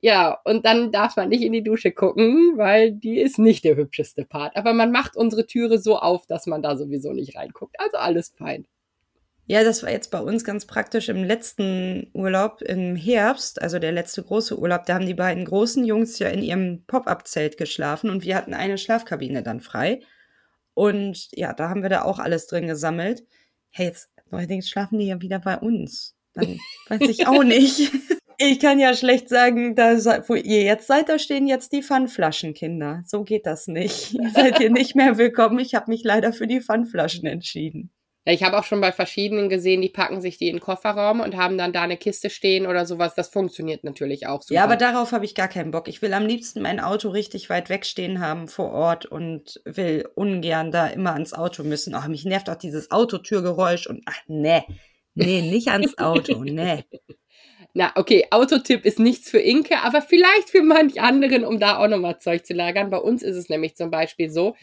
Ja, 0.00 0.38
und 0.44 0.64
dann 0.64 0.92
darf 0.92 1.16
man 1.16 1.28
nicht 1.28 1.42
in 1.42 1.52
die 1.52 1.64
Dusche 1.64 1.90
gucken, 1.90 2.52
weil 2.56 2.92
die 2.92 3.18
ist 3.18 3.40
nicht 3.40 3.64
der 3.64 3.74
hübscheste 3.74 4.24
Part. 4.26 4.56
Aber 4.56 4.72
man 4.74 4.92
macht 4.92 5.16
unsere 5.16 5.44
Türe 5.44 5.78
so 5.78 5.98
auf, 5.98 6.24
dass 6.28 6.46
man 6.46 6.62
da 6.62 6.76
sowieso 6.76 7.12
nicht 7.12 7.34
reinguckt. 7.34 7.74
Also 7.80 7.96
alles 7.96 8.32
fein. 8.38 8.64
Ja, 9.46 9.64
das 9.64 9.82
war 9.82 9.90
jetzt 9.90 10.12
bei 10.12 10.20
uns 10.20 10.44
ganz 10.44 10.66
praktisch 10.66 11.08
im 11.08 11.24
letzten 11.24 12.12
Urlaub 12.14 12.62
im 12.62 12.94
Herbst, 12.94 13.60
also 13.60 13.80
der 13.80 13.90
letzte 13.90 14.22
große 14.22 14.56
Urlaub. 14.56 14.86
Da 14.86 14.94
haben 14.94 15.06
die 15.06 15.14
beiden 15.14 15.44
großen 15.44 15.84
Jungs 15.84 16.16
ja 16.20 16.28
in 16.28 16.44
ihrem 16.44 16.84
Pop-up-Zelt 16.86 17.56
geschlafen 17.56 18.08
und 18.08 18.22
wir 18.22 18.36
hatten 18.36 18.54
eine 18.54 18.78
Schlafkabine 18.78 19.42
dann 19.42 19.60
frei. 19.60 19.98
Und 20.74 21.26
ja, 21.32 21.52
da 21.54 21.70
haben 21.70 21.82
wir 21.82 21.90
da 21.90 22.02
auch 22.02 22.20
alles 22.20 22.46
drin 22.46 22.68
gesammelt. 22.68 23.24
Hey, 23.70 23.86
jetzt 23.86 24.13
Neuerdings 24.30 24.68
schlafen 24.68 24.98
die 24.98 25.06
ja 25.06 25.20
wieder 25.20 25.38
bei 25.38 25.58
uns. 25.58 26.14
Dann 26.34 26.58
weiß 26.88 27.08
ich 27.08 27.26
auch 27.26 27.44
nicht. 27.44 27.92
Ich 28.36 28.58
kann 28.58 28.80
ja 28.80 28.94
schlecht 28.94 29.28
sagen, 29.28 29.76
da, 29.76 29.96
wo 30.26 30.34
ihr 30.34 30.64
jetzt 30.64 30.88
seid, 30.88 31.08
da 31.08 31.20
stehen 31.20 31.46
jetzt 31.46 31.72
die 31.72 31.84
Pfandflaschen, 31.84 32.52
Kinder. 32.52 33.04
So 33.06 33.22
geht 33.22 33.46
das 33.46 33.68
nicht. 33.68 34.12
Ihr 34.20 34.30
seid 34.30 34.58
hier 34.58 34.70
nicht 34.70 34.96
mehr 34.96 35.18
willkommen. 35.18 35.60
Ich 35.60 35.76
habe 35.76 35.88
mich 35.88 36.02
leider 36.02 36.32
für 36.32 36.48
die 36.48 36.60
Pfandflaschen 36.60 37.26
entschieden. 37.26 37.93
Ja, 38.26 38.32
ich 38.32 38.42
habe 38.42 38.58
auch 38.58 38.64
schon 38.64 38.80
bei 38.80 38.90
verschiedenen 38.90 39.50
gesehen, 39.50 39.82
die 39.82 39.90
packen 39.90 40.22
sich 40.22 40.38
die 40.38 40.48
in 40.48 40.56
den 40.56 40.62
Kofferraum 40.62 41.20
und 41.20 41.36
haben 41.36 41.58
dann 41.58 41.74
da 41.74 41.82
eine 41.82 41.98
Kiste 41.98 42.30
stehen 42.30 42.66
oder 42.66 42.86
sowas. 42.86 43.14
Das 43.14 43.28
funktioniert 43.28 43.84
natürlich 43.84 44.26
auch 44.26 44.40
super. 44.40 44.54
Ja, 44.54 44.64
aber 44.64 44.76
darauf 44.76 45.12
habe 45.12 45.26
ich 45.26 45.34
gar 45.34 45.48
keinen 45.48 45.70
Bock. 45.70 45.88
Ich 45.88 46.00
will 46.00 46.14
am 46.14 46.24
liebsten 46.24 46.62
mein 46.62 46.80
Auto 46.80 47.10
richtig 47.10 47.50
weit 47.50 47.68
wegstehen 47.68 48.20
haben 48.20 48.48
vor 48.48 48.72
Ort 48.72 49.04
und 49.04 49.60
will 49.66 50.08
ungern 50.14 50.70
da 50.70 50.86
immer 50.86 51.12
ans 51.12 51.34
Auto 51.34 51.64
müssen. 51.64 51.94
Ach, 51.94 52.08
mich 52.08 52.24
nervt 52.24 52.48
auch 52.48 52.56
dieses 52.56 52.90
Autotürgeräusch 52.90 53.86
und 53.86 54.02
ach, 54.06 54.18
nee. 54.26 54.62
Nee, 55.14 55.42
nicht 55.42 55.68
ans 55.68 55.98
Auto, 55.98 56.44
nee. 56.44 56.84
Na, 57.74 57.92
okay, 57.96 58.26
Autotipp 58.30 58.86
ist 58.86 58.98
nichts 59.00 59.28
für 59.28 59.40
Inke, 59.40 59.80
aber 59.82 60.00
vielleicht 60.00 60.48
für 60.48 60.62
manch 60.62 61.00
anderen, 61.00 61.44
um 61.44 61.58
da 61.58 61.78
auch 61.78 61.88
nochmal 61.88 62.20
Zeug 62.20 62.46
zu 62.46 62.54
lagern. 62.54 62.88
Bei 62.88 62.98
uns 62.98 63.22
ist 63.22 63.36
es 63.36 63.48
nämlich 63.48 63.76
zum 63.76 63.90
Beispiel 63.90 64.30
so, 64.30 64.54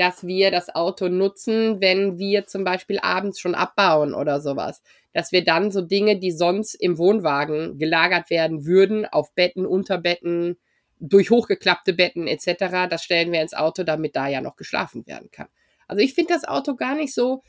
dass 0.00 0.26
wir 0.26 0.50
das 0.50 0.74
Auto 0.74 1.08
nutzen, 1.08 1.82
wenn 1.82 2.18
wir 2.18 2.46
zum 2.46 2.64
Beispiel 2.64 2.98
abends 3.00 3.38
schon 3.38 3.54
abbauen 3.54 4.14
oder 4.14 4.40
sowas. 4.40 4.82
Dass 5.12 5.30
wir 5.30 5.44
dann 5.44 5.70
so 5.70 5.82
Dinge, 5.82 6.18
die 6.18 6.32
sonst 6.32 6.74
im 6.74 6.96
Wohnwagen 6.96 7.76
gelagert 7.78 8.30
werden 8.30 8.64
würden, 8.64 9.04
auf 9.04 9.34
Betten, 9.34 9.66
Unterbetten, 9.66 10.58
durch 10.98 11.30
hochgeklappte 11.30 11.92
Betten 11.92 12.26
etc., 12.28 12.88
das 12.88 13.04
stellen 13.04 13.30
wir 13.30 13.42
ins 13.42 13.52
Auto, 13.52 13.82
damit 13.82 14.16
da 14.16 14.26
ja 14.26 14.40
noch 14.40 14.56
geschlafen 14.56 15.06
werden 15.06 15.30
kann. 15.30 15.48
Also 15.86 16.02
ich 16.02 16.14
finde 16.14 16.32
das 16.32 16.44
Auto 16.44 16.76
gar 16.76 16.94
nicht 16.94 17.12
so 17.14 17.42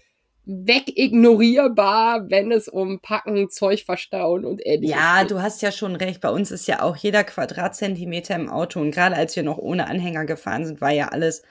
wegignorierbar, 0.46 2.30
wenn 2.30 2.52
es 2.52 2.68
um 2.68 3.00
Packen, 3.00 3.50
Zeug 3.50 3.86
verstauen 3.86 4.44
und 4.44 4.62
ähnliches 4.66 4.96
Ja, 4.96 5.22
geht. 5.22 5.32
du 5.32 5.42
hast 5.42 5.62
ja 5.62 5.72
schon 5.72 5.96
recht. 5.96 6.20
Bei 6.20 6.32
uns 6.32 6.52
ist 6.52 6.68
ja 6.68 6.82
auch 6.82 6.98
jeder 6.98 7.24
Quadratzentimeter 7.24 8.36
im 8.36 8.50
Auto 8.50 8.82
und 8.82 8.92
gerade 8.92 9.16
als 9.16 9.38
wir 9.38 9.44
noch 9.44 9.58
ohne 9.58 9.88
Anhänger 9.88 10.26
gefahren 10.26 10.66
sind, 10.66 10.82
war 10.82 10.92
ja 10.92 11.10
alles 11.10 11.44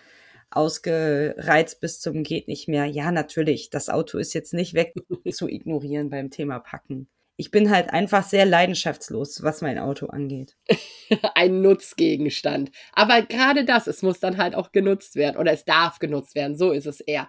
ausgereizt 0.51 1.81
bis 1.81 2.01
zum 2.01 2.23
geht 2.23 2.49
nicht 2.49 2.69
mehr. 2.69 2.87
Ja, 2.87 3.13
natürlich, 3.13 3.71
das 3.71 3.89
Auto 3.89 4.19
ist 4.19 4.35
jetzt 4.35 4.53
nicht 4.53 4.75
weg 4.75 4.95
zu 5.31 5.49
ignorieren 5.49 6.11
beim 6.11 6.31
Thema 6.31 6.59
Packen. 6.59 7.09
Ich 7.37 7.51
bin 7.51 7.71
halt 7.71 7.91
einfach 7.91 8.23
sehr 8.23 8.45
leidenschaftslos, 8.45 9.43
was 9.43 9.63
mein 9.63 9.79
Auto 9.79 10.07
angeht. 10.07 10.57
Ein 11.35 11.63
Nutzgegenstand. 11.63 12.71
Aber 12.93 13.23
gerade 13.23 13.65
das, 13.65 13.87
es 13.87 14.03
muss 14.03 14.21
dann 14.21 14.37
halt 14.37 14.55
auch 14.55 14.73
genutzt 14.73 15.17
werden 15.17 15.39
oder 15.39 15.53
es 15.53 15.65
darf 15.65 15.99
genutzt 16.01 16.35
werden, 16.35 16.57
so 16.57 16.71
ist 16.71 16.87
es 16.87 17.01
eher. 17.01 17.29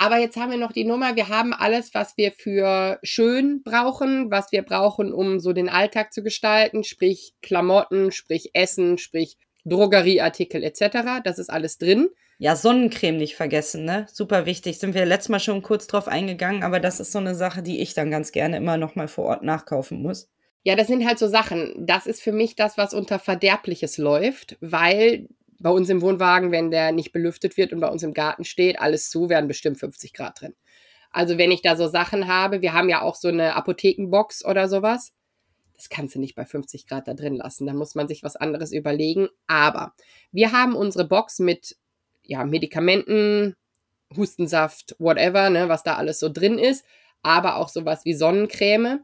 Aber 0.00 0.18
jetzt 0.18 0.36
haben 0.36 0.52
wir 0.52 0.58
noch 0.58 0.72
die 0.72 0.84
Nummer, 0.84 1.16
wir 1.16 1.28
haben 1.28 1.52
alles, 1.52 1.92
was 1.92 2.16
wir 2.16 2.30
für 2.30 3.00
schön 3.02 3.62
brauchen, 3.64 4.30
was 4.30 4.52
wir 4.52 4.62
brauchen, 4.62 5.12
um 5.12 5.40
so 5.40 5.52
den 5.52 5.68
Alltag 5.68 6.12
zu 6.12 6.22
gestalten, 6.22 6.84
sprich 6.84 7.34
Klamotten, 7.42 8.12
sprich 8.12 8.50
Essen, 8.54 8.96
sprich 8.96 9.36
Drogerieartikel 9.64 10.62
etc. 10.62 11.20
Das 11.24 11.38
ist 11.38 11.50
alles 11.50 11.78
drin. 11.78 12.08
Ja, 12.40 12.54
Sonnencreme 12.54 13.16
nicht 13.16 13.34
vergessen, 13.34 13.84
ne? 13.84 14.06
Super 14.12 14.46
wichtig. 14.46 14.78
Sind 14.78 14.94
wir 14.94 15.04
letztes 15.04 15.28
Mal 15.28 15.40
schon 15.40 15.60
kurz 15.60 15.88
drauf 15.88 16.06
eingegangen, 16.06 16.62
aber 16.62 16.78
das 16.78 17.00
ist 17.00 17.10
so 17.10 17.18
eine 17.18 17.34
Sache, 17.34 17.62
die 17.64 17.80
ich 17.80 17.94
dann 17.94 18.12
ganz 18.12 18.30
gerne 18.30 18.56
immer 18.56 18.76
noch 18.76 18.94
mal 18.94 19.08
vor 19.08 19.24
Ort 19.24 19.42
nachkaufen 19.42 20.00
muss. 20.00 20.30
Ja, 20.62 20.76
das 20.76 20.86
sind 20.86 21.04
halt 21.04 21.18
so 21.18 21.26
Sachen. 21.26 21.74
Das 21.78 22.06
ist 22.06 22.22
für 22.22 22.30
mich 22.30 22.54
das, 22.54 22.78
was 22.78 22.94
unter 22.94 23.18
Verderbliches 23.18 23.98
läuft, 23.98 24.56
weil 24.60 25.28
bei 25.58 25.70
uns 25.70 25.88
im 25.88 26.00
Wohnwagen, 26.00 26.52
wenn 26.52 26.70
der 26.70 26.92
nicht 26.92 27.10
belüftet 27.10 27.56
wird 27.56 27.72
und 27.72 27.80
bei 27.80 27.88
uns 27.88 28.04
im 28.04 28.14
Garten 28.14 28.44
steht, 28.44 28.78
alles 28.78 29.10
zu, 29.10 29.28
werden 29.28 29.48
bestimmt 29.48 29.80
50 29.80 30.12
Grad 30.12 30.40
drin. 30.40 30.54
Also 31.10 31.38
wenn 31.38 31.50
ich 31.50 31.62
da 31.62 31.74
so 31.74 31.88
Sachen 31.88 32.28
habe, 32.28 32.62
wir 32.62 32.72
haben 32.72 32.88
ja 32.88 33.02
auch 33.02 33.16
so 33.16 33.26
eine 33.26 33.56
Apothekenbox 33.56 34.44
oder 34.44 34.68
sowas. 34.68 35.12
Das 35.74 35.88
kannst 35.88 36.14
du 36.14 36.20
nicht 36.20 36.36
bei 36.36 36.44
50 36.44 36.86
Grad 36.86 37.08
da 37.08 37.14
drin 37.14 37.34
lassen. 37.34 37.66
Da 37.66 37.72
muss 37.72 37.96
man 37.96 38.06
sich 38.06 38.22
was 38.22 38.36
anderes 38.36 38.72
überlegen. 38.72 39.28
Aber 39.48 39.94
wir 40.30 40.52
haben 40.52 40.76
unsere 40.76 41.06
Box 41.06 41.40
mit 41.40 41.76
ja, 42.28 42.44
Medikamenten, 42.44 43.56
Hustensaft, 44.16 44.94
whatever, 44.98 45.50
ne, 45.50 45.68
was 45.68 45.82
da 45.82 45.96
alles 45.96 46.20
so 46.20 46.28
drin 46.28 46.58
ist, 46.58 46.84
aber 47.22 47.56
auch 47.56 47.68
sowas 47.68 48.04
wie 48.04 48.14
Sonnencreme. 48.14 49.00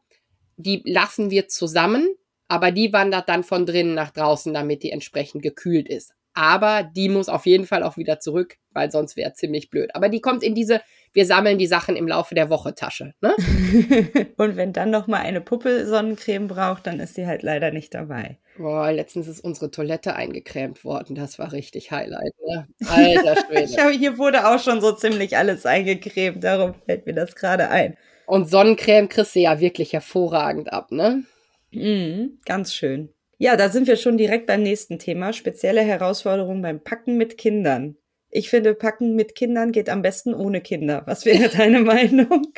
Die 0.57 0.83
lassen 0.85 1.31
wir 1.31 1.49
zusammen, 1.49 2.09
aber 2.49 2.71
die 2.71 2.93
wandert 2.93 3.29
dann 3.29 3.43
von 3.43 3.67
drinnen 3.67 3.95
nach 3.95 4.11
draußen, 4.11 4.55
damit 4.55 4.83
die 4.83 4.93
entsprechend 4.93 5.43
gekühlt 5.43 5.89
ist. 5.89 6.13
Aber 6.35 6.83
die 6.83 7.09
muss 7.09 7.29
auf 7.29 7.47
jeden 7.47 7.67
Fall 7.67 7.83
auch 7.83 7.97
wieder 7.97 8.21
zurück, 8.21 8.57
weil 8.71 8.91
sonst 8.91 9.17
wäre 9.17 9.33
ziemlich 9.33 9.71
blöd. 9.71 9.95
Aber 9.95 10.09
die 10.09 10.21
kommt 10.21 10.43
in 10.43 10.55
diese 10.55 10.81
wir 11.15 11.27
sammeln 11.27 11.59
die 11.59 11.67
Sachen 11.67 11.97
im 11.97 12.09
Laufe 12.09 12.35
der 12.35 12.51
Woche 12.51 12.75
Tasche. 12.75 13.15
Ne? 13.21 13.35
und 14.37 14.57
wenn 14.57 14.73
dann 14.73 14.91
noch 14.91 15.07
mal 15.07 15.21
eine 15.21 15.41
Puppe 15.41 15.87
Sonnencreme 15.87 16.49
braucht, 16.49 16.87
dann 16.87 17.01
ist 17.01 17.15
sie 17.15 17.27
halt 17.27 17.43
leider 17.43 17.71
nicht 17.71 17.95
dabei. 17.95 18.39
Boah, 18.59 18.91
letztens 18.93 19.29
ist 19.29 19.41
unsere 19.41 19.71
Toilette 19.71 20.15
eingecremt 20.15 20.85
worden. 20.85 21.15
Das 21.15 21.39
war 21.39 21.53
richtig 21.53 21.93
Highlight. 21.93 22.35
Ne? 22.47 22.67
Alter 22.89 23.37
Schwede. 23.47 23.63
ich 23.63 23.79
hab, 23.79 23.93
hier 23.93 24.19
wurde 24.19 24.47
auch 24.47 24.59
schon 24.59 24.81
so 24.81 24.93
ziemlich 24.93 25.37
alles 25.37 25.65
eingecremt. 25.65 26.43
Darum 26.43 26.75
fällt 26.85 27.07
mir 27.07 27.15
das 27.15 27.35
gerade 27.37 27.69
ein. 27.69 27.97
Und 28.27 28.51
Sonnencreme 28.51 29.09
kriegst 29.09 29.37
du 29.37 29.41
ja 29.41 29.61
wirklich 29.61 29.93
hervorragend 29.93 30.73
ab, 30.73 30.91
ne? 30.91 31.25
Mhm, 31.71 32.39
ganz 32.45 32.75
schön. 32.75 33.11
Ja, 33.39 33.57
da 33.57 33.69
sind 33.69 33.87
wir 33.87 33.97
schon 33.97 34.17
direkt 34.17 34.47
beim 34.47 34.63
nächsten 34.63 34.99
Thema. 34.99 35.33
Spezielle 35.33 35.83
Herausforderungen 35.83 36.63
beim 36.63 36.83
Packen 36.83 37.17
mit 37.17 37.37
Kindern. 37.37 37.97
Ich 38.37 38.51
finde, 38.51 38.75
Packen 38.75 39.15
mit 39.15 39.37
Kindern 39.37 39.71
geht 39.71 39.89
am 39.89 40.03
besten 40.03 40.35
ohne 40.35 40.61
Kinder. 40.61 41.05
Was 41.07 41.25
wäre 41.25 41.49
deine 41.57 41.79
Meinung? 41.79 42.49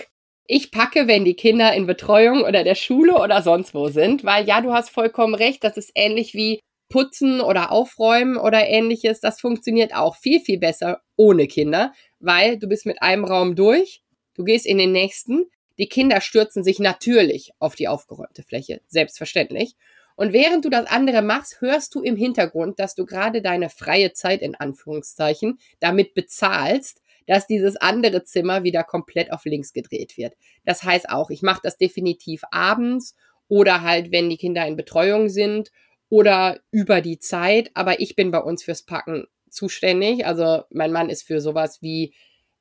Ich 0.47 0.71
packe, 0.71 1.07
wenn 1.07 1.27
die 1.27 1.35
Kinder 1.35 1.75
in 1.75 1.87
Betreuung 1.87 2.45
oder 2.45 2.65
der 2.65 2.75
Schule 2.75 3.21
oder 3.21 3.43
sonst 3.43 3.75
wo 3.75 3.89
sind, 3.89 4.25
weil 4.25 4.47
ja, 4.47 4.63
du 4.63 4.73
hast 4.73 4.89
vollkommen 4.89 5.35
recht, 5.35 5.63
das 5.63 5.77
ist 5.77 5.93
ähnlich 5.95 6.33
wie 6.33 6.61
Putzen 6.89 7.43
oder 7.43 7.73
Aufräumen 7.73 8.39
oder 8.39 8.67
ähnliches. 8.67 9.21
Das 9.21 9.39
funktioniert 9.39 9.95
auch 9.95 10.17
viel, 10.17 10.41
viel 10.41 10.59
besser 10.59 11.03
ohne 11.15 11.47
Kinder, 11.47 11.93
weil 12.21 12.59
du 12.59 12.69
bist 12.69 12.87
mit 12.87 13.03
einem 13.03 13.27
Raum 13.27 13.55
durch, 13.55 14.03
du 14.35 14.45
gehst 14.45 14.65
in 14.65 14.79
den 14.79 14.93
nächsten. 14.93 15.45
Die 15.79 15.91
Kinder 15.91 16.23
stürzen 16.23 16.65
sich 16.65 16.79
natürlich 16.79 17.51
auf 17.59 17.75
die 17.75 17.89
aufgeräumte 17.89 18.45
Fläche, 18.45 18.81
selbstverständlich. 18.87 19.75
Und 20.17 20.33
während 20.33 20.65
du 20.65 20.71
das 20.71 20.87
andere 20.87 21.23
machst, 21.23 21.61
hörst 21.61 21.95
du 21.95 22.03
im 22.03 22.17
Hintergrund, 22.17 22.79
dass 22.79 22.95
du 22.95 23.05
gerade 23.05 23.43
deine 23.43 23.69
freie 23.69 24.13
Zeit 24.13 24.43
in 24.43 24.55
Anführungszeichen 24.55 25.59
damit 25.79 26.15
bezahlst, 26.15 27.03
dass 27.27 27.47
dieses 27.47 27.77
andere 27.77 28.25
Zimmer 28.25 28.63
wieder 28.63 28.83
komplett 28.83 29.33
auf 29.33 29.45
links 29.45 29.73
gedreht 29.73 30.17
wird. 30.17 30.35
Das 30.65 30.83
heißt 30.83 31.11
auch, 31.11 31.31
ich 31.31 31.43
mache 31.43 31.61
das 31.63 31.77
definitiv 31.77 32.43
abends 32.51 33.15
oder 33.49 33.83
halt, 33.83 34.11
wenn 34.11 34.31
die 34.31 34.39
Kinder 34.39 34.67
in 34.67 34.77
Betreuung 34.77 35.29
sind 35.29 35.71
oder 36.09 36.61
über 36.71 37.01
die 37.01 37.19
Zeit. 37.19 37.71
Aber 37.75 38.01
ich 38.01 38.17
bin 38.17 38.31
bei 38.31 38.39
uns 38.39 38.63
fürs 38.65 38.85
Packen 38.85 39.27
zuständig. 39.51 40.27
Also 40.27 40.63
mein 40.71 40.93
Mann 40.93 41.11
ist 41.11 41.25
für 41.25 41.41
sowas 41.41 41.83
wie 41.83 42.15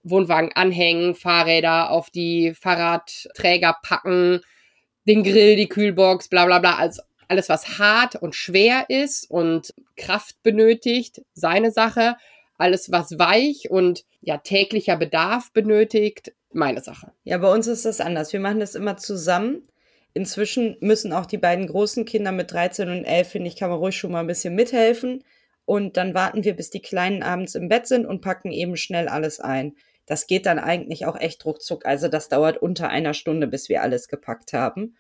Wohnwagen 0.04 0.52
anhängen, 0.54 1.16
Fahrräder 1.16 1.90
auf 1.90 2.10
die 2.10 2.54
Fahrradträger 2.54 3.78
packen, 3.82 4.42
den 5.08 5.24
Grill, 5.24 5.56
die 5.56 5.70
Kühlbox, 5.70 6.28
bla 6.30 6.46
bla 6.46 6.60
bla. 6.60 6.76
Also 6.76 7.02
alles, 7.28 7.50
was 7.50 7.80
hart 7.80 8.16
und 8.16 8.36
schwer 8.36 8.86
ist 8.90 9.30
und 9.30 9.74
Kraft 9.98 10.42
benötigt, 10.44 11.22
seine 11.34 11.72
Sache. 11.72 12.16
Alles, 12.58 12.92
was 12.92 13.20
weich 13.20 13.70
und 13.70 14.06
ja 14.22 14.38
täglicher 14.38 14.96
Bedarf 14.98 15.52
benötigt, 15.52 16.34
meine 16.54 16.82
Sache. 16.82 17.12
Ja, 17.24 17.38
bei 17.38 17.52
uns 17.52 17.68
ist 17.68 17.86
das 17.86 18.02
anders. 18.02 18.34
Wir 18.34 18.40
machen 18.40 18.60
das 18.60 18.76
immer 18.76 18.98
zusammen. 18.98 19.64
Inzwischen 20.14 20.78
müssen 20.80 21.12
auch 21.12 21.26
die 21.26 21.38
beiden 21.38 21.68
großen 21.68 22.06
Kinder 22.06 22.32
mit 22.32 22.52
13 22.52 22.90
und 22.90 23.04
11, 23.04 23.28
finde 23.28 23.50
ich, 23.50 23.58
kann 23.58 23.70
man 23.70 23.80
ruhig 23.80 23.98
schon 23.98 24.14
mal 24.14 24.22
ein 24.22 24.28
bisschen 24.28 24.56
mithelfen. 24.56 25.24
Und 25.66 25.98
dann 25.98 26.14
warten 26.14 26.44
wir, 26.44 26.56
bis 26.56 26.70
die 26.70 26.82
Kleinen 26.82 27.24
abends 27.24 27.56
im 27.56 27.68
Bett 27.68 27.88
sind 27.88 28.06
und 28.06 28.22
packen 28.22 28.52
eben 28.52 28.78
schnell 28.78 29.10
alles 29.10 29.40
ein. 29.42 29.76
Das 30.06 30.28
geht 30.28 30.46
dann 30.46 30.60
eigentlich 30.60 31.06
auch 31.06 31.20
echt 31.20 31.44
ruckzuck. 31.46 31.86
Also 31.86 32.08
das 32.08 32.30
dauert 32.30 32.58
unter 32.58 32.90
einer 32.90 33.14
Stunde, 33.14 33.48
bis 33.48 33.68
wir 33.68 33.82
alles 33.82 34.08
gepackt 34.08 34.54
haben. 34.54 34.96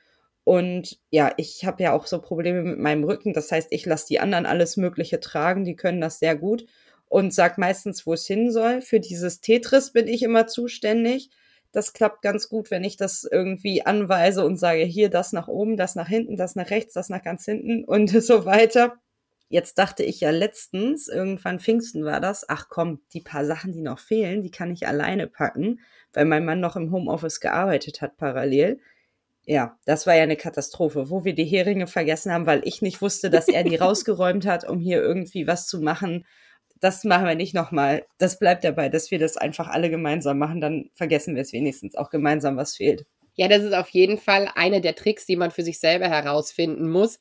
Und 0.45 0.99
ja, 1.09 1.33
ich 1.37 1.65
habe 1.65 1.83
ja 1.83 1.91
auch 1.91 2.05
so 2.05 2.21
Probleme 2.21 2.61
mit 2.61 2.79
meinem 2.79 3.03
Rücken. 3.03 3.33
Das 3.33 3.51
heißt, 3.51 3.67
ich 3.71 3.85
lasse 3.85 4.05
die 4.07 4.19
anderen 4.19 4.45
alles 4.45 4.77
Mögliche 4.77 5.19
tragen. 5.19 5.65
Die 5.65 5.75
können 5.75 5.99
das 5.99 6.19
sehr 6.19 6.35
gut 6.35 6.65
und 7.09 7.33
sag 7.33 7.57
meistens, 7.57 8.05
wo 8.05 8.13
es 8.13 8.27
hin 8.27 8.51
soll. 8.51 8.81
Für 8.81 8.99
dieses 8.99 9.41
Tetris 9.41 9.91
bin 9.91 10.07
ich 10.07 10.21
immer 10.21 10.45
zuständig. 10.45 11.31
Das 11.71 11.93
klappt 11.93 12.21
ganz 12.21 12.47
gut, 12.47 12.69
wenn 12.69 12.83
ich 12.83 12.95
das 12.95 13.27
irgendwie 13.29 13.85
anweise 13.85 14.45
und 14.45 14.57
sage, 14.57 14.83
hier 14.83 15.09
das 15.09 15.33
nach 15.33 15.47
oben, 15.47 15.77
das 15.77 15.95
nach 15.95 16.07
hinten, 16.07 16.37
das 16.37 16.55
nach 16.55 16.69
rechts, 16.69 16.93
das 16.93 17.09
nach 17.09 17.23
ganz 17.23 17.45
hinten 17.45 17.83
und 17.85 18.09
so 18.09 18.45
weiter. 18.45 18.93
Jetzt 19.49 19.79
dachte 19.79 20.03
ich 20.03 20.21
ja 20.21 20.29
letztens, 20.29 21.07
irgendwann 21.07 21.59
Pfingsten 21.59 22.05
war 22.05 22.19
das, 22.19 22.47
ach 22.49 22.67
komm, 22.69 23.01
die 23.13 23.21
paar 23.21 23.45
Sachen, 23.45 23.71
die 23.73 23.81
noch 23.81 23.99
fehlen, 23.99 24.43
die 24.43 24.51
kann 24.51 24.71
ich 24.71 24.87
alleine 24.87 25.27
packen, 25.27 25.79
weil 26.13 26.25
mein 26.25 26.45
Mann 26.45 26.59
noch 26.59 26.75
im 26.75 26.91
Homeoffice 26.91 27.39
gearbeitet 27.39 28.01
hat 28.01 28.17
parallel. 28.17 28.79
Ja, 29.45 29.77
das 29.85 30.07
war 30.07 30.15
ja 30.15 30.23
eine 30.23 30.37
Katastrophe, 30.37 31.09
wo 31.09 31.23
wir 31.23 31.35
die 31.35 31.45
Heringe 31.45 31.85
vergessen 31.85 32.31
haben, 32.31 32.47
weil 32.47 32.61
ich 32.65 32.81
nicht 32.81 33.01
wusste, 33.01 33.29
dass 33.29 33.47
er 33.47 33.63
die 33.63 33.75
rausgeräumt 33.75 34.45
hat, 34.45 34.67
um 34.67 34.79
hier 34.79 35.01
irgendwie 35.01 35.45
was 35.45 35.67
zu 35.67 35.79
machen. 35.81 36.25
Das 36.79 37.03
machen 37.03 37.27
wir 37.27 37.35
nicht 37.35 37.53
nochmal. 37.53 38.05
Das 38.17 38.39
bleibt 38.39 38.63
dabei, 38.63 38.89
dass 38.89 39.11
wir 39.11 39.19
das 39.19 39.37
einfach 39.37 39.67
alle 39.67 39.89
gemeinsam 39.89 40.39
machen. 40.39 40.61
Dann 40.61 40.89
vergessen 40.95 41.35
wir 41.35 41.43
es 41.43 41.53
wenigstens 41.53 41.95
auch 41.95 42.09
gemeinsam, 42.09 42.57
was 42.57 42.75
fehlt. 42.75 43.05
Ja, 43.35 43.47
das 43.47 43.63
ist 43.63 43.73
auf 43.73 43.89
jeden 43.89 44.17
Fall 44.17 44.49
eine 44.55 44.81
der 44.81 44.95
Tricks, 44.95 45.25
die 45.25 45.35
man 45.35 45.51
für 45.51 45.63
sich 45.63 45.79
selber 45.79 46.07
herausfinden 46.07 46.89
muss, 46.89 47.19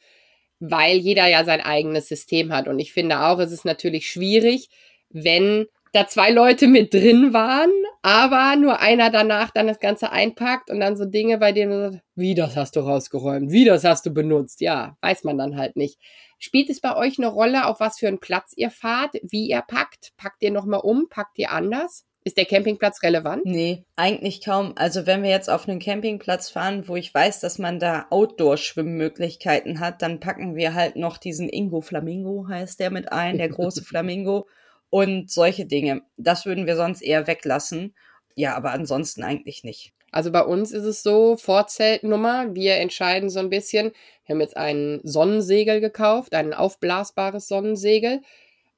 weil 0.61 0.97
jeder 0.97 1.27
ja 1.27 1.45
sein 1.45 1.61
eigenes 1.61 2.09
System 2.09 2.53
hat. 2.53 2.69
Und 2.69 2.79
ich 2.79 2.93
finde 2.93 3.21
auch, 3.21 3.39
es 3.39 3.53
ist 3.53 3.65
natürlich 3.65 4.09
schwierig, 4.09 4.71
wenn 5.11 5.67
da 5.95 6.09
zwei 6.09 6.31
Leute 6.31 6.67
mit 6.67 6.93
drin 6.93 7.33
waren, 7.33 7.71
aber 8.03 8.57
nur 8.57 8.81
einer 8.81 9.11
danach 9.11 9.51
dann 9.51 9.69
das 9.69 9.79
Ganze 9.79 10.11
einpackt 10.11 10.69
und 10.69 10.81
dann 10.81 10.97
so 10.97 11.05
Dinge, 11.05 11.39
bei 11.39 11.53
denen 11.53 11.71
man 11.71 11.93
sagt, 11.93 12.05
wie 12.17 12.35
das 12.35 12.57
hast 12.57 12.77
du 12.77 12.81
rausgeräumt, 12.81 13.53
wie 13.53 13.65
das 13.65 13.85
hast 13.85 14.05
du 14.05 14.11
benutzt, 14.11 14.61
ja, 14.61 14.97
weiß 15.03 15.23
man 15.25 15.39
dann 15.39 15.57
halt 15.57 15.77
nicht. 15.77 15.99
Spielt 16.39 16.69
es 16.69 16.81
bei 16.81 16.97
euch 16.97 17.19
eine 17.19 17.29
Rolle, 17.29 17.67
auf 17.67 17.79
was 17.79 17.99
für 17.99 18.09
einen 18.09 18.19
Platz 18.19 18.53
ihr 18.57 18.71
fahrt, 18.71 19.15
wie 19.23 19.49
ihr 19.49 19.63
packt? 19.63 20.13
Packt 20.17 20.43
ihr 20.43 20.51
nochmal 20.51 20.81
um? 20.81 21.09
Packt 21.09 21.39
ihr 21.39 21.53
anders? 21.53 22.05
Ist 22.25 22.39
der 22.39 22.47
Campingplatz 22.47 23.03
relevant? 23.03 23.45
Nee, 23.45 23.85
eigentlich 23.97 24.43
kaum. 24.43 24.73
Also 24.77 25.07
wenn 25.07 25.23
wir 25.23 25.31
jetzt 25.31 25.49
auf 25.49 25.69
einen 25.69 25.79
Campingplatz 25.79 26.51
fahren, 26.51 26.89
wo 26.89 26.97
ich 26.97 27.15
weiß, 27.15 27.41
dass 27.41 27.59
man 27.59 27.79
da 27.79 28.07
Outdoor-Schwimmmöglichkeiten 28.11 29.79
hat, 29.79 30.03
dann 30.03 30.21
packen 30.21 30.57
wir 30.57 30.75
halt 30.75 30.97
noch 30.97 31.19
diesen 31.19 31.49
Ingo 31.49 31.83
Flamingo, 31.83 32.47
heißt 32.49 32.81
der 32.81 32.91
mit 32.91 33.13
ein, 33.13 33.39
der 33.39 33.51
große 33.51 33.83
Flamingo 33.85 34.47
und 34.95 35.29
solche 35.29 35.67
Dinge. 35.67 36.03
Das 36.17 36.47
würden 36.47 36.69
wir 36.69 36.77
sonst 36.77 37.03
eher 37.03 37.27
weglassen. 37.27 37.97
Ja, 38.37 38.55
aber 38.55 38.71
ansonsten 38.71 39.25
eigentlich 39.25 39.65
nicht. 39.65 39.93
Also 40.13 40.31
bei 40.31 40.43
uns 40.45 40.71
ist 40.71 40.85
es 40.85 41.03
so, 41.03 41.37
Vorzeltnummer, 41.37 42.55
wir 42.55 42.77
entscheiden 42.77 43.29
so 43.29 43.41
ein 43.41 43.51
bisschen. 43.51 43.91
Wir 44.25 44.35
haben 44.35 44.41
jetzt 44.41 44.57
ein 44.57 45.01
Sonnensegel 45.03 45.81
gekauft, 45.81 46.33
ein 46.33 46.55
aufblasbares 46.55 47.49
Sonnensegel 47.49 48.21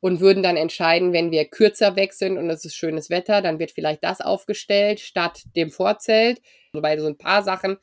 und 0.01 0.21
würden 0.21 0.43
dann 0.43 0.57
entscheiden, 0.57 1.13
wenn 1.13 1.33
wir 1.33 1.45
kürzer 1.45 1.97
weg 1.97 2.15
sind 2.15 2.39
und 2.39 2.49
es 2.49 2.65
ist 2.65 2.77
schönes 2.77 3.11
Wetter, 3.11 3.43
dann 3.43 3.59
wird 3.59 3.73
vielleicht 3.73 4.03
das 4.03 4.23
aufgestellt 4.23 5.01
statt 5.01 5.43
dem 5.55 5.71
Vorzelt. 5.71 6.41
Bei 6.73 6.97
so 6.97 7.09
ein 7.09 7.19
paar 7.19 7.43
Sachen 7.43 7.77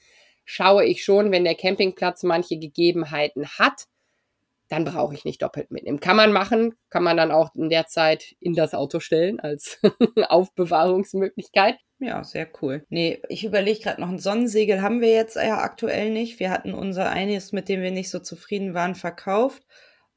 schaue 0.43 0.85
ich 0.85 1.03
schon, 1.03 1.31
wenn 1.31 1.43
der 1.43 1.53
Campingplatz 1.53 2.23
manche 2.23 2.57
Gegebenheiten 2.57 3.47
hat, 3.59 3.85
dann 4.69 4.85
brauche 4.85 5.13
ich 5.13 5.25
nicht 5.25 5.41
doppelt 5.41 5.71
mitnehmen. 5.71 5.99
Kann 5.99 6.15
man 6.15 6.31
machen, 6.31 6.73
kann 6.89 7.03
man 7.03 7.17
dann 7.17 7.31
auch 7.31 7.53
in 7.55 7.69
der 7.69 7.85
Zeit 7.87 8.35
in 8.39 8.53
das 8.53 8.73
Auto 8.73 8.99
stellen 8.99 9.39
als 9.39 9.79
Aufbewahrungsmöglichkeit. 10.29 11.77
Ja, 11.99 12.23
sehr 12.23 12.47
cool. 12.61 12.85
Nee, 12.89 13.21
ich 13.29 13.45
überlege 13.45 13.79
gerade 13.79 14.01
noch, 14.01 14.09
ein 14.09 14.19
Sonnensegel 14.19 14.81
haben 14.81 14.99
wir 14.99 15.11
jetzt 15.11 15.35
ja 15.35 15.59
aktuell 15.59 16.09
nicht. 16.09 16.39
Wir 16.39 16.49
hatten 16.49 16.73
unser 16.73 17.09
eines, 17.09 17.51
mit 17.51 17.69
dem 17.69 17.81
wir 17.81 17.91
nicht 17.91 18.09
so 18.09 18.19
zufrieden 18.19 18.73
waren, 18.73 18.95
verkauft. 18.95 19.63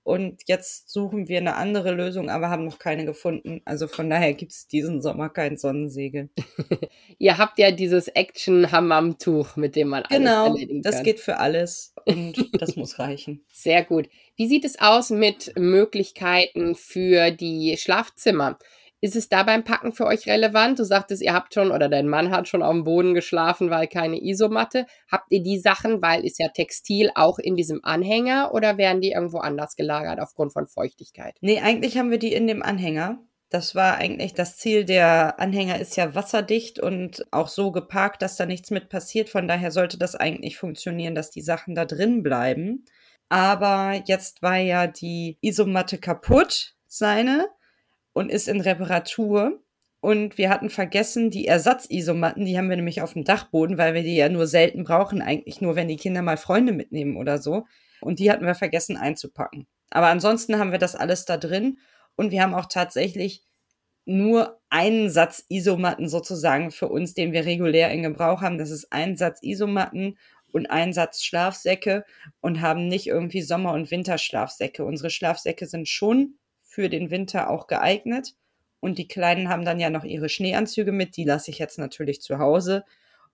Und 0.07 0.43
jetzt 0.47 0.89
suchen 0.89 1.27
wir 1.27 1.39
eine 1.39 1.57
andere 1.57 1.91
Lösung, 1.91 2.31
aber 2.31 2.49
haben 2.49 2.65
noch 2.65 2.79
keine 2.79 3.05
gefunden. 3.05 3.61
Also 3.65 3.89
von 3.89 4.09
daher 4.09 4.35
gibt 4.35 4.53
es 4.53 4.69
diesen 4.69 5.03
Sommer 5.03 5.31
kein 5.31 5.57
Sonnensegel. 5.57 6.31
Ihr 7.19 7.39
habt 7.39 7.59
ja 7.59 7.73
dieses 7.73 8.07
Action-Hammam-Tuch, 8.07 9.57
mit 9.57 9.75
dem 9.75 9.89
man 9.89 10.05
alles 10.05 10.19
genau, 10.19 10.47
erledigen 10.47 10.81
kann. 10.81 10.83
Genau, 10.83 10.97
das 10.97 11.03
geht 11.03 11.19
für 11.19 11.39
alles 11.39 11.93
und 12.05 12.37
das 12.63 12.77
muss 12.77 13.01
reichen. 13.01 13.45
Sehr 13.51 13.83
gut. 13.83 14.09
Wie 14.37 14.47
sieht 14.47 14.65
es 14.65 14.79
aus 14.79 15.11
mit 15.11 15.53
Möglichkeiten 15.59 16.77
für 16.77 17.33
die 17.33 17.77
Schlafzimmer? 17.77 18.61
Ist 19.01 19.15
es 19.15 19.29
da 19.29 19.43
beim 19.43 19.63
Packen 19.63 19.93
für 19.93 20.07
euch 20.07 20.27
relevant? 20.27 20.79
Du 20.79 20.85
sagtest, 20.85 21.23
ihr 21.23 21.35
habt 21.35 21.53
schon 21.53 21.71
oder 21.71 21.89
dein 21.89 22.09
Mann 22.09 22.31
hat 22.31 22.49
schon 22.49 22.63
auf 22.63 22.73
dem 22.73 22.85
Boden 22.85 23.13
geschlafen, 23.13 23.69
weil 23.71 23.89
keine 23.89 24.23
Isomatte. 24.23 24.87
Habt 25.11 25.31
ihr 25.31 25.43
die 25.43 25.59
Sachen, 25.59 26.01
weil 26.01 26.25
ist 26.25 26.39
ja 26.39 26.49
Textil 26.49 27.11
auch 27.15 27.39
in 27.39 27.57
diesem 27.57 27.85
Anhänger 27.85 28.55
oder 28.55 28.79
werden 28.79 29.03
die 29.03 29.13
irgendwo 29.13 29.39
anders 29.39 29.77
gelagert 29.77 30.19
aufgrund 30.19 30.53
von 30.55 30.67
Feuchtigkeit? 30.67 31.37
Nee, 31.43 31.61
eigentlich 31.61 31.99
haben 31.99 32.11
wir 32.11 32.19
die 32.19 32.33
in 32.33 32.47
dem 32.47 32.63
Anhänger. 32.63 33.19
Das 33.51 33.75
war 33.75 33.97
eigentlich 33.97 34.35
das 34.35 34.57
Ziel. 34.57 34.85
Der 34.85 35.39
Anhänger 35.39 35.79
ist 35.79 35.97
ja 35.97 36.15
wasserdicht 36.15 36.81
und 36.81 37.27
auch 37.31 37.49
so 37.49 37.71
geparkt, 37.71 38.23
dass 38.23 38.37
da 38.37 38.47
nichts 38.47 38.71
mit 38.71 38.89
passiert. 38.89 39.29
Von 39.29 39.47
daher 39.47 39.71
sollte 39.71 39.99
das 39.99 40.17
eigentlich 40.17 40.57
funktionieren, 40.57 41.15
dass 41.15 41.31
die 41.31 41.43
Sachen 41.43 41.75
da 41.75 41.85
drin 41.85 42.23
bleiben. 42.23 42.85
Aber 43.29 44.01
jetzt 44.07 44.43
war 44.43 44.57
ja 44.57 44.87
die 44.87 45.39
Isomatte 45.43 45.99
kaputt, 45.99 46.75
seine 46.87 47.49
und 48.17 48.31
ist 48.31 48.49
in 48.49 48.63
Reparatur. 48.63 49.61
Und 50.01 50.39
wir 50.39 50.49
hatten 50.49 50.71
vergessen, 50.71 51.31
die 51.31 51.47
Ersatzisomatten, 51.47 52.47
die 52.47 52.57
haben 52.57 52.71
wir 52.71 52.77
nämlich 52.77 53.03
auf 53.03 53.13
dem 53.13 53.25
Dachboden, 53.25 53.77
weil 53.77 53.93
wir 53.93 54.03
die 54.03 54.17
ja 54.17 54.31
nur 54.31 54.47
selten 54.47 54.85
brauchen, 54.85 55.21
eigentlich 55.21 55.61
nur, 55.61 55.77
wenn 55.77 55.89
die 55.89 55.97
Kinder 55.97 56.23
mal 56.23 56.39
Freunde 56.39 56.73
mitnehmen 56.73 57.19
oder 57.19 57.37
so. 57.37 57.67
Und 58.01 58.19
die 58.19 58.31
hatten 58.31 58.47
wir 58.47 58.55
vergessen 58.55 58.97
einzupacken. 58.97 59.67
Aber 59.91 60.07
ansonsten 60.07 60.59
haben 60.59 60.73
wir 60.73 60.79
das 60.79 60.97
alles 60.97 61.27
da 61.27 61.37
drin. 61.37 61.79
Und 62.17 62.31
wir 62.31 62.43
haben 62.43 62.55
auch 62.55 62.65
tatsächlich 62.67 63.45
nur 64.07 64.63
einen 64.71 65.11
Satz 65.11 65.45
Isomatten 65.51 66.09
sozusagen 66.09 66.71
für 66.71 66.89
uns, 66.89 67.13
den 67.13 67.33
wir 67.33 67.45
regulär 67.45 67.91
in 67.91 68.03
Gebrauch 68.03 68.41
haben. 68.41 68.57
Das 68.57 68.71
ist 68.71 68.91
ein 68.93 69.19
Satz 69.19 69.43
Isomatten 69.43 70.17
und 70.53 70.71
ein 70.71 70.95
Satz 70.95 71.23
Schlafsäcke 71.23 72.07
und 72.41 72.63
haben 72.63 72.89
nicht 72.89 73.09
irgendwie 73.09 73.43
Sommer- 73.43 73.75
und 73.75 73.91
Winterschlafsäcke. 73.91 74.87
Unsere 74.87 75.11
Schlafsäcke 75.11 75.67
sind 75.67 75.87
schon 75.87 76.39
für 76.77 76.91
den 76.91 77.11
Winter 77.11 77.49
auch 77.49 77.69
geeignet. 77.69 78.35
Und 78.81 78.99
die 78.99 79.09
Kleinen 79.09 79.49
haben 79.49 79.65
dann 79.65 79.81
ja 79.81 79.89
noch 79.89 80.05
ihre 80.05 80.29
Schneeanzüge 80.29 80.93
mit. 80.93 81.17
Die 81.17 81.25
lasse 81.25 81.51
ich 81.51 81.59
jetzt 81.59 81.79
natürlich 81.79 82.21
zu 82.21 82.39
Hause. 82.39 82.85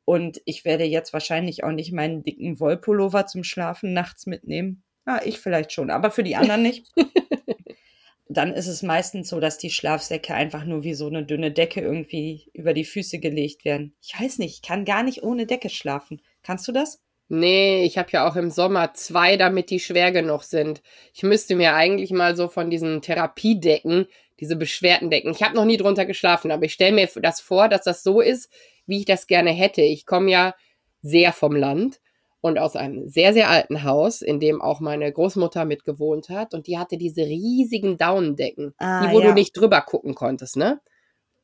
Und 0.05 0.41
ich 0.45 0.65
werde 0.65 0.85
jetzt 0.85 1.13
wahrscheinlich 1.13 1.65
auch 1.65 1.73
nicht 1.73 1.91
meinen 1.91 2.23
dicken 2.23 2.61
Wollpullover 2.61 3.27
zum 3.27 3.43
Schlafen 3.43 3.93
nachts 3.95 4.27
mitnehmen. 4.27 4.85
Ja, 5.09 5.21
ich 5.25 5.41
vielleicht 5.41 5.73
schon, 5.73 5.91
aber 5.91 6.13
für 6.13 6.23
die 6.23 6.37
anderen 6.37 6.63
nicht. 6.63 6.87
dann 8.29 8.53
ist 8.53 8.69
es 8.69 8.85
meistens 8.85 9.29
so, 9.29 9.41
dass 9.41 9.59
die 9.59 9.71
Schlafsäcke 9.71 10.35
einfach 10.35 10.65
nur 10.65 10.85
wie 10.85 10.95
so 10.95 11.09
eine 11.09 11.25
dünne 11.25 11.51
Decke 11.51 11.81
irgendwie 11.81 12.49
über 12.53 12.75
die 12.75 12.85
Füße 12.85 13.19
gelegt 13.19 13.65
werden. 13.65 13.93
Ich 14.01 14.15
weiß 14.19 14.39
nicht, 14.39 14.55
ich 14.55 14.63
kann 14.63 14.85
gar 14.85 15.03
nicht 15.03 15.25
ohne 15.25 15.47
Decke 15.47 15.69
schlafen. 15.69 16.23
Kannst 16.45 16.69
du 16.69 16.73
das? 16.73 17.02
Nee, 17.35 17.85
ich 17.85 17.97
habe 17.97 18.11
ja 18.11 18.29
auch 18.29 18.37
im 18.37 18.51
Sommer 18.51 18.93
zwei, 18.93 19.39
damit 19.39 19.71
die 19.71 19.81
schwer 19.81 20.13
genug 20.13 20.43
sind. 20.43 20.83
Ich 21.15 21.23
müsste 21.23 21.57
mir 21.57 21.73
eigentlich 21.75 22.11
mal 22.11 22.37
so 22.37 22.47
von 22.47 22.69
diesen 22.69 23.01
Therapiedecken, 23.01 24.07
diese 24.39 24.55
beschwerten 24.55 25.09
Decken. 25.09 25.31
Ich 25.31 25.43
habe 25.43 25.55
noch 25.55 25.65
nie 25.65 25.79
drunter 25.79 26.05
geschlafen, 26.05 26.51
aber 26.51 26.67
ich 26.67 26.75
stelle 26.75 26.93
mir 26.95 27.09
das 27.23 27.41
vor, 27.41 27.71
dass 27.71 27.85
das 27.85 28.03
so 28.03 28.21
ist, 28.21 28.53
wie 28.85 28.99
ich 28.99 29.07
das 29.07 29.27
gerne 29.27 29.49
hätte. 29.51 29.81
Ich 29.81 30.05
komme 30.05 30.31
ja 30.31 30.55
sehr 31.01 31.33
vom 31.33 31.57
Land 31.57 32.01
und 32.43 32.59
aus 32.59 32.77
einem 32.77 33.09
sehr, 33.09 33.33
sehr 33.33 33.49
alten 33.49 33.83
Haus, 33.83 34.21
in 34.21 34.39
dem 34.39 34.61
auch 34.61 34.81
meine 34.81 35.11
Großmutter 35.11 35.65
mit 35.65 35.87
gewohnt 35.87 36.29
hat. 36.29 36.53
Und 36.53 36.67
die 36.67 36.77
hatte 36.77 36.99
diese 36.99 37.23
riesigen 37.23 37.97
Daunendecken, 37.97 38.75
Ah, 38.77 39.07
die, 39.07 39.15
wo 39.15 39.21
ja. 39.21 39.29
du 39.29 39.33
nicht 39.33 39.57
drüber 39.57 39.81
gucken 39.81 40.15
konntest, 40.15 40.59
ne? 40.59 40.83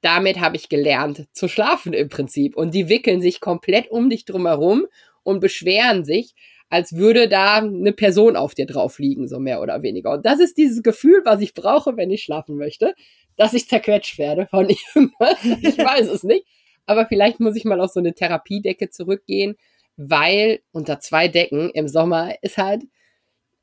Damit 0.03 0.39
habe 0.39 0.57
ich 0.57 0.69
gelernt 0.69 1.29
zu 1.33 1.49
schlafen 1.49 1.95
im 1.95 2.11
Prinzip. 2.11 2.59
Und 2.59 2.75
die 2.75 2.91
wickeln 2.91 3.23
sich 3.23 3.41
komplett 3.41 3.91
um 3.91 4.11
dich 4.11 4.27
drumherum 4.27 4.87
und 5.23 5.41
beschweren 5.41 6.05
sich, 6.05 6.35
als 6.71 6.97
würde 6.97 7.29
da 7.29 7.57
eine 7.57 7.93
Person 7.93 8.37
auf 8.37 8.55
dir 8.55 8.67
drauf 8.67 8.99
liegen, 8.99 9.27
so 9.29 9.39
mehr 9.39 9.63
oder 9.63 9.83
weniger. 9.83 10.13
Und 10.13 10.27
das 10.27 10.41
ist 10.41 10.59
dieses 10.59 10.83
Gefühl, 10.83 11.23
was 11.25 11.41
ich 11.41 11.55
brauche, 11.55 11.97
wenn 11.97 12.11
ich 12.11 12.23
schlafen 12.23 12.57
möchte, 12.57 12.95
dass 13.37 13.55
ich 13.55 13.69
zerquetscht 13.69 14.19
werde 14.19 14.47
von 14.51 14.69
irgendwas. 14.95 15.45
Ich 15.63 15.79
weiß 15.79 16.09
es 16.09 16.23
nicht. 16.23 16.47
Aber 16.87 17.07
vielleicht 17.07 17.41
muss 17.41 17.57
ich 17.57 17.65
mal 17.65 17.81
auf 17.81 17.91
so 17.91 18.01
eine 18.01 18.15
Therapiedecke 18.15 18.91
zurückgehen, 18.91 19.57
weil 19.97 20.61
unter 20.73 21.01
zwei 21.01 21.29
Decken 21.29 21.71
im 21.71 21.89
Sommer 21.89 22.35
ist 22.43 22.57
halt, 22.57 22.83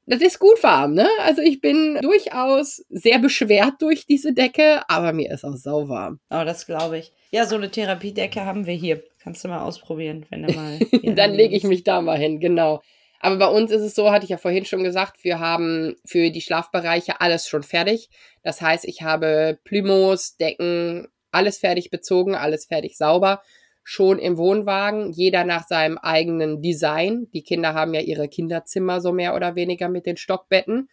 das 0.07 0.21
ist 0.21 0.37
gut 0.39 0.61
warm, 0.61 0.93
ne? 0.93 1.07
Also 1.23 1.41
ich 1.41 1.61
bin 1.61 1.97
durchaus 2.01 2.85
sehr 2.89 3.17
beschwert 3.17 3.75
durch 3.79 4.05
diese 4.05 4.33
Decke, 4.33 4.87
aber 4.87 5.13
mir 5.13 5.31
ist 5.31 5.43
auch 5.43 5.55
sauwarm. 5.55 6.19
Oh, 6.29 6.43
das 6.45 6.67
glaube 6.67 6.99
ich. 6.99 7.11
Ja, 7.31 7.45
so 7.45 7.55
eine 7.55 7.69
Therapiedecke 7.69 8.45
haben 8.45 8.65
wir 8.65 8.73
hier. 8.73 9.03
Kannst 9.19 9.43
du 9.43 9.47
mal 9.47 9.63
ausprobieren, 9.63 10.25
wenn 10.29 10.43
du 10.43 10.53
mal. 10.53 10.79
Dann 11.15 11.33
lege 11.33 11.55
ich 11.55 11.63
mich 11.63 11.83
da 11.83 12.01
mal 12.01 12.17
hin, 12.17 12.39
genau. 12.39 12.81
Aber 13.19 13.37
bei 13.37 13.47
uns 13.47 13.71
ist 13.71 13.81
es 13.81 13.95
so, 13.95 14.11
hatte 14.11 14.25
ich 14.25 14.29
ja 14.29 14.37
vorhin 14.37 14.65
schon 14.65 14.83
gesagt, 14.83 15.23
wir 15.23 15.39
haben 15.39 15.95
für 16.05 16.29
die 16.29 16.41
Schlafbereiche 16.41 17.21
alles 17.21 17.47
schon 17.47 17.63
fertig. 17.63 18.09
Das 18.43 18.61
heißt, 18.61 18.85
ich 18.85 19.01
habe 19.01 19.57
Plümos, 19.63 20.37
Decken, 20.37 21.07
alles 21.31 21.57
fertig 21.57 21.89
bezogen, 21.89 22.35
alles 22.35 22.65
fertig 22.65 22.97
sauber. 22.97 23.41
Schon 23.83 24.19
im 24.19 24.37
Wohnwagen, 24.37 25.11
jeder 25.11 25.43
nach 25.43 25.67
seinem 25.67 25.97
eigenen 25.97 26.61
Design. 26.61 27.27
Die 27.33 27.43
Kinder 27.43 27.73
haben 27.73 27.93
ja 27.93 28.01
ihre 28.01 28.27
Kinderzimmer 28.27 29.01
so 29.01 29.11
mehr 29.11 29.35
oder 29.35 29.55
weniger 29.55 29.89
mit 29.89 30.05
den 30.05 30.17
Stockbetten. 30.17 30.89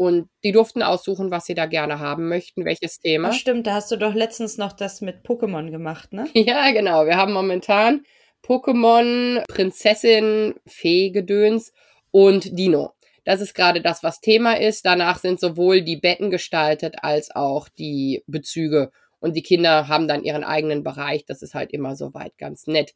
Und 0.00 0.30
die 0.44 0.52
durften 0.52 0.82
aussuchen, 0.82 1.30
was 1.30 1.44
sie 1.44 1.52
da 1.52 1.66
gerne 1.66 1.98
haben 1.98 2.30
möchten, 2.30 2.64
welches 2.64 3.00
Thema. 3.00 3.28
Ach, 3.28 3.34
stimmt, 3.34 3.66
da 3.66 3.74
hast 3.74 3.90
du 3.90 3.96
doch 3.96 4.14
letztens 4.14 4.56
noch 4.56 4.72
das 4.72 5.02
mit 5.02 5.26
Pokémon 5.26 5.70
gemacht, 5.70 6.14
ne? 6.14 6.26
Ja, 6.32 6.70
genau. 6.72 7.04
Wir 7.04 7.18
haben 7.18 7.34
momentan 7.34 8.06
Pokémon, 8.42 9.44
Prinzessin, 9.46 10.54
Fee-Gedöns 10.66 11.74
und 12.12 12.58
Dino. 12.58 12.94
Das 13.24 13.42
ist 13.42 13.52
gerade 13.52 13.82
das, 13.82 14.02
was 14.02 14.22
Thema 14.22 14.54
ist. 14.54 14.86
Danach 14.86 15.18
sind 15.18 15.38
sowohl 15.38 15.82
die 15.82 15.98
Betten 15.98 16.30
gestaltet 16.30 16.94
als 17.02 17.30
auch 17.36 17.68
die 17.68 18.24
Bezüge. 18.26 18.92
Und 19.18 19.36
die 19.36 19.42
Kinder 19.42 19.88
haben 19.88 20.08
dann 20.08 20.24
ihren 20.24 20.44
eigenen 20.44 20.82
Bereich. 20.82 21.26
Das 21.26 21.42
ist 21.42 21.52
halt 21.52 21.72
immer 21.72 21.94
soweit 21.94 22.38
ganz 22.38 22.66
nett. 22.66 22.94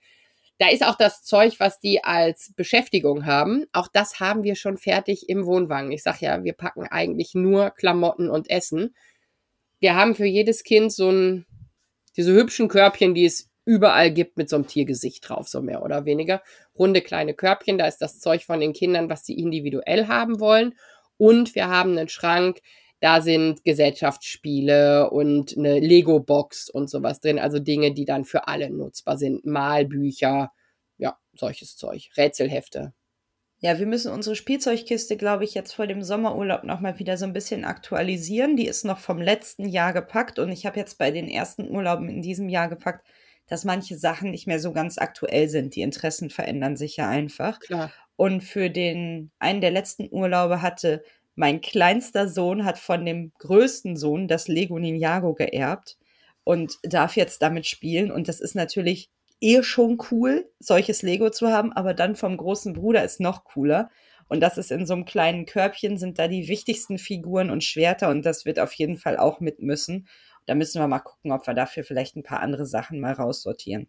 Da 0.58 0.68
ist 0.68 0.86
auch 0.86 0.96
das 0.96 1.22
Zeug, 1.22 1.54
was 1.58 1.80
die 1.80 2.04
als 2.04 2.52
Beschäftigung 2.54 3.26
haben. 3.26 3.66
Auch 3.72 3.88
das 3.88 4.20
haben 4.20 4.44
wir 4.44 4.54
schon 4.54 4.78
fertig 4.78 5.28
im 5.28 5.46
Wohnwagen. 5.46 5.90
Ich 5.90 6.02
sag 6.02 6.20
ja, 6.20 6.44
wir 6.44 6.52
packen 6.52 6.86
eigentlich 6.86 7.34
nur 7.34 7.70
Klamotten 7.70 8.30
und 8.30 8.48
Essen. 8.48 8.94
Wir 9.80 9.96
haben 9.96 10.14
für 10.14 10.26
jedes 10.26 10.62
Kind 10.62 10.92
so 10.92 11.10
ein, 11.10 11.46
diese 12.16 12.32
hübschen 12.32 12.68
Körbchen, 12.68 13.14
die 13.14 13.24
es 13.24 13.50
überall 13.64 14.12
gibt 14.12 14.36
mit 14.36 14.48
so 14.48 14.56
einem 14.56 14.66
Tiergesicht 14.66 15.28
drauf, 15.28 15.48
so 15.48 15.60
mehr 15.60 15.82
oder 15.82 16.04
weniger. 16.04 16.42
Runde 16.78 17.00
kleine 17.00 17.34
Körbchen, 17.34 17.78
da 17.78 17.86
ist 17.86 17.98
das 17.98 18.20
Zeug 18.20 18.44
von 18.44 18.60
den 18.60 18.72
Kindern, 18.72 19.10
was 19.10 19.24
sie 19.24 19.38
individuell 19.38 20.06
haben 20.06 20.38
wollen. 20.38 20.74
Und 21.16 21.54
wir 21.54 21.68
haben 21.68 21.90
einen 21.90 22.08
Schrank, 22.08 22.60
da 23.04 23.20
sind 23.20 23.64
Gesellschaftsspiele 23.64 25.10
und 25.10 25.58
eine 25.58 25.78
Lego-Box 25.78 26.70
und 26.70 26.88
sowas 26.88 27.20
drin. 27.20 27.38
Also 27.38 27.58
Dinge, 27.58 27.92
die 27.92 28.06
dann 28.06 28.24
für 28.24 28.48
alle 28.48 28.70
nutzbar 28.70 29.18
sind. 29.18 29.44
Malbücher, 29.44 30.52
ja, 30.96 31.18
solches 31.34 31.76
Zeug. 31.76 32.08
Rätselhefte. 32.16 32.94
Ja, 33.58 33.78
wir 33.78 33.84
müssen 33.84 34.10
unsere 34.10 34.36
Spielzeugkiste, 34.36 35.18
glaube 35.18 35.44
ich, 35.44 35.52
jetzt 35.52 35.74
vor 35.74 35.86
dem 35.86 36.02
Sommerurlaub 36.02 36.64
nochmal 36.64 36.98
wieder 36.98 37.18
so 37.18 37.26
ein 37.26 37.34
bisschen 37.34 37.66
aktualisieren. 37.66 38.56
Die 38.56 38.66
ist 38.66 38.86
noch 38.86 39.00
vom 39.00 39.20
letzten 39.20 39.68
Jahr 39.68 39.92
gepackt 39.92 40.38
und 40.38 40.50
ich 40.50 40.64
habe 40.64 40.80
jetzt 40.80 40.96
bei 40.96 41.10
den 41.10 41.28
ersten 41.28 41.68
Urlauben 41.68 42.08
in 42.08 42.22
diesem 42.22 42.48
Jahr 42.48 42.70
gepackt, 42.70 43.06
dass 43.46 43.66
manche 43.66 43.98
Sachen 43.98 44.30
nicht 44.30 44.46
mehr 44.46 44.60
so 44.60 44.72
ganz 44.72 44.96
aktuell 44.96 45.50
sind. 45.50 45.76
Die 45.76 45.82
Interessen 45.82 46.30
verändern 46.30 46.78
sich 46.78 46.96
ja 46.96 47.06
einfach. 47.06 47.60
Klar. 47.60 47.92
Und 48.16 48.42
für 48.42 48.70
den 48.70 49.30
einen 49.38 49.60
der 49.60 49.72
letzten 49.72 50.08
Urlaube 50.10 50.62
hatte 50.62 51.02
mein 51.34 51.60
kleinster 51.60 52.28
Sohn 52.28 52.64
hat 52.64 52.78
von 52.78 53.04
dem 53.04 53.32
größten 53.38 53.96
Sohn 53.96 54.28
das 54.28 54.48
Lego 54.48 54.78
Ninjago 54.78 55.34
geerbt 55.34 55.96
und 56.44 56.78
darf 56.82 57.16
jetzt 57.16 57.42
damit 57.42 57.66
spielen. 57.66 58.10
Und 58.10 58.28
das 58.28 58.40
ist 58.40 58.54
natürlich 58.54 59.10
eh 59.40 59.62
schon 59.62 59.98
cool, 60.10 60.48
solches 60.58 61.02
Lego 61.02 61.30
zu 61.30 61.48
haben, 61.48 61.72
aber 61.72 61.94
dann 61.94 62.16
vom 62.16 62.36
großen 62.36 62.72
Bruder 62.72 63.04
ist 63.04 63.20
noch 63.20 63.44
cooler. 63.44 63.90
Und 64.28 64.40
das 64.40 64.56
ist 64.56 64.70
in 64.70 64.86
so 64.86 64.94
einem 64.94 65.04
kleinen 65.04 65.44
Körbchen, 65.44 65.98
sind 65.98 66.18
da 66.18 66.28
die 66.28 66.48
wichtigsten 66.48 66.98
Figuren 66.98 67.50
und 67.50 67.62
Schwerter 67.62 68.08
und 68.08 68.24
das 68.24 68.46
wird 68.46 68.58
auf 68.58 68.72
jeden 68.72 68.96
Fall 68.96 69.18
auch 69.18 69.40
mit 69.40 69.60
müssen. 69.60 70.08
Da 70.46 70.54
müssen 70.54 70.80
wir 70.80 70.88
mal 70.88 71.00
gucken, 71.00 71.32
ob 71.32 71.46
wir 71.46 71.54
dafür 71.54 71.84
vielleicht 71.84 72.16
ein 72.16 72.22
paar 72.22 72.40
andere 72.40 72.66
Sachen 72.66 73.00
mal 73.00 73.12
raussortieren. 73.12 73.88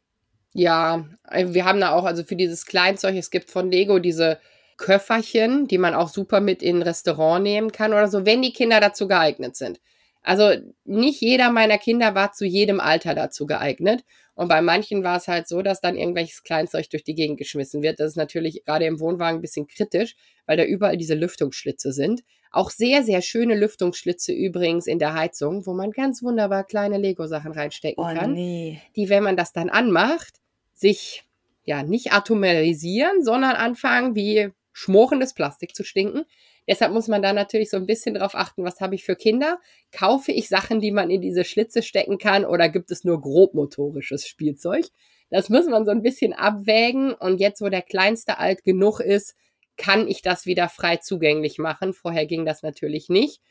Ja, 0.53 1.05
äh, 1.29 1.47
wir 1.49 1.65
haben 1.65 1.79
da 1.79 1.91
auch, 1.91 2.05
also 2.05 2.23
für 2.23 2.35
dieses 2.35 2.65
Kleinzeug, 2.65 3.15
es 3.15 3.29
gibt 3.29 3.49
von 3.49 3.71
Lego 3.71 3.99
diese 3.99 4.39
Köfferchen, 4.77 5.67
die 5.67 5.77
man 5.77 5.93
auch 5.93 6.09
super 6.09 6.41
mit 6.41 6.61
in 6.61 6.77
ein 6.77 6.81
Restaurant 6.81 7.43
nehmen 7.43 7.71
kann 7.71 7.93
oder 7.93 8.07
so, 8.07 8.25
wenn 8.25 8.41
die 8.41 8.53
Kinder 8.53 8.79
dazu 8.79 9.07
geeignet 9.07 9.55
sind. 9.55 9.79
Also 10.21 10.53
nicht 10.85 11.21
jeder 11.21 11.51
meiner 11.51 11.77
Kinder 11.77 12.15
war 12.15 12.31
zu 12.31 12.45
jedem 12.45 12.79
Alter 12.79 13.13
dazu 13.13 13.45
geeignet. 13.45 14.03
Und 14.33 14.49
bei 14.49 14.61
manchen 14.61 15.03
war 15.03 15.17
es 15.17 15.27
halt 15.27 15.47
so, 15.47 15.61
dass 15.61 15.81
dann 15.81 15.95
irgendwelches 15.95 16.43
Kleinzeug 16.43 16.89
durch 16.89 17.03
die 17.03 17.15
Gegend 17.15 17.37
geschmissen 17.37 17.83
wird. 17.83 17.99
Das 17.99 18.09
ist 18.09 18.17
natürlich 18.17 18.65
gerade 18.65 18.85
im 18.85 18.99
Wohnwagen 18.99 19.39
ein 19.39 19.41
bisschen 19.41 19.67
kritisch, 19.67 20.15
weil 20.45 20.57
da 20.57 20.65
überall 20.65 20.97
diese 20.97 21.13
Lüftungsschlitze 21.13 21.93
sind. 21.93 22.21
Auch 22.51 22.69
sehr, 22.69 23.03
sehr 23.03 23.21
schöne 23.21 23.55
Lüftungsschlitze 23.55 24.33
übrigens 24.33 24.87
in 24.87 24.99
der 24.99 25.13
Heizung, 25.13 25.65
wo 25.65 25.73
man 25.73 25.91
ganz 25.91 26.23
wunderbar 26.23 26.63
kleine 26.63 26.97
Lego-Sachen 26.97 27.51
reinstecken 27.51 28.03
Oh 28.03 28.13
kann 28.13 28.33
nee. 28.33 28.81
die, 28.95 29.09
wenn 29.09 29.23
man 29.23 29.37
das 29.37 29.53
dann 29.53 29.69
anmacht, 29.69 30.39
sich 30.73 31.23
ja 31.63 31.83
nicht 31.83 32.13
atomarisieren, 32.13 33.23
sondern 33.23 33.55
anfangen, 33.55 34.15
wie 34.15 34.51
schmorendes 34.75 35.33
Plastik 35.33 35.73
zu 35.73 35.85
stinken. 35.85 36.25
Deshalb 36.67 36.91
muss 36.91 37.07
man 37.07 37.21
da 37.21 37.31
natürlich 37.31 37.69
so 37.69 37.77
ein 37.77 37.85
bisschen 37.85 38.15
drauf 38.15 38.35
achten, 38.35 38.65
was 38.65 38.81
habe 38.81 38.93
ich 38.93 39.05
für 39.05 39.15
Kinder? 39.15 39.59
Kaufe 39.93 40.33
ich 40.33 40.49
Sachen, 40.49 40.81
die 40.81 40.91
man 40.91 41.09
in 41.09 41.21
diese 41.21 41.45
Schlitze 41.45 41.81
stecken 41.81 42.17
kann 42.17 42.43
oder 42.43 42.67
gibt 42.67 42.91
es 42.91 43.05
nur 43.05 43.21
grobmotorisches 43.21 44.27
Spielzeug? 44.27 44.85
Das 45.29 45.49
muss 45.49 45.65
man 45.67 45.85
so 45.85 45.91
ein 45.91 46.01
bisschen 46.01 46.33
abwägen 46.33 47.13
und 47.13 47.39
jetzt, 47.39 47.61
wo 47.61 47.69
der 47.69 47.81
Kleinste 47.81 48.37
alt 48.37 48.65
genug 48.65 48.99
ist, 48.99 49.35
kann 49.77 50.09
ich 50.09 50.21
das 50.21 50.45
wieder 50.45 50.67
frei 50.67 50.97
zugänglich 50.97 51.57
machen. 51.57 51.93
Vorher 51.93 52.25
ging 52.25 52.45
das 52.45 52.61
natürlich 52.61 53.07
nicht. 53.07 53.41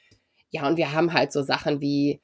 Ja, 0.50 0.68
und 0.68 0.76
wir 0.76 0.92
haben 0.92 1.14
halt 1.14 1.32
so 1.32 1.42
Sachen 1.42 1.80
wie 1.80 2.20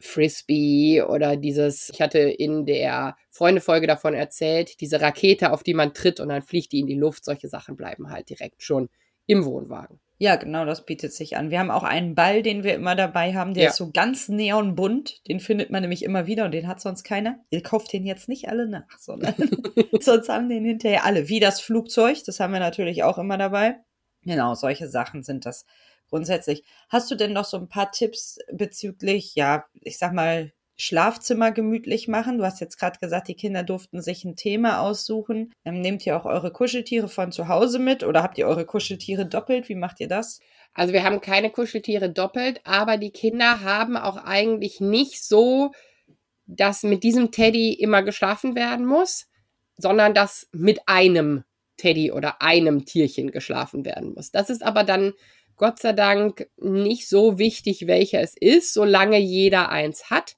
Frisbee 0.00 1.02
oder 1.02 1.36
dieses, 1.36 1.90
ich 1.92 2.00
hatte 2.00 2.18
in 2.18 2.66
der 2.66 3.16
Freundefolge 3.30 3.86
davon 3.86 4.14
erzählt, 4.14 4.80
diese 4.80 5.00
Rakete, 5.00 5.52
auf 5.52 5.62
die 5.62 5.74
man 5.74 5.94
tritt 5.94 6.20
und 6.20 6.28
dann 6.30 6.42
fliegt 6.42 6.72
die 6.72 6.80
in 6.80 6.86
die 6.86 6.94
Luft. 6.98 7.24
Solche 7.24 7.48
Sachen 7.48 7.76
bleiben 7.76 8.10
halt 8.10 8.28
direkt 8.30 8.62
schon 8.62 8.88
im 9.26 9.44
Wohnwagen. 9.44 10.00
Ja, 10.18 10.36
genau, 10.36 10.66
das 10.66 10.84
bietet 10.84 11.14
sich 11.14 11.38
an. 11.38 11.50
Wir 11.50 11.60
haben 11.60 11.70
auch 11.70 11.82
einen 11.82 12.14
Ball, 12.14 12.42
den 12.42 12.62
wir 12.62 12.74
immer 12.74 12.94
dabei 12.94 13.32
haben, 13.34 13.54
der 13.54 13.64
Ja. 13.64 13.70
ist 13.70 13.76
so 13.76 13.90
ganz 13.90 14.28
neonbunt. 14.28 15.26
Den 15.28 15.40
findet 15.40 15.70
man 15.70 15.80
nämlich 15.80 16.02
immer 16.02 16.26
wieder 16.26 16.44
und 16.44 16.52
den 16.52 16.68
hat 16.68 16.80
sonst 16.80 17.04
keiner. 17.04 17.38
Ihr 17.48 17.62
kauft 17.62 17.90
den 17.92 18.04
jetzt 18.04 18.28
nicht 18.28 18.48
alle 18.48 18.68
nach, 18.68 18.84
sondern 18.98 19.34
sonst 20.00 20.28
haben 20.28 20.48
den 20.50 20.64
hinterher 20.66 21.06
alle. 21.06 21.28
Wie 21.28 21.40
das 21.40 21.60
Flugzeug, 21.62 22.18
das 22.26 22.38
haben 22.38 22.52
wir 22.52 22.60
natürlich 22.60 23.02
auch 23.02 23.16
immer 23.16 23.38
dabei. 23.38 23.76
Genau, 24.22 24.54
solche 24.54 24.88
Sachen 24.88 25.22
sind 25.22 25.46
das 25.46 25.64
grundsätzlich. 26.10 26.64
Hast 26.88 27.10
du 27.10 27.14
denn 27.14 27.32
noch 27.32 27.44
so 27.44 27.56
ein 27.56 27.68
paar 27.68 27.90
Tipps 27.90 28.38
bezüglich, 28.52 29.34
ja, 29.34 29.64
ich 29.80 29.98
sag 29.98 30.12
mal, 30.12 30.52
Schlafzimmer 30.80 31.52
gemütlich 31.52 32.08
machen. 32.08 32.38
Du 32.38 32.44
hast 32.44 32.58
jetzt 32.60 32.78
gerade 32.78 32.98
gesagt, 32.98 33.28
die 33.28 33.34
Kinder 33.34 33.62
durften 33.62 34.00
sich 34.00 34.24
ein 34.24 34.34
Thema 34.34 34.80
aussuchen. 34.80 35.52
Ähm, 35.66 35.82
nehmt 35.82 36.06
ihr 36.06 36.16
auch 36.16 36.24
eure 36.24 36.52
Kuscheltiere 36.52 37.08
von 37.08 37.32
zu 37.32 37.48
Hause 37.48 37.78
mit 37.78 38.02
oder 38.02 38.22
habt 38.22 38.38
ihr 38.38 38.46
eure 38.46 38.64
Kuscheltiere 38.64 39.26
doppelt? 39.26 39.68
Wie 39.68 39.74
macht 39.74 40.00
ihr 40.00 40.08
das? 40.08 40.40
Also 40.72 40.94
wir 40.94 41.04
haben 41.04 41.20
keine 41.20 41.50
Kuscheltiere 41.50 42.08
doppelt, 42.10 42.62
aber 42.64 42.96
die 42.96 43.10
Kinder 43.10 43.60
haben 43.60 43.98
auch 43.98 44.16
eigentlich 44.16 44.80
nicht 44.80 45.22
so, 45.22 45.72
dass 46.46 46.82
mit 46.82 47.02
diesem 47.02 47.30
Teddy 47.30 47.74
immer 47.74 48.02
geschlafen 48.02 48.54
werden 48.54 48.86
muss, 48.86 49.26
sondern 49.76 50.14
dass 50.14 50.48
mit 50.50 50.80
einem 50.86 51.44
Teddy 51.76 52.10
oder 52.10 52.40
einem 52.40 52.86
Tierchen 52.86 53.32
geschlafen 53.32 53.84
werden 53.84 54.14
muss. 54.14 54.30
Das 54.30 54.48
ist 54.48 54.62
aber 54.62 54.84
dann 54.84 55.12
Gott 55.60 55.78
sei 55.78 55.92
Dank 55.92 56.48
nicht 56.56 57.06
so 57.06 57.38
wichtig, 57.38 57.86
welcher 57.86 58.22
es 58.22 58.34
ist, 58.34 58.72
solange 58.72 59.18
jeder 59.18 59.68
eins 59.68 60.08
hat. 60.08 60.36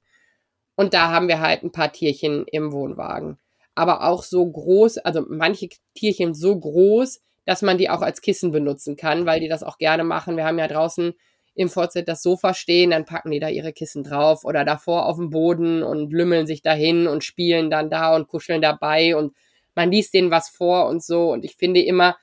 Und 0.75 0.95
da 0.95 1.13
haben 1.13 1.29
wir 1.29 1.39
halt 1.39 1.63
ein 1.63 1.71
paar 1.71 1.93
Tierchen 1.93 2.45
im 2.51 2.73
Wohnwagen. 2.73 3.39
Aber 3.77 4.03
auch 4.03 4.25
so 4.25 4.45
groß, 4.45 4.99
also 4.99 5.25
manche 5.29 5.69
Tierchen 5.95 6.35
so 6.35 6.59
groß, 6.59 7.21
dass 7.45 7.63
man 7.63 7.79
die 7.79 7.89
auch 7.89 8.03
als 8.03 8.21
Kissen 8.21 8.51
benutzen 8.51 8.97
kann, 8.97 9.25
weil 9.25 9.39
die 9.39 9.47
das 9.47 9.63
auch 9.63 9.79
gerne 9.79 10.03
machen. 10.03 10.37
Wir 10.37 10.45
haben 10.45 10.59
ja 10.59 10.67
draußen 10.67 11.15
im 11.55 11.69
Vorzeit 11.69 12.09
das 12.09 12.21
Sofa 12.21 12.53
stehen, 12.53 12.91
dann 12.91 13.05
packen 13.05 13.31
die 13.31 13.39
da 13.39 13.49
ihre 13.49 13.73
Kissen 13.73 14.03
drauf 14.03 14.45
oder 14.45 14.65
davor 14.65 15.07
auf 15.07 15.19
dem 15.19 15.31
Boden 15.31 15.85
und 15.85 16.13
lümmeln 16.13 16.49
sich 16.49 16.63
dahin 16.63 17.07
und 17.07 17.23
spielen 17.23 17.71
dann 17.71 17.91
da 17.91 18.17
und 18.17 18.27
kuscheln 18.27 18.61
dabei 18.61 19.15
und 19.15 19.37
man 19.77 19.93
liest 19.93 20.15
denen 20.15 20.33
was 20.33 20.49
vor 20.49 20.89
und 20.89 21.01
so. 21.01 21.31
Und 21.31 21.45
ich 21.45 21.55
finde 21.55 21.81
immer, 21.81 22.17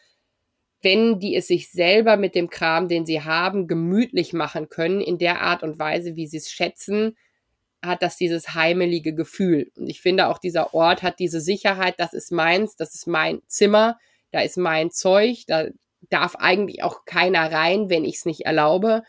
wenn 0.82 1.20
die 1.20 1.36
es 1.36 1.48
sich 1.48 1.72
selber 1.72 2.18
mit 2.18 2.36
dem 2.36 2.50
Kram, 2.50 2.88
den 2.88 3.06
sie 3.06 3.22
haben, 3.22 3.68
gemütlich 3.68 4.34
machen 4.34 4.70
können, 4.70 5.02
in 5.02 5.18
der 5.18 5.42
Art 5.42 5.64
und 5.64 5.80
Weise, 5.80 6.16
wie 6.16 6.28
sie 6.28 6.38
es 6.38 6.52
schätzen, 6.52 7.18
hat 7.82 8.02
das 8.02 8.18
dieses 8.18 8.54
heimelige 8.54 9.14
Gefühl. 9.14 9.72
Und 9.76 9.90
ich 9.90 10.02
finde 10.02 10.28
auch 10.28 10.38
dieser 10.38 10.74
Ort 10.74 11.04
hat 11.04 11.20
diese 11.20 11.42
Sicherheit, 11.42 11.96
das 11.98 12.14
ist 12.14 12.32
meins, 12.32 12.76
das 12.76 12.96
ist 12.96 13.08
mein 13.08 13.42
Zimmer, 13.48 13.98
da 14.32 14.42
ist 14.42 14.58
mein 14.58 14.92
Zeug, 14.92 15.44
da 15.48 15.68
darf 16.10 16.36
eigentlich 16.36 16.84
auch 16.84 17.06
keiner 17.06 17.52
rein, 17.52 17.90
wenn 17.90 18.06
ich 18.06 18.18
es 18.18 18.26
nicht 18.26 18.42
erlaube. 18.42 19.04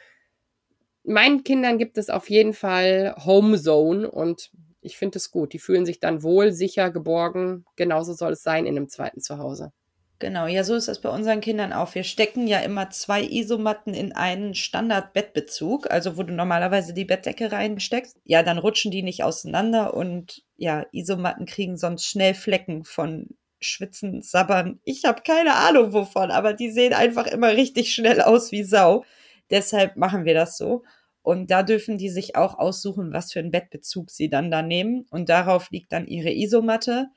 Meinen 1.04 1.44
Kindern 1.44 1.78
gibt 1.78 1.98
es 1.98 2.10
auf 2.10 2.30
jeden 2.30 2.52
Fall 2.52 3.14
Homezone 3.24 4.10
und 4.10 4.50
ich 4.82 4.96
finde 4.96 5.18
es 5.18 5.30
gut. 5.30 5.52
Die 5.52 5.58
fühlen 5.58 5.86
sich 5.86 6.00
dann 6.00 6.22
wohl, 6.22 6.52
sicher, 6.52 6.90
geborgen. 6.90 7.64
Genauso 7.76 8.12
soll 8.12 8.32
es 8.32 8.42
sein 8.42 8.66
in 8.66 8.76
einem 8.76 8.88
zweiten 8.88 9.20
Zuhause. 9.20 9.72
Genau, 10.20 10.46
ja, 10.46 10.64
so 10.64 10.74
ist 10.74 10.86
das 10.86 11.00
bei 11.00 11.08
unseren 11.08 11.40
Kindern 11.40 11.72
auch. 11.72 11.94
Wir 11.94 12.04
stecken 12.04 12.46
ja 12.46 12.58
immer 12.58 12.90
zwei 12.90 13.22
Isomatten 13.22 13.94
in 13.94 14.12
einen 14.12 14.54
Standard-Bettbezug, 14.54 15.90
also 15.90 16.18
wo 16.18 16.22
du 16.22 16.34
normalerweise 16.34 16.92
die 16.92 17.06
Bettdecke 17.06 17.50
reinsteckst. 17.50 18.18
Ja, 18.24 18.42
dann 18.42 18.58
rutschen 18.58 18.90
die 18.90 19.02
nicht 19.02 19.24
auseinander 19.24 19.94
und 19.94 20.42
ja, 20.58 20.84
Isomatten 20.92 21.46
kriegen 21.46 21.78
sonst 21.78 22.04
schnell 22.04 22.34
Flecken 22.34 22.84
von 22.84 23.28
Schwitzen, 23.60 24.20
Sabbern. 24.20 24.78
Ich 24.84 25.06
habe 25.06 25.22
keine 25.22 25.54
Ahnung 25.54 25.94
wovon, 25.94 26.30
aber 26.30 26.52
die 26.52 26.70
sehen 26.70 26.92
einfach 26.92 27.26
immer 27.26 27.52
richtig 27.54 27.94
schnell 27.94 28.20
aus 28.20 28.52
wie 28.52 28.62
Sau. 28.62 29.04
Deshalb 29.50 29.96
machen 29.96 30.26
wir 30.26 30.34
das 30.34 30.58
so. 30.58 30.82
Und 31.22 31.50
da 31.50 31.62
dürfen 31.62 31.96
die 31.96 32.10
sich 32.10 32.36
auch 32.36 32.58
aussuchen, 32.58 33.14
was 33.14 33.32
für 33.32 33.38
einen 33.38 33.50
Bettbezug 33.52 34.10
sie 34.10 34.28
dann 34.28 34.50
da 34.50 34.60
nehmen. 34.60 35.06
Und 35.10 35.30
darauf 35.30 35.70
liegt 35.70 35.92
dann 35.92 36.06
ihre 36.06 36.30
Isomatte 36.30 37.08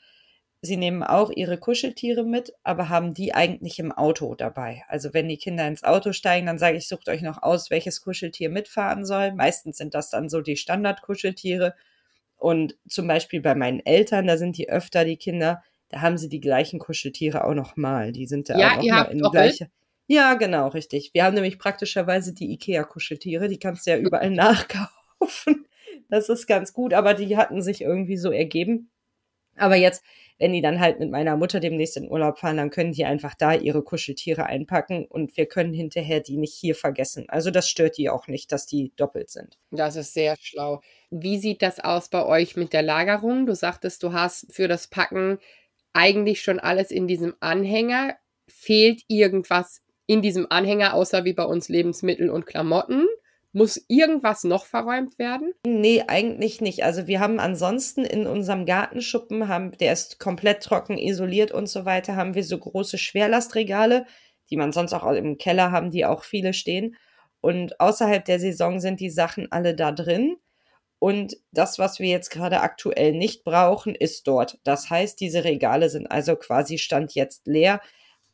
Sie 0.66 0.78
nehmen 0.78 1.04
auch 1.04 1.30
ihre 1.30 1.58
Kuscheltiere 1.58 2.24
mit, 2.24 2.54
aber 2.64 2.88
haben 2.88 3.14
die 3.14 3.34
eigentlich 3.34 3.80
im 3.80 3.92
Auto 3.92 4.34
dabei. 4.34 4.84
Also 4.88 5.14
wenn 5.14 5.28
die 5.28 5.36
Kinder 5.36 5.68
ins 5.68 5.84
Auto 5.84 6.14
steigen, 6.14 6.46
dann 6.46 6.58
sage 6.58 6.78
ich, 6.78 6.88
sucht 6.88 7.10
euch 7.10 7.22
noch 7.22 7.44
aus, 7.44 7.70
welches 7.70 8.00
Kuscheltier 8.02 8.50
mitfahren 8.50 9.06
soll. 9.06 9.34
Meistens 9.34 9.76
sind 9.76 9.94
das 9.94 10.10
dann 10.10 10.30
so 10.30 10.40
die 10.40 10.56
Standardkuscheltiere. 10.56 11.76
Und 12.38 12.78
zum 12.88 13.08
Beispiel 13.08 13.42
bei 13.42 13.56
meinen 13.56 13.82
Eltern, 13.82 14.26
da 14.26 14.38
sind 14.38 14.58
die 14.58 14.70
öfter 14.70 15.04
die 15.04 15.18
Kinder, 15.18 15.62
da 15.90 16.00
haben 16.00 16.18
sie 16.18 16.30
die 16.30 16.40
gleichen 16.40 16.80
Kuscheltiere 16.80 17.44
auch 17.44 17.56
noch 17.56 17.76
mal. 17.76 18.14
Die 18.14 18.26
sind 18.26 18.48
da 18.48 18.58
ja, 18.58 18.72
auch 18.72 18.76
noch 18.78 18.84
ihr 18.84 18.94
mal 18.94 19.00
habt 19.02 19.12
in 19.12 19.20
doppelt? 19.20 19.44
gleiche. 19.44 19.72
Ja, 20.08 20.36
genau, 20.36 20.70
richtig. 20.70 21.14
Wir 21.14 21.26
haben 21.26 21.34
nämlich 21.34 21.60
praktischerweise 21.60 22.34
die 22.34 22.54
IKEA-Kuscheltiere, 22.54 23.50
die 23.50 23.60
kannst 23.60 23.86
du 23.86 23.92
ja 23.92 23.98
überall 23.98 24.30
nachkaufen. 24.32 25.66
Das 26.08 26.30
ist 26.30 26.48
ganz 26.48 26.72
gut, 26.72 26.94
aber 26.94 27.16
die 27.16 27.36
hatten 27.36 27.62
sich 27.62 27.82
irgendwie 27.82 28.18
so 28.18 28.32
ergeben. 28.32 28.92
Aber 29.58 29.76
jetzt 29.76 30.04
wenn 30.40 30.54
die 30.54 30.62
dann 30.62 30.80
halt 30.80 31.00
mit 31.00 31.10
meiner 31.12 31.38
Mutter 31.38 31.60
demnächst 31.60 31.98
in 31.98 32.10
Urlaub 32.10 32.40
fahren, 32.40 32.58
dann 32.58 32.70
können 32.70 32.92
die 32.92 33.06
einfach 33.06 33.36
da 33.36 33.54
ihre 33.54 33.84
Kuscheltiere 33.84 34.46
einpacken 34.46 35.06
und 35.06 35.36
wir 35.38 35.46
können 35.46 35.74
hinterher 35.74 36.20
die 36.20 36.38
nicht 36.38 36.54
hier 36.54 36.76
vergessen. 36.76 37.26
Also 37.30 37.52
das 37.52 37.70
stört 37.70 37.98
die 37.98 38.10
auch 38.10 38.28
nicht, 38.28 38.52
dass 38.52 38.66
die 38.66 38.92
doppelt 38.96 39.30
sind. 39.30 39.58
Das 39.72 39.96
ist 39.96 40.14
sehr 40.14 40.36
schlau. 40.40 40.82
Wie 41.12 41.38
sieht 41.38 41.62
das 41.62 41.80
aus 41.80 42.10
bei 42.10 42.26
euch 42.26 42.56
mit 42.56 42.74
der 42.74 42.82
Lagerung? 42.82 43.46
Du 43.46 43.56
sagtest, 43.56 44.04
du 44.04 44.14
hast 44.14 44.54
für 44.54 44.68
das 44.68 44.88
Packen 44.88 45.40
eigentlich 45.94 46.42
schon 46.42 46.60
alles 46.60 46.92
in 46.92 47.08
diesem 47.08 47.36
Anhänger. 47.40 48.16
Fehlt 48.48 49.04
irgendwas 49.08 49.82
in 50.06 50.22
diesem 50.22 50.48
Anhänger, 50.50 50.94
außer 50.94 51.24
wie 51.24 51.34
bei 51.34 51.46
uns 51.46 51.70
Lebensmittel 51.70 52.30
und 52.30 52.46
Klamotten? 52.46 53.08
Muss 53.56 53.86
irgendwas 53.88 54.44
noch 54.44 54.66
verräumt 54.66 55.20
werden? 55.20 55.54
Nee, 55.66 56.04
eigentlich 56.08 56.60
nicht. 56.60 56.84
Also 56.84 57.06
wir 57.06 57.20
haben 57.20 57.40
ansonsten 57.40 58.04
in 58.04 58.26
unserem 58.26 58.66
Gartenschuppen, 58.66 59.48
haben, 59.48 59.72
der 59.78 59.94
ist 59.94 60.20
komplett 60.20 60.64
trocken 60.64 60.98
isoliert 60.98 61.52
und 61.52 61.68
so 61.68 61.86
weiter, 61.86 62.16
haben 62.16 62.34
wir 62.34 62.44
so 62.44 62.58
große 62.58 62.98
Schwerlastregale, 62.98 64.08
die 64.50 64.58
man 64.58 64.72
sonst 64.72 64.94
auch 64.94 65.06
im 65.12 65.38
Keller 65.38 65.72
haben, 65.72 65.92
die 65.92 66.04
auch 66.04 66.24
viele 66.24 66.54
stehen. 66.54 66.96
Und 67.42 67.80
außerhalb 67.80 68.26
der 68.26 68.40
Saison 68.40 68.80
sind 68.80 69.00
die 69.00 69.12
Sachen 69.12 69.52
alle 69.52 69.76
da 69.76 69.92
drin. 69.92 70.38
Und 70.98 71.36
das, 71.52 71.78
was 71.78 72.00
wir 72.00 72.08
jetzt 72.08 72.32
gerade 72.32 72.62
aktuell 72.62 73.12
nicht 73.12 73.44
brauchen, 73.44 73.94
ist 73.94 74.26
dort. 74.28 74.58
Das 74.64 74.90
heißt, 74.90 75.20
diese 75.20 75.44
Regale 75.44 75.90
sind 75.90 76.08
also 76.08 76.36
quasi 76.38 76.78
Stand 76.80 77.14
jetzt 77.14 77.46
leer, 77.46 77.82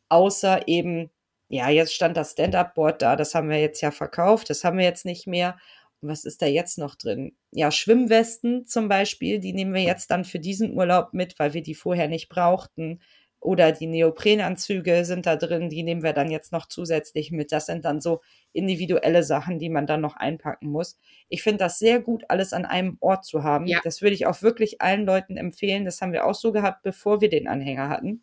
außer 0.08 0.66
eben 0.68 1.10
ja, 1.50 1.68
jetzt 1.68 1.92
stand 1.92 2.16
das 2.16 2.32
Stand-Up-Board 2.32 3.02
da, 3.02 3.16
das 3.16 3.34
haben 3.34 3.50
wir 3.50 3.60
jetzt 3.60 3.80
ja 3.80 3.90
verkauft, 3.90 4.48
das 4.50 4.62
haben 4.62 4.78
wir 4.78 4.84
jetzt 4.84 5.04
nicht 5.04 5.26
mehr. 5.26 5.56
Und 6.00 6.08
was 6.08 6.24
ist 6.24 6.40
da 6.42 6.46
jetzt 6.46 6.78
noch 6.78 6.94
drin? 6.94 7.36
Ja, 7.50 7.72
Schwimmwesten 7.72 8.66
zum 8.66 8.88
Beispiel, 8.88 9.40
die 9.40 9.52
nehmen 9.52 9.74
wir 9.74 9.82
jetzt 9.82 10.12
dann 10.12 10.24
für 10.24 10.38
diesen 10.38 10.72
Urlaub 10.72 11.12
mit, 11.12 11.40
weil 11.40 11.52
wir 11.52 11.62
die 11.62 11.74
vorher 11.74 12.06
nicht 12.06 12.28
brauchten. 12.28 13.00
Oder 13.40 13.72
die 13.72 13.88
Neoprenanzüge 13.88 15.04
sind 15.04 15.26
da 15.26 15.34
drin, 15.34 15.70
die 15.70 15.82
nehmen 15.82 16.04
wir 16.04 16.12
dann 16.12 16.30
jetzt 16.30 16.52
noch 16.52 16.66
zusätzlich 16.66 17.32
mit. 17.32 17.50
Das 17.50 17.66
sind 17.66 17.84
dann 17.84 18.00
so 18.00 18.20
individuelle 18.52 19.24
Sachen, 19.24 19.58
die 19.58 19.70
man 19.70 19.86
dann 19.86 20.02
noch 20.02 20.14
einpacken 20.14 20.68
muss. 20.68 20.98
Ich 21.28 21.42
finde 21.42 21.64
das 21.64 21.80
sehr 21.80 22.00
gut, 22.00 22.22
alles 22.28 22.52
an 22.52 22.64
einem 22.64 22.96
Ort 23.00 23.24
zu 23.24 23.42
haben. 23.42 23.66
Ja. 23.66 23.80
Das 23.82 24.02
würde 24.02 24.14
ich 24.14 24.26
auch 24.26 24.42
wirklich 24.42 24.80
allen 24.80 25.04
Leuten 25.04 25.36
empfehlen. 25.36 25.84
Das 25.84 26.00
haben 26.00 26.12
wir 26.12 26.26
auch 26.26 26.34
so 26.34 26.52
gehabt, 26.52 26.82
bevor 26.84 27.20
wir 27.20 27.28
den 27.28 27.48
Anhänger 27.48 27.88
hatten. 27.88 28.22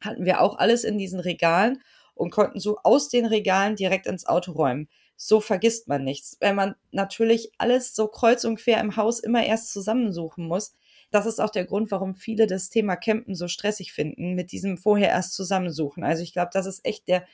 Hatten 0.00 0.24
wir 0.24 0.40
auch 0.40 0.58
alles 0.58 0.84
in 0.84 0.98
diesen 0.98 1.20
Regalen 1.20 1.82
und 2.20 2.30
konnten 2.30 2.60
so 2.60 2.78
aus 2.84 3.08
den 3.08 3.24
Regalen 3.24 3.76
direkt 3.76 4.06
ins 4.06 4.26
Auto 4.26 4.52
räumen. 4.52 4.88
So 5.16 5.40
vergisst 5.40 5.88
man 5.88 6.04
nichts. 6.04 6.36
Wenn 6.40 6.54
man 6.54 6.74
natürlich 6.92 7.50
alles 7.58 7.94
so 7.94 8.08
kreuz 8.08 8.44
und 8.44 8.56
quer 8.56 8.80
im 8.80 8.96
Haus 8.96 9.20
immer 9.20 9.44
erst 9.44 9.72
zusammensuchen 9.72 10.46
muss, 10.46 10.74
das 11.10 11.26
ist 11.26 11.40
auch 11.40 11.50
der 11.50 11.64
Grund, 11.64 11.90
warum 11.90 12.14
viele 12.14 12.46
das 12.46 12.68
Thema 12.68 12.96
Campen 12.96 13.34
so 13.34 13.48
stressig 13.48 13.92
finden, 13.92 14.34
mit 14.34 14.52
diesem 14.52 14.76
vorher 14.76 15.08
erst 15.08 15.34
zusammensuchen. 15.34 16.04
Also 16.04 16.22
ich 16.22 16.32
glaube, 16.32 16.50
das 16.52 16.66
ist 16.66 16.84
echt 16.84 17.08
der 17.08 17.24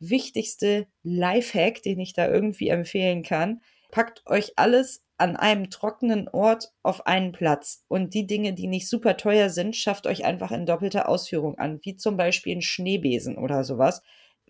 wichtigste 0.00 0.86
Lifehack, 1.02 1.82
den 1.82 2.00
ich 2.00 2.12
da 2.12 2.28
irgendwie 2.28 2.68
empfehlen 2.68 3.22
kann. 3.22 3.60
Packt 3.90 4.26
euch 4.26 4.52
alles 4.56 5.04
an 5.18 5.36
einem 5.36 5.70
trockenen 5.70 6.28
Ort 6.28 6.72
auf 6.82 7.06
einen 7.06 7.30
Platz. 7.30 7.84
Und 7.86 8.12
die 8.12 8.26
Dinge, 8.26 8.54
die 8.54 8.66
nicht 8.66 8.88
super 8.88 9.16
teuer 9.16 9.50
sind, 9.50 9.76
schafft 9.76 10.06
euch 10.08 10.24
einfach 10.24 10.50
in 10.50 10.66
doppelter 10.66 11.08
Ausführung 11.08 11.58
an, 11.58 11.78
wie 11.82 11.96
zum 11.96 12.16
Beispiel 12.16 12.56
ein 12.56 12.62
Schneebesen 12.62 13.38
oder 13.38 13.62
sowas 13.62 14.02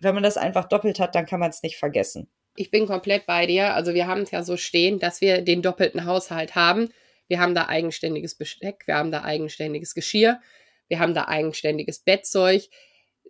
wenn 0.03 0.15
man 0.15 0.23
das 0.23 0.37
einfach 0.37 0.69
doppelt 0.69 1.01
hat, 1.01 1.15
dann 1.15 1.27
kann 1.27 1.41
man 1.41 1.51
es 1.51 1.63
nicht 1.63 1.77
vergessen. 1.77 2.29
Ich 2.57 2.71
bin 2.71 2.87
komplett 2.87 3.27
bei 3.27 3.47
dir. 3.47 3.75
Also 3.75 3.95
wir 3.95 4.07
haben 4.07 4.23
es 4.23 4.31
ja 4.31 4.43
so 4.43 4.57
stehen, 4.57 4.99
dass 4.99 5.21
wir 5.21 5.43
den 5.43 5.63
doppelten 5.63 6.05
Haushalt 6.05 6.55
haben. 6.55 6.89
Wir 7.29 7.41
haben 7.41 7.55
da 7.55 7.69
eigenständiges 7.69 8.35
Besteck, 8.35 8.83
wir 8.87 8.97
haben 8.97 9.11
da 9.11 9.23
eigenständiges 9.23 9.95
Geschirr, 9.95 10.39
wir 10.89 10.99
haben 10.99 11.15
da 11.15 11.29
eigenständiges 11.29 12.01
Bettzeug, 12.01 12.69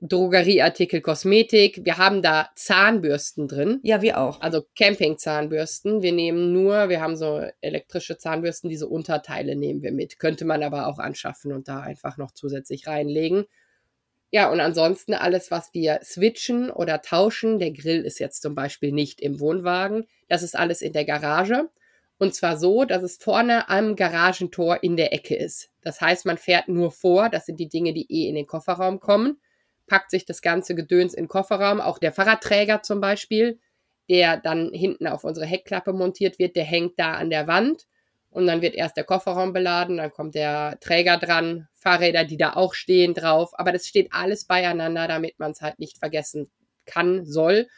Drogerieartikel, 0.04 1.00
Kosmetik. 1.00 1.84
Wir 1.84 1.96
haben 1.96 2.22
da 2.22 2.50
Zahnbürsten 2.56 3.46
drin. 3.46 3.78
Ja, 3.84 4.02
wir 4.02 4.18
auch. 4.18 4.40
Also 4.40 4.64
Campingzahnbürsten. 4.76 6.02
Wir 6.02 6.10
nehmen 6.10 6.52
nur, 6.52 6.88
wir 6.88 7.00
haben 7.00 7.14
so 7.14 7.40
elektrische 7.60 8.18
Zahnbürsten, 8.18 8.68
diese 8.68 8.88
Unterteile 8.88 9.54
nehmen 9.54 9.82
wir 9.82 9.92
mit. 9.92 10.18
Könnte 10.18 10.44
man 10.44 10.64
aber 10.64 10.88
auch 10.88 10.98
anschaffen 10.98 11.52
und 11.52 11.68
da 11.68 11.80
einfach 11.80 12.16
noch 12.16 12.32
zusätzlich 12.32 12.88
reinlegen. 12.88 13.44
Ja, 14.34 14.50
und 14.50 14.60
ansonsten 14.60 15.12
alles, 15.12 15.50
was 15.50 15.74
wir 15.74 16.00
switchen 16.02 16.70
oder 16.70 17.02
tauschen, 17.02 17.58
der 17.58 17.70
Grill 17.70 18.00
ist 18.02 18.18
jetzt 18.18 18.40
zum 18.40 18.54
Beispiel 18.54 18.90
nicht 18.90 19.20
im 19.20 19.40
Wohnwagen, 19.40 20.06
das 20.28 20.42
ist 20.42 20.56
alles 20.56 20.80
in 20.80 20.94
der 20.94 21.04
Garage. 21.04 21.68
Und 22.18 22.34
zwar 22.34 22.56
so, 22.56 22.84
dass 22.84 23.02
es 23.02 23.18
vorne 23.18 23.68
am 23.68 23.94
Garagentor 23.94 24.82
in 24.82 24.96
der 24.96 25.12
Ecke 25.12 25.36
ist. 25.36 25.68
Das 25.82 26.00
heißt, 26.00 26.24
man 26.24 26.38
fährt 26.38 26.68
nur 26.68 26.92
vor, 26.92 27.28
das 27.28 27.44
sind 27.46 27.60
die 27.60 27.68
Dinge, 27.68 27.92
die 27.92 28.06
eh 28.10 28.28
in 28.28 28.34
den 28.34 28.46
Kofferraum 28.46 29.00
kommen, 29.00 29.38
packt 29.86 30.10
sich 30.10 30.24
das 30.24 30.40
ganze 30.40 30.74
Gedöns 30.74 31.12
in 31.12 31.24
den 31.24 31.28
Kofferraum, 31.28 31.80
auch 31.80 31.98
der 31.98 32.12
Fahrradträger 32.12 32.82
zum 32.82 33.00
Beispiel, 33.02 33.60
der 34.08 34.38
dann 34.38 34.72
hinten 34.72 35.08
auf 35.08 35.24
unsere 35.24 35.46
Heckklappe 35.46 35.92
montiert 35.92 36.38
wird, 36.38 36.56
der 36.56 36.64
hängt 36.64 36.98
da 36.98 37.14
an 37.14 37.28
der 37.28 37.46
Wand 37.48 37.86
und 38.32 38.46
dann 38.46 38.62
wird 38.62 38.74
erst 38.74 38.96
der 38.96 39.04
Kofferraum 39.04 39.52
beladen, 39.52 39.98
dann 39.98 40.10
kommt 40.10 40.34
der 40.34 40.78
Träger 40.80 41.18
dran, 41.18 41.68
Fahrräder, 41.74 42.24
die 42.24 42.38
da 42.38 42.54
auch 42.54 42.74
stehen 42.74 43.12
drauf. 43.14 43.50
Aber 43.54 43.72
das 43.72 43.86
steht 43.86 44.08
alles 44.12 44.46
beieinander, 44.46 45.06
damit 45.06 45.38
man 45.38 45.52
es 45.52 45.60
halt 45.60 45.78
nicht 45.78 45.98
vergessen 45.98 46.50
kann, 46.86 47.24
soll. 47.26 47.68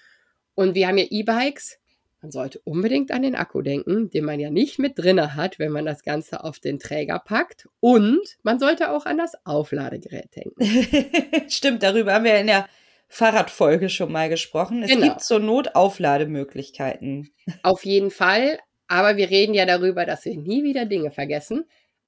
Und 0.55 0.75
wir 0.77 0.87
haben 0.87 0.99
ja 0.99 1.07
E-Bikes. 1.11 1.79
Man 2.23 2.31
sollte 2.31 2.61
unbedingt 2.65 3.11
an 3.11 3.23
den 3.23 3.35
Akku 3.35 3.61
denken, 3.61 4.09
den 4.09 4.25
man 4.25 4.41
ja 4.41 4.49
nicht 4.49 4.79
mit 4.79 4.99
drinne 4.99 5.35
hat, 5.35 5.59
wenn 5.59 5.73
man 5.73 5.85
das 5.85 6.05
Ganze 6.05 6.43
auf 6.43 6.59
den 6.59 6.79
Träger 6.79 7.19
packt. 7.19 7.69
Und 7.81 8.39
man 8.43 8.59
sollte 8.59 8.93
auch 8.93 9.05
an 9.05 9.19
das 9.19 9.35
Aufladegerät 9.45 10.35
denken. 10.35 11.49
Stimmt, 11.51 11.83
darüber 11.83 12.15
haben 12.15 12.25
wir 12.25 12.39
in 12.39 12.47
der 12.47 12.67
Fahrradfolge 13.09 13.91
schon 13.91 14.11
mal 14.11 14.29
gesprochen. 14.29 14.83
Es 14.85 14.91
genau. 14.91 15.09
gibt 15.09 15.21
zur 15.21 15.41
Not 15.41 15.75
Auflademöglichkeiten. 15.75 17.31
Auf 17.63 17.85
jeden 17.85 18.11
Fall. 18.11 18.59
Aber 18.89 19.16
wir 19.16 19.30
reden 19.30 19.55
ja 19.55 19.66
darüber, 19.66 20.05
dass 20.05 20.24
wir 20.24 20.37
nie 20.37 20.62
wieder 20.62 20.85
Dinge 20.85 21.11
vergessen. 21.11 21.64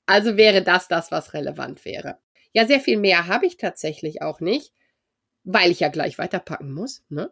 Also 0.06 0.36
wäre 0.36 0.62
das 0.62 0.88
das, 0.88 1.10
was 1.10 1.34
relevant 1.34 1.84
wäre. 1.84 2.18
Ja, 2.52 2.66
sehr 2.66 2.80
viel 2.80 2.96
mehr 2.96 3.26
habe 3.26 3.46
ich 3.46 3.56
tatsächlich 3.56 4.22
auch 4.22 4.40
nicht, 4.40 4.72
weil 5.44 5.70
ich 5.70 5.80
ja 5.80 5.88
gleich 5.88 6.18
weiterpacken 6.18 6.72
muss. 6.72 7.04
Ne? 7.08 7.30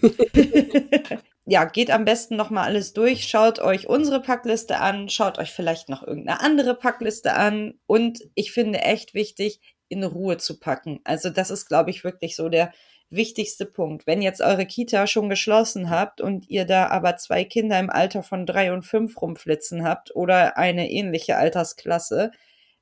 ja, 1.44 1.64
geht 1.64 1.90
am 1.90 2.04
besten 2.04 2.36
nochmal 2.36 2.64
alles 2.64 2.92
durch, 2.92 3.28
schaut 3.28 3.60
euch 3.60 3.86
unsere 3.86 4.20
Packliste 4.20 4.78
an, 4.78 5.08
schaut 5.08 5.38
euch 5.38 5.52
vielleicht 5.52 5.88
noch 5.88 6.02
irgendeine 6.02 6.40
andere 6.40 6.74
Packliste 6.74 7.34
an 7.34 7.78
und 7.86 8.20
ich 8.34 8.52
finde 8.52 8.80
echt 8.80 9.14
wichtig, 9.14 9.60
in 9.88 10.02
Ruhe 10.02 10.38
zu 10.38 10.58
packen. 10.58 11.00
Also 11.04 11.30
das 11.30 11.50
ist, 11.50 11.66
glaube 11.66 11.90
ich, 11.90 12.02
wirklich 12.02 12.34
so 12.34 12.48
der 12.48 12.72
wichtigste 13.10 13.66
Punkt. 13.66 14.06
Wenn 14.06 14.22
jetzt 14.22 14.40
eure 14.40 14.66
Kita 14.66 15.06
schon 15.06 15.28
geschlossen 15.28 15.90
habt 15.90 16.20
und 16.20 16.48
ihr 16.48 16.64
da 16.64 16.88
aber 16.88 17.16
zwei 17.16 17.44
Kinder 17.44 17.78
im 17.78 17.90
Alter 17.90 18.22
von 18.22 18.46
drei 18.46 18.72
und 18.72 18.82
fünf 18.82 19.20
rumflitzen 19.20 19.84
habt 19.84 20.14
oder 20.14 20.56
eine 20.56 20.90
ähnliche 20.90 21.36
Altersklasse, 21.36 22.32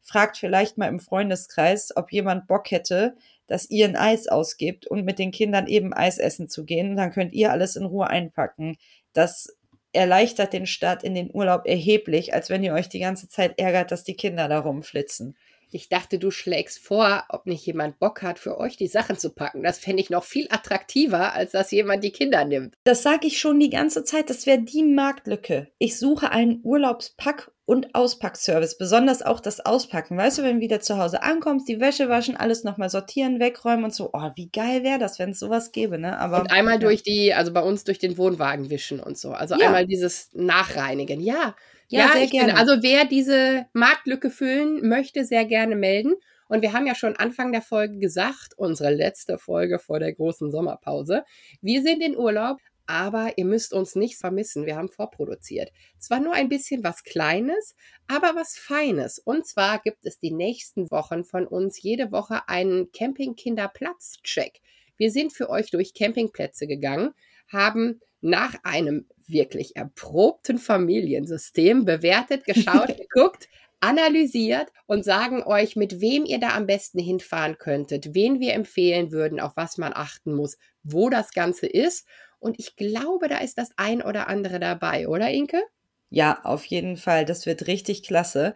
fragt 0.00 0.36
vielleicht 0.36 0.78
mal 0.78 0.88
im 0.88 1.00
Freundeskreis, 1.00 1.96
ob 1.96 2.12
jemand 2.12 2.46
Bock 2.46 2.70
hätte, 2.70 3.16
dass 3.46 3.68
ihr 3.70 3.86
ein 3.86 3.96
Eis 3.96 4.28
ausgibt 4.28 4.86
und 4.86 5.04
mit 5.04 5.18
den 5.18 5.30
Kindern 5.30 5.66
eben 5.66 5.92
Eis 5.92 6.18
essen 6.18 6.48
zu 6.48 6.64
gehen. 6.64 6.96
Dann 6.96 7.12
könnt 7.12 7.32
ihr 7.32 7.52
alles 7.52 7.76
in 7.76 7.84
Ruhe 7.84 8.06
einpacken. 8.06 8.76
Das 9.12 9.56
erleichtert 9.92 10.52
den 10.52 10.66
Start 10.66 11.02
in 11.04 11.14
den 11.14 11.30
Urlaub 11.32 11.66
erheblich, 11.66 12.34
als 12.34 12.50
wenn 12.50 12.64
ihr 12.64 12.74
euch 12.74 12.88
die 12.88 13.00
ganze 13.00 13.28
Zeit 13.28 13.58
ärgert, 13.58 13.92
dass 13.92 14.04
die 14.04 14.16
Kinder 14.16 14.48
da 14.48 14.58
rumflitzen. 14.58 15.36
Ich 15.74 15.88
dachte, 15.88 16.20
du 16.20 16.30
schlägst 16.30 16.78
vor, 16.78 17.24
ob 17.30 17.46
nicht 17.46 17.66
jemand 17.66 17.98
Bock 17.98 18.22
hat, 18.22 18.38
für 18.38 18.58
euch 18.58 18.76
die 18.76 18.86
Sachen 18.86 19.18
zu 19.18 19.30
packen. 19.30 19.64
Das 19.64 19.80
fände 19.80 20.00
ich 20.00 20.08
noch 20.08 20.22
viel 20.22 20.46
attraktiver, 20.50 21.32
als 21.32 21.50
dass 21.50 21.72
jemand 21.72 22.04
die 22.04 22.12
Kinder 22.12 22.44
nimmt. 22.44 22.76
Das 22.84 23.02
sage 23.02 23.26
ich 23.26 23.40
schon 23.40 23.58
die 23.58 23.70
ganze 23.70 24.04
Zeit. 24.04 24.30
Das 24.30 24.46
wäre 24.46 24.60
die 24.60 24.84
Marktlücke. 24.84 25.66
Ich 25.78 25.98
suche 25.98 26.30
einen 26.30 26.62
Urlaubspack- 26.62 27.50
und 27.66 27.92
Auspackservice. 27.92 28.78
Besonders 28.78 29.22
auch 29.22 29.40
das 29.40 29.66
Auspacken. 29.66 30.16
Weißt 30.16 30.38
du, 30.38 30.42
wenn 30.44 30.56
du 30.56 30.60
wieder 30.60 30.78
zu 30.78 30.96
Hause 30.96 31.24
ankommst, 31.24 31.68
die 31.68 31.80
Wäsche 31.80 32.08
waschen, 32.08 32.36
alles 32.36 32.62
nochmal 32.62 32.88
sortieren, 32.88 33.40
wegräumen 33.40 33.86
und 33.86 33.94
so. 33.94 34.10
Oh, 34.12 34.30
wie 34.36 34.50
geil 34.50 34.84
wäre 34.84 35.00
das, 35.00 35.18
wenn 35.18 35.30
es 35.30 35.40
sowas 35.40 35.72
gäbe, 35.72 35.98
ne? 35.98 36.20
Aber, 36.20 36.42
und 36.42 36.52
einmal 36.52 36.78
durch 36.78 37.02
die, 37.02 37.34
also 37.34 37.52
bei 37.52 37.62
uns 37.62 37.82
durch 37.82 37.98
den 37.98 38.16
Wohnwagen 38.16 38.70
wischen 38.70 39.00
und 39.00 39.18
so. 39.18 39.32
Also 39.32 39.56
ja. 39.56 39.66
einmal 39.66 39.88
dieses 39.88 40.30
Nachreinigen. 40.34 41.20
Ja, 41.20 41.56
ja, 41.88 42.12
sehr 42.12 42.26
gerne. 42.26 42.52
Bin, 42.52 42.56
also 42.56 42.82
wer 42.82 43.04
diese 43.04 43.66
Marktlücke 43.72 44.30
füllen 44.30 44.88
möchte, 44.88 45.24
sehr 45.24 45.44
gerne 45.44 45.76
melden. 45.76 46.14
Und 46.48 46.62
wir 46.62 46.72
haben 46.72 46.86
ja 46.86 46.94
schon 46.94 47.16
Anfang 47.16 47.52
der 47.52 47.62
Folge 47.62 47.98
gesagt, 47.98 48.54
unsere 48.56 48.94
letzte 48.94 49.38
Folge 49.38 49.78
vor 49.78 49.98
der 49.98 50.12
großen 50.12 50.50
Sommerpause, 50.50 51.24
wir 51.62 51.82
sind 51.82 52.02
in 52.02 52.16
Urlaub, 52.16 52.58
aber 52.86 53.38
ihr 53.38 53.46
müsst 53.46 53.72
uns 53.72 53.94
nicht 53.94 54.18
vermissen. 54.18 54.66
Wir 54.66 54.76
haben 54.76 54.90
vorproduziert. 54.90 55.72
Zwar 55.98 56.20
nur 56.20 56.34
ein 56.34 56.50
bisschen 56.50 56.84
was 56.84 57.02
Kleines, 57.02 57.74
aber 58.08 58.34
was 58.34 58.56
Feines. 58.58 59.18
Und 59.18 59.46
zwar 59.46 59.78
gibt 59.78 60.04
es 60.04 60.18
die 60.18 60.32
nächsten 60.32 60.90
Wochen 60.90 61.24
von 61.24 61.46
uns 61.46 61.82
jede 61.82 62.12
Woche 62.12 62.46
einen 62.46 62.92
Campingkinderplatz-Check. 62.92 64.60
Wir 64.96 65.10
sind 65.10 65.32
für 65.32 65.48
euch 65.48 65.70
durch 65.70 65.94
Campingplätze 65.94 66.66
gegangen, 66.66 67.14
haben 67.50 68.00
nach 68.20 68.54
einem 68.64 69.06
wirklich 69.28 69.76
erprobten 69.76 70.58
Familiensystem 70.58 71.84
bewertet, 71.84 72.44
geschaut, 72.44 72.96
geguckt, 72.98 73.48
analysiert 73.80 74.72
und 74.86 75.04
sagen 75.04 75.42
euch, 75.42 75.76
mit 75.76 76.00
wem 76.00 76.24
ihr 76.24 76.38
da 76.38 76.54
am 76.54 76.66
besten 76.66 76.98
hinfahren 76.98 77.58
könntet, 77.58 78.14
wen 78.14 78.40
wir 78.40 78.54
empfehlen 78.54 79.12
würden, 79.12 79.40
auf 79.40 79.56
was 79.56 79.76
man 79.76 79.92
achten 79.94 80.34
muss, 80.34 80.56
wo 80.82 81.10
das 81.10 81.32
Ganze 81.32 81.66
ist. 81.66 82.06
Und 82.38 82.58
ich 82.58 82.76
glaube, 82.76 83.28
da 83.28 83.38
ist 83.38 83.58
das 83.58 83.70
ein 83.76 84.02
oder 84.02 84.28
andere 84.28 84.58
dabei, 84.58 85.08
oder 85.08 85.30
Inke? 85.30 85.62
Ja, 86.10 86.40
auf 86.44 86.64
jeden 86.66 86.96
Fall. 86.96 87.24
Das 87.24 87.44
wird 87.44 87.66
richtig 87.66 88.02
klasse. 88.02 88.54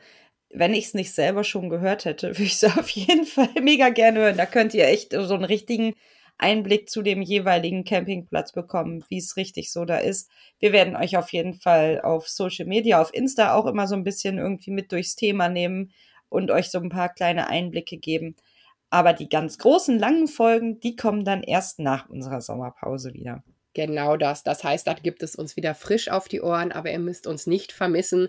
Wenn 0.50 0.72
ich 0.74 0.86
es 0.86 0.94
nicht 0.94 1.12
selber 1.12 1.44
schon 1.44 1.68
gehört 1.68 2.04
hätte, 2.04 2.28
würde 2.38 2.44
ich 2.44 2.62
es 2.62 2.64
auf 2.64 2.88
jeden 2.88 3.24
Fall 3.26 3.50
mega 3.60 3.90
gerne 3.90 4.20
hören. 4.20 4.36
Da 4.36 4.46
könnt 4.46 4.74
ihr 4.74 4.86
echt 4.86 5.12
so 5.12 5.34
einen 5.34 5.44
richtigen 5.44 5.94
Einblick 6.38 6.88
zu 6.88 7.02
dem 7.02 7.20
jeweiligen 7.20 7.84
Campingplatz 7.84 8.52
bekommen, 8.52 9.04
wie 9.08 9.18
es 9.18 9.36
richtig 9.36 9.72
so 9.72 9.84
da 9.84 9.98
ist. 9.98 10.30
Wir 10.58 10.72
werden 10.72 10.96
euch 10.96 11.16
auf 11.16 11.32
jeden 11.32 11.54
Fall 11.54 12.00
auf 12.00 12.28
Social 12.28 12.66
Media, 12.66 13.00
auf 13.00 13.12
Insta 13.12 13.54
auch 13.54 13.66
immer 13.66 13.86
so 13.86 13.96
ein 13.96 14.04
bisschen 14.04 14.38
irgendwie 14.38 14.70
mit 14.70 14.92
durchs 14.92 15.16
Thema 15.16 15.48
nehmen 15.48 15.92
und 16.28 16.50
euch 16.50 16.70
so 16.70 16.78
ein 16.78 16.90
paar 16.90 17.08
kleine 17.08 17.48
Einblicke 17.48 17.98
geben. 17.98 18.36
Aber 18.90 19.12
die 19.12 19.28
ganz 19.28 19.58
großen, 19.58 19.98
langen 19.98 20.28
Folgen, 20.28 20.80
die 20.80 20.96
kommen 20.96 21.24
dann 21.24 21.42
erst 21.42 21.78
nach 21.78 22.08
unserer 22.08 22.40
Sommerpause 22.40 23.12
wieder. 23.12 23.42
Genau 23.74 24.16
das. 24.16 24.42
Das 24.44 24.64
heißt, 24.64 24.86
da 24.86 24.94
gibt 24.94 25.22
es 25.22 25.36
uns 25.36 25.56
wieder 25.56 25.74
frisch 25.74 26.08
auf 26.08 26.28
die 26.28 26.40
Ohren, 26.40 26.72
aber 26.72 26.90
ihr 26.90 26.98
müsst 26.98 27.26
uns 27.26 27.46
nicht 27.46 27.72
vermissen. 27.72 28.28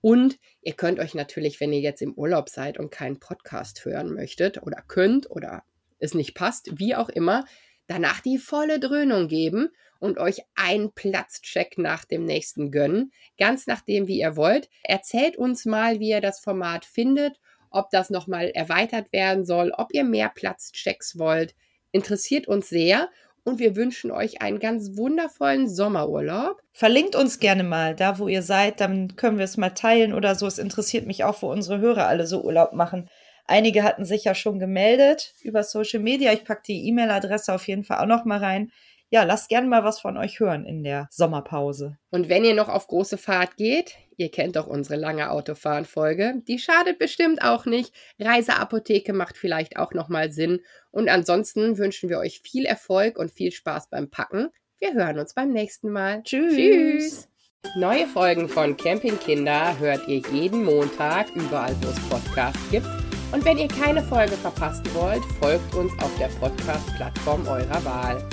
Und 0.00 0.38
ihr 0.62 0.72
könnt 0.72 0.98
euch 0.98 1.14
natürlich, 1.14 1.60
wenn 1.60 1.72
ihr 1.72 1.80
jetzt 1.80 2.02
im 2.02 2.14
Urlaub 2.14 2.48
seid 2.48 2.78
und 2.78 2.90
keinen 2.90 3.20
Podcast 3.20 3.84
hören 3.84 4.12
möchtet 4.12 4.62
oder 4.62 4.82
könnt 4.88 5.30
oder 5.30 5.62
es 6.00 6.14
nicht 6.14 6.34
passt, 6.34 6.78
wie 6.78 6.94
auch 6.94 7.08
immer, 7.08 7.44
danach 7.86 8.20
die 8.20 8.38
volle 8.38 8.80
Dröhnung 8.80 9.28
geben 9.28 9.68
und 10.00 10.18
euch 10.18 10.40
einen 10.54 10.92
Platzcheck 10.92 11.78
nach 11.78 12.04
dem 12.04 12.24
nächsten 12.24 12.70
gönnen, 12.70 13.12
ganz 13.38 13.66
nachdem, 13.66 14.08
wie 14.08 14.18
ihr 14.18 14.36
wollt. 14.36 14.68
Erzählt 14.82 15.36
uns 15.36 15.66
mal, 15.66 16.00
wie 16.00 16.10
ihr 16.10 16.20
das 16.20 16.40
Format 16.40 16.84
findet, 16.84 17.38
ob 17.70 17.90
das 17.90 18.10
nochmal 18.10 18.50
erweitert 18.50 19.12
werden 19.12 19.44
soll, 19.44 19.72
ob 19.76 19.92
ihr 19.92 20.04
mehr 20.04 20.28
Platzchecks 20.28 21.18
wollt. 21.18 21.54
Interessiert 21.92 22.48
uns 22.48 22.68
sehr 22.68 23.08
und 23.44 23.58
wir 23.58 23.76
wünschen 23.76 24.10
euch 24.10 24.42
einen 24.42 24.58
ganz 24.58 24.96
wundervollen 24.96 25.68
Sommerurlaub. 25.68 26.60
Verlinkt 26.72 27.16
uns 27.16 27.38
gerne 27.38 27.62
mal 27.62 27.94
da, 27.94 28.18
wo 28.18 28.28
ihr 28.28 28.42
seid, 28.42 28.80
dann 28.80 29.16
können 29.16 29.38
wir 29.38 29.44
es 29.44 29.56
mal 29.56 29.70
teilen 29.70 30.12
oder 30.12 30.34
so. 30.34 30.46
Es 30.46 30.58
interessiert 30.58 31.06
mich 31.06 31.24
auch, 31.24 31.42
wo 31.42 31.50
unsere 31.50 31.78
Hörer 31.78 32.06
alle 32.06 32.26
so 32.26 32.42
Urlaub 32.42 32.72
machen. 32.72 33.08
Einige 33.50 33.82
hatten 33.82 34.04
sich 34.04 34.22
ja 34.22 34.36
schon 34.36 34.60
gemeldet 34.60 35.34
über 35.42 35.64
Social 35.64 35.98
Media. 35.98 36.32
Ich 36.32 36.44
packe 36.44 36.62
die 36.68 36.86
E-Mail-Adresse 36.86 37.52
auf 37.52 37.66
jeden 37.66 37.82
Fall 37.82 37.98
auch 37.98 38.06
noch 38.06 38.24
mal 38.24 38.38
rein. 38.38 38.70
Ja, 39.08 39.24
lasst 39.24 39.48
gerne 39.48 39.66
mal 39.66 39.82
was 39.82 39.98
von 39.98 40.16
euch 40.16 40.38
hören 40.38 40.64
in 40.64 40.84
der 40.84 41.08
Sommerpause. 41.10 41.98
Und 42.10 42.28
wenn 42.28 42.44
ihr 42.44 42.54
noch 42.54 42.68
auf 42.68 42.86
große 42.86 43.18
Fahrt 43.18 43.56
geht, 43.56 43.96
ihr 44.16 44.30
kennt 44.30 44.54
doch 44.54 44.68
unsere 44.68 44.94
lange 44.94 45.32
Autofahren-Folge, 45.32 46.42
die 46.46 46.60
schadet 46.60 47.00
bestimmt 47.00 47.42
auch 47.42 47.66
nicht. 47.66 47.92
Reiseapotheke 48.20 49.12
macht 49.12 49.36
vielleicht 49.36 49.78
auch 49.78 49.94
noch 49.94 50.08
mal 50.08 50.30
Sinn. 50.30 50.60
Und 50.92 51.08
ansonsten 51.08 51.76
wünschen 51.76 52.08
wir 52.08 52.20
euch 52.20 52.42
viel 52.44 52.66
Erfolg 52.66 53.18
und 53.18 53.32
viel 53.32 53.50
Spaß 53.50 53.90
beim 53.90 54.10
Packen. 54.10 54.50
Wir 54.78 54.94
hören 54.94 55.18
uns 55.18 55.34
beim 55.34 55.50
nächsten 55.50 55.90
Mal. 55.90 56.22
Tschüss. 56.22 56.54
Tschüss. 56.54 57.28
Neue 57.74 58.06
Folgen 58.06 58.48
von 58.48 58.76
Campingkinder 58.76 59.76
hört 59.80 60.06
ihr 60.06 60.22
jeden 60.32 60.62
Montag 60.62 61.34
überall, 61.34 61.74
wo 61.82 61.88
es 61.88 62.08
Podcasts 62.08 62.70
gibt 62.70 63.09
und 63.32 63.44
wenn 63.44 63.58
ihr 63.58 63.68
keine 63.68 64.02
Folge 64.02 64.32
verpassen 64.32 64.84
wollt, 64.94 65.22
folgt 65.40 65.74
uns 65.74 65.92
auf 66.02 66.10
der 66.18 66.28
Podcast-Plattform 66.40 67.46
eurer 67.46 67.84
Wahl. 67.84 68.24